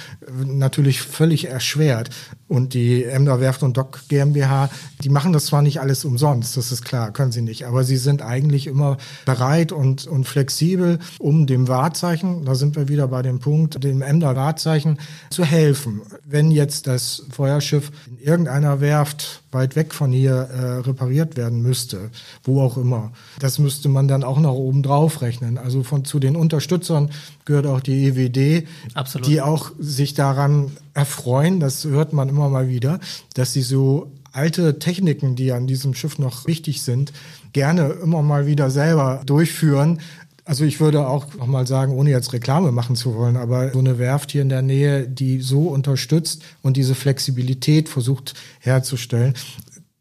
natürlich 0.44 1.02
völlig 1.02 1.48
erschwert. 1.48 2.10
Und 2.48 2.74
die 2.74 3.04
Emder 3.04 3.40
Werft 3.40 3.62
und 3.62 3.76
Dock 3.76 4.00
GmbH, 4.08 4.70
die 5.04 5.08
machen 5.08 5.32
das 5.32 5.46
zwar 5.46 5.62
nicht 5.62 5.80
alles 5.80 6.04
umsonst, 6.04 6.56
das 6.56 6.72
ist 6.72 6.84
klar, 6.84 7.12
können 7.12 7.30
sie 7.30 7.42
nicht, 7.42 7.64
aber 7.64 7.84
sie 7.84 7.96
sind 7.96 8.22
eigentlich 8.22 8.66
immer 8.66 8.96
bereit 9.24 9.70
und, 9.70 10.08
und 10.08 10.24
flexibel, 10.24 10.98
um 11.20 11.46
dem 11.46 11.68
Wahrzeichen, 11.68 12.44
da 12.44 12.56
sind 12.56 12.74
wir 12.74 12.88
wieder 12.88 13.06
bei 13.06 13.22
dem 13.22 13.38
Punkt, 13.38 13.82
dem 13.84 14.02
Emder 14.02 14.34
Wahrzeichen 14.34 14.98
zu 15.30 15.44
helfen. 15.44 16.02
Wenn 16.24 16.50
jetzt 16.50 16.88
das 16.88 17.22
Feuerschiff 17.30 17.92
in 18.08 18.18
irgendeiner 18.18 18.80
Werft 18.80 19.42
weit 19.52 19.76
weg 19.76 19.94
von 19.94 20.12
hier 20.12 20.32
äh, 20.32 20.78
repariert 20.80 21.36
werden 21.36 21.62
müsste, 21.62 22.10
wo 22.44 22.60
auch 22.60 22.76
immer, 22.76 23.12
das 23.38 23.58
müsste 23.58 23.88
man 23.88 24.08
dann 24.08 24.22
auch 24.22 24.38
noch 24.38 24.54
oben 24.54 24.82
drauf 24.82 25.22
rechnen. 25.22 25.58
Also 25.58 25.82
von 25.82 26.04
zu 26.04 26.18
den 26.18 26.36
Unterstützern 26.36 27.10
gehört 27.44 27.66
auch 27.66 27.80
die 27.80 28.06
EWD, 28.06 28.66
Absolut. 28.94 29.26
die 29.26 29.40
auch 29.40 29.72
sich 29.78 30.14
daran 30.14 30.70
erfreuen, 30.94 31.60
das 31.60 31.84
hört 31.84 32.12
man 32.12 32.28
immer 32.28 32.48
mal 32.48 32.68
wieder, 32.68 33.00
dass 33.34 33.52
sie 33.52 33.62
so 33.62 34.12
alte 34.32 34.78
Techniken, 34.78 35.34
die 35.34 35.52
an 35.52 35.66
diesem 35.66 35.94
Schiff 35.94 36.18
noch 36.18 36.46
wichtig 36.46 36.82
sind, 36.82 37.12
gerne 37.52 37.88
immer 38.02 38.22
mal 38.22 38.46
wieder 38.46 38.70
selber 38.70 39.22
durchführen. 39.26 40.00
Also 40.44 40.64
ich 40.64 40.80
würde 40.80 41.06
auch 41.06 41.34
noch 41.34 41.46
mal 41.46 41.66
sagen, 41.66 41.92
ohne 41.94 42.10
jetzt 42.10 42.32
Reklame 42.32 42.72
machen 42.72 42.96
zu 42.96 43.14
wollen, 43.14 43.36
aber 43.36 43.72
so 43.72 43.78
eine 43.78 43.98
Werft 43.98 44.32
hier 44.32 44.42
in 44.42 44.48
der 44.48 44.62
Nähe, 44.62 45.06
die 45.06 45.40
so 45.40 45.68
unterstützt 45.68 46.42
und 46.62 46.76
diese 46.76 46.94
Flexibilität 46.94 47.88
versucht 47.88 48.34
herzustellen, 48.58 49.34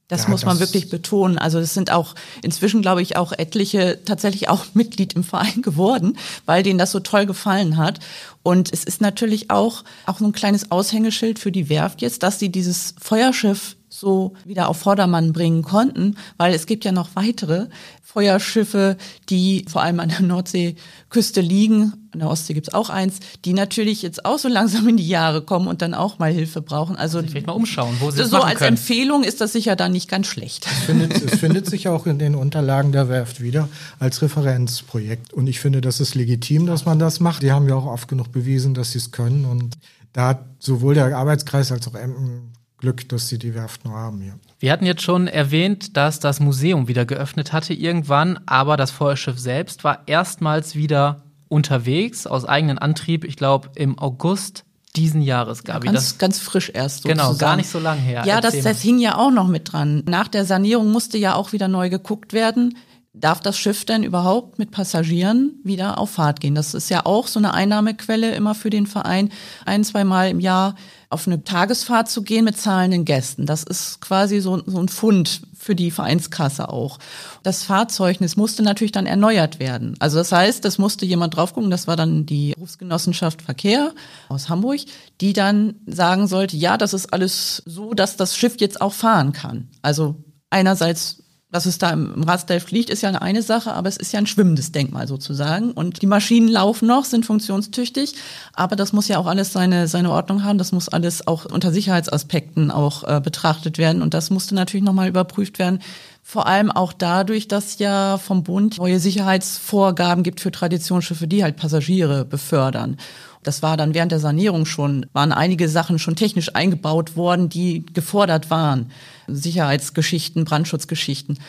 Das 0.08 0.23
Ja, 0.23 0.30
muss 0.30 0.43
man 0.43 0.58
das- 0.58 0.67
wirklich 0.67 0.89
betonen. 0.89 1.38
Also 1.38 1.60
es 1.60 1.75
sind 1.75 1.91
auch 1.91 2.15
inzwischen, 2.41 2.82
glaube 2.82 3.04
ich, 3.04 3.15
auch 3.15 3.32
etliche 3.32 3.99
tatsächlich 4.06 4.49
auch 4.49 4.65
Mitglied 4.73 5.13
im 5.13 5.23
Verein 5.23 5.62
geworden, 5.62 6.17
weil 6.47 6.63
denen 6.63 6.80
das 6.80 6.91
so 6.91 6.99
toll 6.99 7.28
gefallen 7.28 7.78
hat. 7.78 7.99
Und 8.41 8.73
es 8.73 8.84
ist 8.84 9.02
natürlich 9.02 9.52
auch, 9.52 9.84
auch 10.08 10.17
so 10.17 10.25
ein 10.25 10.32
kleines 10.32 10.71
Aushängeschild 10.71 11.38
für 11.38 11.52
die 11.52 11.69
Werft 11.69 12.02
jetzt, 12.02 12.23
dass 12.23 12.39
sie 12.39 12.49
dieses 12.49 12.95
Feuerschiff 12.99 13.75
so 13.89 14.34
wieder 14.45 14.70
auf 14.70 14.78
Vordermann 14.78 15.34
bringen 15.34 15.63
konnten, 15.63 16.16
weil 16.38 16.53
es 16.53 16.68
gibt 16.68 16.86
ja 16.86 16.91
noch 16.91 17.09
weitere 17.16 17.68
Feuerschiffe, 18.03 18.97
die 19.30 19.66
vor 19.68 19.82
allem 19.84 19.99
an 19.99 20.09
der 20.09 20.22
Nordseeküste 20.22 21.41
liegen. 21.41 21.93
An 22.11 22.20
der 22.20 22.30
Ostsee 22.30 22.53
gibt's 22.53 22.74
auch 22.74 22.89
eins, 22.89 23.20
die 23.45 23.53
natürlich 23.53 24.01
jetzt 24.01 24.26
auch 24.26 24.39
so 24.39 24.47
langsam 24.47 24.88
in 24.88 24.97
die 24.97 25.07
Jahre 25.07 25.43
kommen 25.43 25.68
und 25.68 25.84
dann 25.84 25.93
auch 25.93 26.18
mal 26.18 26.32
Hilfe 26.32 26.61
brauchen. 26.61 26.95
Also 26.95 27.22
Vielleicht 27.22 27.45
mal 27.45 27.53
umschauen, 27.53 27.97
wo 27.99 28.09
sie 28.09 28.18
so 28.18 28.24
das 28.24 28.32
machen 28.32 28.49
als 28.49 28.59
können. 28.59 28.78
Empfehlung 28.78 29.24
ist 29.24 29.41
das 29.41 29.53
sicher 29.53 29.76
dann 29.76 29.91
nicht 29.91 30.09
ganz 30.09 30.26
schlecht. 30.28 30.66
findet, 30.66 31.22
es 31.22 31.39
findet 31.39 31.68
sich 31.68 31.88
auch 31.88 32.07
in 32.07 32.18
den 32.18 32.34
Unterlagen 32.34 32.91
der 32.91 33.09
Werft 33.09 33.41
wieder 33.41 33.70
als 33.99 34.22
Referenzprojekt. 34.24 35.34
Und 35.34 35.47
ich 35.47 35.59
finde, 35.59 35.82
das 35.82 35.99
ist 35.99 36.16
legitim, 36.16 36.66
dass 36.66 36.86
man 36.86 36.97
das 36.97 37.20
macht. 37.20 37.43
Die 37.43 37.51
haben 37.51 37.68
ja 37.70 37.76
auch 37.76 37.86
oft 37.86 38.07
genug 38.07 38.32
bewiesen, 38.32 38.74
dass 38.74 38.91
sie 38.91 38.97
es 38.97 39.11
können. 39.11 39.45
Und 39.45 39.78
da 40.13 40.30
hat 40.30 40.45
sowohl 40.57 40.95
der 40.95 41.16
Arbeitskreis 41.16 41.72
als 41.72 41.88
auch 41.88 41.95
Emden 41.95 42.53
Glück, 42.80 43.07
dass 43.09 43.27
sie 43.27 43.38
die 43.38 43.53
Werft 43.53 43.86
noch 43.86 43.91
haben 43.91 44.21
hier. 44.21 44.39
Wir 44.59 44.71
hatten 44.71 44.86
jetzt 44.86 45.01
schon 45.01 45.27
erwähnt, 45.27 45.97
dass 45.97 46.19
das 46.19 46.39
Museum 46.39 46.88
wieder 46.88 47.05
geöffnet 47.05 47.53
hatte 47.53 47.73
irgendwann, 47.73 48.39
aber 48.45 48.77
das 48.77 48.91
Feuerschiff 48.91 49.38
selbst 49.38 49.84
war 49.84 50.03
erstmals 50.07 50.75
wieder 50.75 51.23
unterwegs 51.49 52.25
aus 52.25 52.45
eigenem 52.45 52.80
Antrieb, 52.80 53.25
ich 53.25 53.36
glaube 53.36 53.71
im 53.75 53.99
August 53.99 54.63
diesen 54.95 55.21
Jahres, 55.21 55.63
Gabi. 55.63 55.88
Ja, 55.88 55.93
ganz, 55.93 56.09
das, 56.09 56.17
ganz 56.17 56.39
frisch 56.39 56.71
erst 56.73 57.03
sozusagen. 57.03 57.19
Genau, 57.19 57.38
gar 57.38 57.55
nicht 57.55 57.69
so 57.69 57.80
lange 57.80 58.01
her. 58.01 58.23
Ja, 58.25 58.41
das, 58.41 58.59
das 58.61 58.82
hing 58.82 58.99
ja 58.99 59.17
auch 59.17 59.32
noch 59.32 59.47
mit 59.47 59.71
dran. 59.71 60.03
Nach 60.07 60.27
der 60.27 60.45
Sanierung 60.45 60.91
musste 60.91 61.17
ja 61.17 61.36
auch 61.36 61.51
wieder 61.51 61.67
neu 61.67 61.89
geguckt 61.89 62.34
werden. 62.34 62.77
Darf 63.13 63.39
das 63.39 63.57
Schiff 63.57 63.86
denn 63.86 64.03
überhaupt 64.03 64.59
mit 64.59 64.71
Passagieren 64.71 65.59
wieder 65.63 65.97
auf 65.97 66.11
Fahrt 66.11 66.39
gehen? 66.39 66.55
Das 66.55 66.73
ist 66.73 66.89
ja 66.89 67.05
auch 67.05 67.27
so 67.27 67.39
eine 67.39 67.53
Einnahmequelle 67.53 68.34
immer 68.34 68.55
für 68.55 68.69
den 68.69 68.88
Verein. 68.88 69.30
Ein, 69.65 69.84
zweimal 69.84 70.30
im 70.30 70.39
Jahr 70.39 70.75
auf 71.12 71.26
eine 71.26 71.43
Tagesfahrt 71.43 72.07
zu 72.07 72.22
gehen 72.22 72.45
mit 72.45 72.57
zahlenden 72.57 73.03
Gästen. 73.03 73.47
Das 73.47 73.64
ist 73.64 73.99
quasi 73.99 74.39
so, 74.41 74.62
so 74.66 74.80
ein 74.80 74.89
Fund 74.89 75.41
für 75.57 75.76
die 75.76 75.89
Vereinskasse 75.89 76.70
auch. 76.70 76.99
Das 77.41 77.64
Fahrzeugnis 77.64 78.38
musste 78.38 78.62
natürlich 78.62 78.91
dann 78.91 79.07
erneuert 79.07 79.60
werden. 79.60 79.95
Also 79.99 80.20
das 80.20 80.32
heißt, 80.32 80.64
das 80.64 80.78
musste 80.78 81.05
jemand 81.05 81.36
drauf 81.36 81.53
gucken, 81.53 81.72
das 81.72 81.88
war 81.88 81.95
dann 81.95 82.28
die 82.28 82.53
Berufsgenossenschaft 82.53 83.41
Verkehr 83.41 83.93
aus 84.30 84.49
Hamburg, 84.49 84.82
die 85.20 85.34
dann 85.34 85.76
sagen 85.88 86.28
sollte, 86.28 86.57
ja, 86.57 86.78
das 86.78 86.93
ist 86.93 87.12
alles 87.12 87.64
so, 87.66 87.95
dass 87.95 88.16
das 88.16 88.38
Schiff 88.38 88.57
jetzt 88.60 88.80
auch 88.80 88.93
fahren 88.93 89.34
kann. 89.34 89.68
Also 89.82 90.24
einerseits 90.51 91.24
dass 91.52 91.66
es 91.66 91.80
da 91.80 91.89
im 91.89 92.24
Ratsdelft 92.24 92.70
liegt, 92.72 92.91
ist 92.91 93.02
ja 93.02 93.10
eine 93.10 93.41
Sache, 93.41 93.74
aber 93.74 93.89
es 93.89 93.97
ist 93.97 94.14
ja 94.14 94.20
ein 94.20 94.28
schwimmendes 94.28 94.72
Denkmal 94.72 95.08
sozusagen. 95.08 95.72
Und 95.72 96.02
die 96.04 96.08
Maschinen 96.08 96.47
laufen 96.47 96.88
noch, 96.88 97.06
sind 97.06 97.26
funktionstüchtig, 97.26 98.14
aber 98.54 98.76
das 98.76 98.93
muss 98.93 99.08
ja 99.08 99.18
auch 99.18 99.26
alles 99.26 99.52
seine, 99.52 99.88
seine 99.88 100.12
Ordnung 100.12 100.43
haben. 100.43 100.60
Das 100.60 100.72
muss 100.72 100.89
alles 100.89 101.26
auch 101.26 101.45
unter 101.45 101.72
Sicherheitsaspekten 101.72 102.70
auch 102.70 103.04
äh, 103.04 103.20
betrachtet 103.20 103.80
werden. 103.80 104.04
Und 104.04 104.14
das 104.14 104.30
musste 104.30 104.54
natürlich 104.54 104.86
nochmal 104.86 105.10
überprüft 105.10 105.58
werden. 105.58 105.80
Vor 106.22 106.45
allem 106.45 106.70
auch 106.70 106.93
dadurch, 106.93 107.47
dass 107.47 107.80
ja 107.80 108.20
vom 108.20 108.43
Bund 108.43 108.78
neue 108.78 109.00
Sicherheitsvorgaben 109.00 110.24
gibt 110.24 110.41
für 110.41 110.52
Traditionsschiffe, 110.52 111.28
die 111.28 111.43
halt 111.43 111.56
Passagiere 111.56 112.26
befördern. 112.26 112.97
Das 113.41 113.64
war 113.64 113.78
dann 113.78 113.95
während 113.95 114.12
der 114.12 114.20
Sanierung 114.20 114.66
schon, 114.66 115.08
waren 115.14 115.32
einige 115.32 115.70
Sachen 115.70 115.97
schon 115.97 116.16
technisch 116.16 116.54
eingebaut 116.54 117.16
worden, 117.16 117.50
die 117.50 117.86
gefordert 117.86 118.52
waren. 118.52 118.91
Sicherheitsgeschichten, 119.36 120.45
Brandschutzgeschichten. 120.45 121.39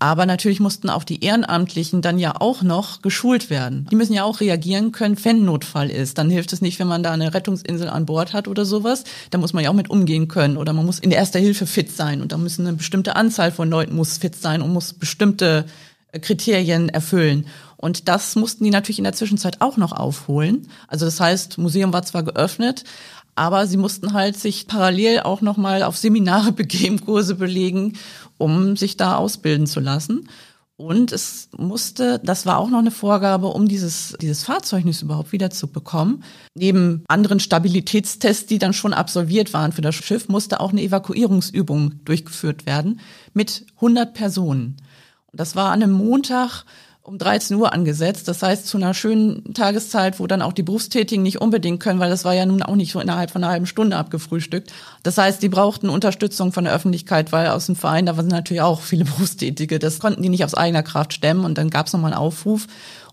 Aber 0.00 0.26
natürlich 0.26 0.60
mussten 0.60 0.90
auch 0.90 1.02
die 1.02 1.24
Ehrenamtlichen 1.24 2.02
dann 2.02 2.20
ja 2.20 2.40
auch 2.40 2.62
noch 2.62 3.02
geschult 3.02 3.50
werden. 3.50 3.86
Die 3.90 3.96
müssen 3.96 4.12
ja 4.12 4.22
auch 4.22 4.40
reagieren 4.40 4.92
können, 4.92 5.16
wenn 5.24 5.44
Notfall 5.44 5.90
ist. 5.90 6.18
Dann 6.18 6.30
hilft 6.30 6.52
es 6.52 6.60
nicht, 6.60 6.78
wenn 6.78 6.86
man 6.86 7.02
da 7.02 7.10
eine 7.10 7.34
Rettungsinsel 7.34 7.88
an 7.88 8.06
Bord 8.06 8.32
hat 8.32 8.46
oder 8.46 8.64
sowas. 8.64 9.02
Da 9.30 9.38
muss 9.38 9.52
man 9.52 9.64
ja 9.64 9.70
auch 9.70 9.74
mit 9.74 9.90
umgehen 9.90 10.28
können. 10.28 10.56
Oder 10.56 10.72
man 10.72 10.86
muss 10.86 11.00
in 11.00 11.10
Erster 11.10 11.40
Hilfe 11.40 11.66
fit 11.66 11.90
sein. 11.90 12.22
Und 12.22 12.30
da 12.30 12.36
müssen 12.36 12.66
eine 12.66 12.76
bestimmte 12.76 13.16
Anzahl 13.16 13.50
von 13.50 13.68
Leuten 13.68 13.96
muss 13.96 14.18
fit 14.18 14.36
sein 14.36 14.62
und 14.62 14.72
muss 14.72 14.92
bestimmte 14.92 15.64
Kriterien 16.20 16.88
erfüllen. 16.88 17.46
Und 17.76 18.08
das 18.08 18.34
mussten 18.34 18.64
die 18.64 18.70
natürlich 18.70 18.98
in 18.98 19.04
der 19.04 19.12
Zwischenzeit 19.12 19.60
auch 19.60 19.76
noch 19.76 19.92
aufholen. 19.92 20.68
Also 20.88 21.04
das 21.04 21.20
heißt, 21.20 21.58
Museum 21.58 21.92
war 21.92 22.02
zwar 22.02 22.24
geöffnet, 22.24 22.84
aber 23.38 23.66
sie 23.66 23.76
mussten 23.76 24.12
halt 24.12 24.36
sich 24.36 24.66
parallel 24.66 25.20
auch 25.20 25.40
noch 25.40 25.56
mal 25.56 25.82
auf 25.82 25.96
Seminare 25.96 26.52
begeben, 26.52 27.00
Kurse 27.00 27.36
belegen, 27.36 27.94
um 28.36 28.76
sich 28.76 28.96
da 28.96 29.16
ausbilden 29.16 29.66
zu 29.66 29.80
lassen. 29.80 30.28
Und 30.76 31.10
es 31.10 31.48
musste, 31.56 32.20
das 32.22 32.46
war 32.46 32.58
auch 32.58 32.70
noch 32.70 32.78
eine 32.78 32.92
Vorgabe, 32.92 33.48
um 33.48 33.66
dieses, 33.66 34.16
dieses 34.20 34.44
Fahrzeugnis 34.44 35.02
überhaupt 35.02 35.32
wieder 35.32 35.50
zu 35.50 35.66
bekommen. 35.66 36.22
Neben 36.54 37.02
anderen 37.08 37.40
Stabilitätstests, 37.40 38.46
die 38.46 38.58
dann 38.58 38.72
schon 38.72 38.94
absolviert 38.94 39.52
waren 39.52 39.72
für 39.72 39.82
das 39.82 39.96
Schiff, 39.96 40.28
musste 40.28 40.60
auch 40.60 40.70
eine 40.70 40.82
Evakuierungsübung 40.82 42.04
durchgeführt 42.04 42.64
werden 42.64 43.00
mit 43.34 43.66
100 43.76 44.14
Personen. 44.14 44.76
Und 45.32 45.40
das 45.40 45.56
war 45.56 45.72
an 45.72 45.82
einem 45.82 45.92
Montag 45.92 46.64
um 47.08 47.16
13 47.16 47.56
Uhr 47.56 47.72
angesetzt. 47.72 48.28
Das 48.28 48.42
heißt, 48.42 48.66
zu 48.66 48.76
einer 48.76 48.92
schönen 48.92 49.54
Tageszeit, 49.54 50.20
wo 50.20 50.26
dann 50.26 50.42
auch 50.42 50.52
die 50.52 50.62
Berufstätigen 50.62 51.22
nicht 51.22 51.40
unbedingt 51.40 51.80
können, 51.80 52.00
weil 52.00 52.10
das 52.10 52.26
war 52.26 52.34
ja 52.34 52.44
nun 52.44 52.62
auch 52.62 52.76
nicht 52.76 52.92
so 52.92 53.00
innerhalb 53.00 53.30
von 53.30 53.42
einer 53.42 53.50
halben 53.50 53.66
Stunde 53.66 53.96
abgefrühstückt. 53.96 54.70
Das 55.02 55.16
heißt, 55.16 55.42
die 55.42 55.48
brauchten 55.48 55.88
Unterstützung 55.88 56.52
von 56.52 56.64
der 56.64 56.74
Öffentlichkeit, 56.74 57.32
weil 57.32 57.48
aus 57.48 57.66
dem 57.66 57.76
Verein, 57.76 58.04
da 58.04 58.16
waren 58.18 58.28
natürlich 58.28 58.60
auch 58.60 58.82
viele 58.82 59.04
Berufstätige. 59.06 59.78
Das 59.78 60.00
konnten 60.00 60.22
die 60.22 60.28
nicht 60.28 60.44
aus 60.44 60.54
eigener 60.54 60.82
Kraft 60.82 61.14
stemmen. 61.14 61.46
Und 61.46 61.56
dann 61.56 61.70
gab 61.70 61.86
es 61.86 61.94
nochmal 61.94 62.12
einen 62.12 62.20
Aufruf. 62.20 62.66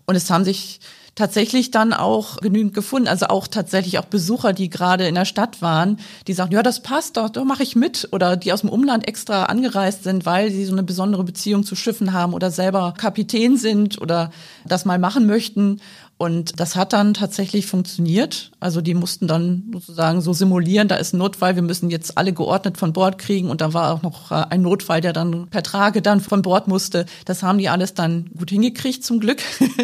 Und 0.04 0.14
es 0.14 0.30
haben 0.30 0.44
sich 0.44 0.80
tatsächlich 1.16 1.70
dann 1.70 1.92
auch 1.92 2.36
genügend 2.36 2.74
gefunden. 2.74 3.08
Also 3.08 3.26
auch 3.26 3.48
tatsächlich 3.48 3.98
auch 3.98 4.04
Besucher, 4.04 4.52
die 4.52 4.70
gerade 4.70 5.08
in 5.08 5.16
der 5.16 5.24
Stadt 5.24 5.62
waren, 5.62 5.98
die 6.28 6.34
sagen, 6.34 6.52
ja, 6.52 6.62
das 6.62 6.80
passt 6.80 7.16
doch, 7.16 7.30
da 7.30 7.42
mache 7.42 7.64
ich 7.64 7.74
mit. 7.74 8.08
Oder 8.12 8.36
die 8.36 8.52
aus 8.52 8.60
dem 8.60 8.70
Umland 8.70 9.08
extra 9.08 9.44
angereist 9.44 10.04
sind, 10.04 10.26
weil 10.26 10.52
sie 10.52 10.64
so 10.64 10.72
eine 10.72 10.82
besondere 10.84 11.24
Beziehung 11.24 11.64
zu 11.64 11.74
Schiffen 11.74 12.12
haben 12.12 12.34
oder 12.34 12.50
selber 12.50 12.94
Kapitän 12.96 13.56
sind 13.56 14.00
oder 14.00 14.30
das 14.64 14.84
mal 14.84 14.98
machen 14.98 15.26
möchten. 15.26 15.80
Und 16.18 16.60
das 16.60 16.76
hat 16.76 16.94
dann 16.94 17.12
tatsächlich 17.12 17.66
funktioniert. 17.66 18.50
Also 18.58 18.80
die 18.80 18.94
mussten 18.94 19.28
dann 19.28 19.64
sozusagen 19.74 20.22
so 20.22 20.32
simulieren, 20.32 20.88
da 20.88 20.96
ist 20.96 21.12
ein 21.12 21.18
Notfall, 21.18 21.56
wir 21.56 21.62
müssen 21.62 21.90
jetzt 21.90 22.16
alle 22.16 22.32
geordnet 22.32 22.78
von 22.78 22.94
Bord 22.94 23.18
kriegen. 23.18 23.50
Und 23.50 23.60
da 23.60 23.74
war 23.74 23.92
auch 23.92 24.00
noch 24.00 24.30
äh, 24.30 24.46
ein 24.48 24.62
Notfall, 24.62 25.02
der 25.02 25.12
dann 25.12 25.48
per 25.48 25.62
Trage 25.62 26.00
dann 26.00 26.20
von 26.20 26.40
Bord 26.40 26.68
musste. 26.68 27.04
Das 27.26 27.42
haben 27.42 27.58
die 27.58 27.68
alles 27.68 27.92
dann 27.92 28.30
gut 28.36 28.48
hingekriegt, 28.48 29.04
zum 29.04 29.20
Glück. 29.20 29.42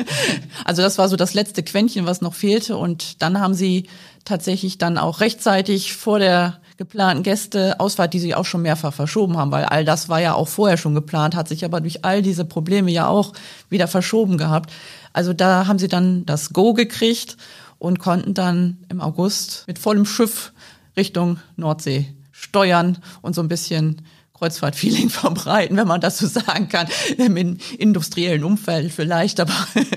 also 0.65 0.81
das 0.81 0.97
war 0.97 1.11
so 1.11 1.17
das 1.17 1.35
letzte 1.35 1.63
Quäntchen, 1.63 2.07
was 2.07 2.23
noch 2.23 2.35
fehlte. 2.35 2.79
Und 2.79 3.21
dann 3.21 3.39
haben 3.39 3.53
sie 3.53 3.89
tatsächlich 4.25 4.79
dann 4.79 4.97
auch 4.97 5.21
rechtzeitig 5.21 5.93
vor 5.93 6.19
der 6.19 6.61
geplanten 6.79 7.23
Gästeausfahrt, 7.23 8.15
die 8.15 8.19
sie 8.19 8.35
auch 8.35 8.45
schon 8.45 8.63
mehrfach 8.63 8.93
verschoben 8.93 9.37
haben, 9.37 9.53
weil 9.53 9.65
all 9.65 9.85
das 9.85 10.09
war 10.09 10.21
ja 10.21 10.35
auch 10.35 10.49
vorher 10.49 10.77
schon 10.77 10.95
geplant, 10.95 11.37
hat 11.37 11.49
sich 11.49 11.65
aber 11.65 11.81
durch 11.81 12.05
all 12.05 12.23
diese 12.23 12.45
Probleme 12.45 12.91
ja 12.91 13.09
auch 13.09 13.35
wieder 13.69 13.87
verschoben 13.87 14.39
gehabt. 14.39 14.73
Also 15.13 15.33
da 15.33 15.67
haben 15.67 15.79
sie 15.79 15.89
dann 15.89 16.27
das 16.27 16.53
Go 16.53 16.75
gekriegt 16.75 17.37
und 17.79 17.99
konnten 17.99 18.35
dann 18.35 18.79
im 18.89 19.01
August 19.01 19.65
mit 19.67 19.79
vollem 19.79 20.05
Schiff 20.05 20.53
Richtung 20.97 21.39
Nordsee 21.57 22.15
steuern 22.31 22.99
und 23.23 23.35
so 23.35 23.43
ein 23.43 23.49
bisschen 23.49 24.03
Kreuzfahrtfeeling 24.43 25.09
verbreiten, 25.09 25.77
wenn 25.77 25.87
man 25.87 26.01
das 26.01 26.19
so 26.19 26.27
sagen 26.27 26.69
kann, 26.69 26.89
im 27.17 27.59
industriellen 27.79 28.43
Umfeld 28.43 28.91
vielleicht, 28.91 29.39
aber. 29.39 29.53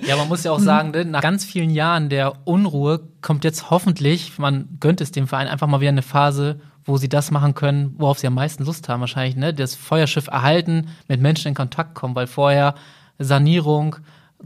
Ja, 0.06 0.18
man 0.18 0.28
muss 0.28 0.44
ja 0.44 0.52
auch 0.52 0.60
sagen, 0.74 0.92
ne, 0.92 1.04
nach 1.04 1.22
ganz 1.22 1.44
vielen 1.44 1.72
Jahren 1.72 2.10
der 2.10 2.34
Unruhe 2.46 3.02
kommt 3.22 3.44
jetzt 3.44 3.72
hoffentlich, 3.72 4.38
man 4.38 4.68
gönnt 4.80 5.02
es 5.02 5.12
dem 5.12 5.28
Verein 5.28 5.48
einfach 5.48 5.68
mal 5.68 5.82
wieder 5.82 5.90
eine 5.90 6.04
Phase, 6.04 6.60
wo 6.86 6.98
sie 6.98 7.10
das 7.10 7.32
machen 7.32 7.56
können, 7.56 7.96
worauf 7.98 8.20
sie 8.20 8.28
am 8.28 8.36
meisten 8.36 8.64
Lust 8.64 8.88
haben, 8.88 9.00
wahrscheinlich, 9.00 9.36
ne? 9.36 9.52
Das 9.52 9.74
Feuerschiff 9.74 10.28
erhalten, 10.28 10.90
mit 11.08 11.22
Menschen 11.22 11.48
in 11.48 11.56
Kontakt 11.56 11.96
kommen, 11.96 12.14
weil 12.14 12.28
vorher 12.28 12.76
Sanierung, 13.18 13.96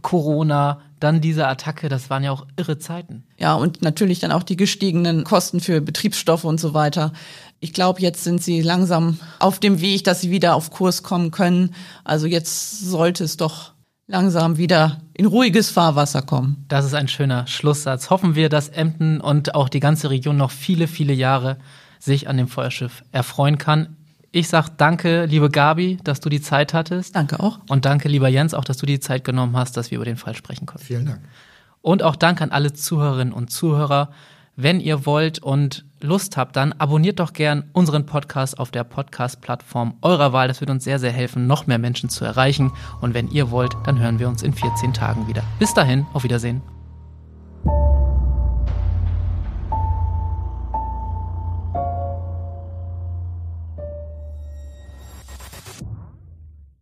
Corona, 0.02 0.82
dann 1.00 1.22
diese 1.22 1.48
Attacke, 1.48 1.90
das 1.90 2.10
waren 2.10 2.24
ja 2.24 2.32
auch 2.32 2.46
irre 2.58 2.78
Zeiten. 2.78 3.24
Ja, 3.38 3.56
und 3.56 3.82
natürlich 3.82 4.20
dann 4.20 4.32
auch 4.32 4.44
die 4.44 4.58
gestiegenen 4.58 5.24
Kosten 5.24 5.60
für 5.60 5.82
Betriebsstoffe 5.82 6.44
und 6.44 6.60
so 6.60 6.74
weiter. 6.74 7.14
Ich 7.60 7.74
glaube, 7.74 8.02
jetzt 8.02 8.24
sind 8.24 8.42
sie 8.42 8.62
langsam 8.62 9.20
auf 9.40 9.60
dem 9.60 9.82
Weg, 9.82 10.04
dass 10.04 10.22
sie 10.22 10.32
wieder 10.32 10.56
auf 10.56 10.72
Kurs 10.72 11.04
kommen 11.04 11.32
können. 11.32 11.74
Also 12.04 12.28
jetzt 12.28 12.82
sollte 12.82 13.24
es 13.24 13.38
doch 13.38 13.74
langsam 14.08 14.58
wieder 14.58 15.02
in 15.14 15.26
ruhiges 15.26 15.70
Fahrwasser 15.70 16.22
kommen. 16.22 16.66
Das 16.68 16.86
ist 16.86 16.94
ein 16.94 17.08
schöner 17.08 17.48
Schlusssatz. 17.48 18.10
Hoffen 18.10 18.36
wir, 18.36 18.50
dass 18.50 18.70
Emden 18.70 19.22
und 19.22 19.56
auch 19.56 19.70
die 19.70 19.80
ganze 19.80 20.10
Region 20.10 20.38
noch 20.38 20.52
viele, 20.52 20.88
viele 20.88 21.14
Jahre 21.14 21.58
sich 22.00 22.28
an 22.28 22.38
dem 22.38 22.48
Feuerschiff 22.48 23.04
erfreuen 23.12 23.58
kann. 23.58 23.98
Ich 24.32 24.48
sag 24.48 24.70
danke, 24.78 25.26
liebe 25.26 25.50
Gabi, 25.50 25.98
dass 26.04 26.20
du 26.20 26.30
die 26.30 26.42
Zeit 26.42 26.74
hattest. 26.74 27.16
Danke 27.16 27.40
auch. 27.40 27.60
Und 27.68 27.86
danke, 27.86 28.08
lieber 28.10 28.28
Jens, 28.28 28.54
auch, 28.54 28.64
dass 28.64 28.78
du 28.78 28.86
die 28.86 29.00
Zeit 29.00 29.24
genommen 29.24 29.58
hast, 29.58 29.76
dass 29.76 29.90
wir 29.90 29.96
über 29.96 30.06
den 30.06 30.18
Fall 30.18 30.36
sprechen 30.36 30.68
konnten. 30.68 30.86
Vielen 30.86 31.06
Dank. 31.06 31.22
Und 31.82 32.04
auch 32.04 32.16
danke 32.16 32.44
an 32.44 32.52
alle 32.52 32.74
Zuhörerinnen 32.74 33.34
und 33.34 33.50
Zuhörer. 33.50 34.12
Wenn 34.56 34.82
ihr 34.82 35.06
wollt 35.06 35.40
und 35.40 35.86
Lust 36.02 36.38
habt, 36.38 36.56
dann 36.58 36.74
abonniert 36.74 37.20
doch 37.20 37.34
gern 37.34 37.70
unseren 37.74 38.06
Podcast 38.06 38.60
auf 38.60 38.72
der 38.72 38.84
Podcast-Plattform 38.84 39.96
eurer 40.02 40.32
Wahl. 40.32 40.48
Das 40.48 40.60
wird 40.60 40.70
uns 40.70 40.84
sehr, 40.84 41.00
sehr 41.00 41.12
helfen, 41.12 41.48
noch 41.48 41.66
mehr 41.66 41.80
Menschen 41.80 42.10
zu 42.10 42.24
erreichen. 42.24 42.72
Und 43.02 43.14
wenn 43.14 43.30
ihr 43.30 43.50
wollt, 43.52 43.74
dann 43.86 44.00
hören 44.00 44.20
wir 44.20 44.28
uns 44.28 44.44
in 44.44 44.54
14 44.54 44.94
Tagen 44.94 45.28
wieder. 45.28 45.44
Bis 45.58 45.74
dahin, 45.74 46.06
auf 46.14 46.24
Wiedersehen. 46.24 46.62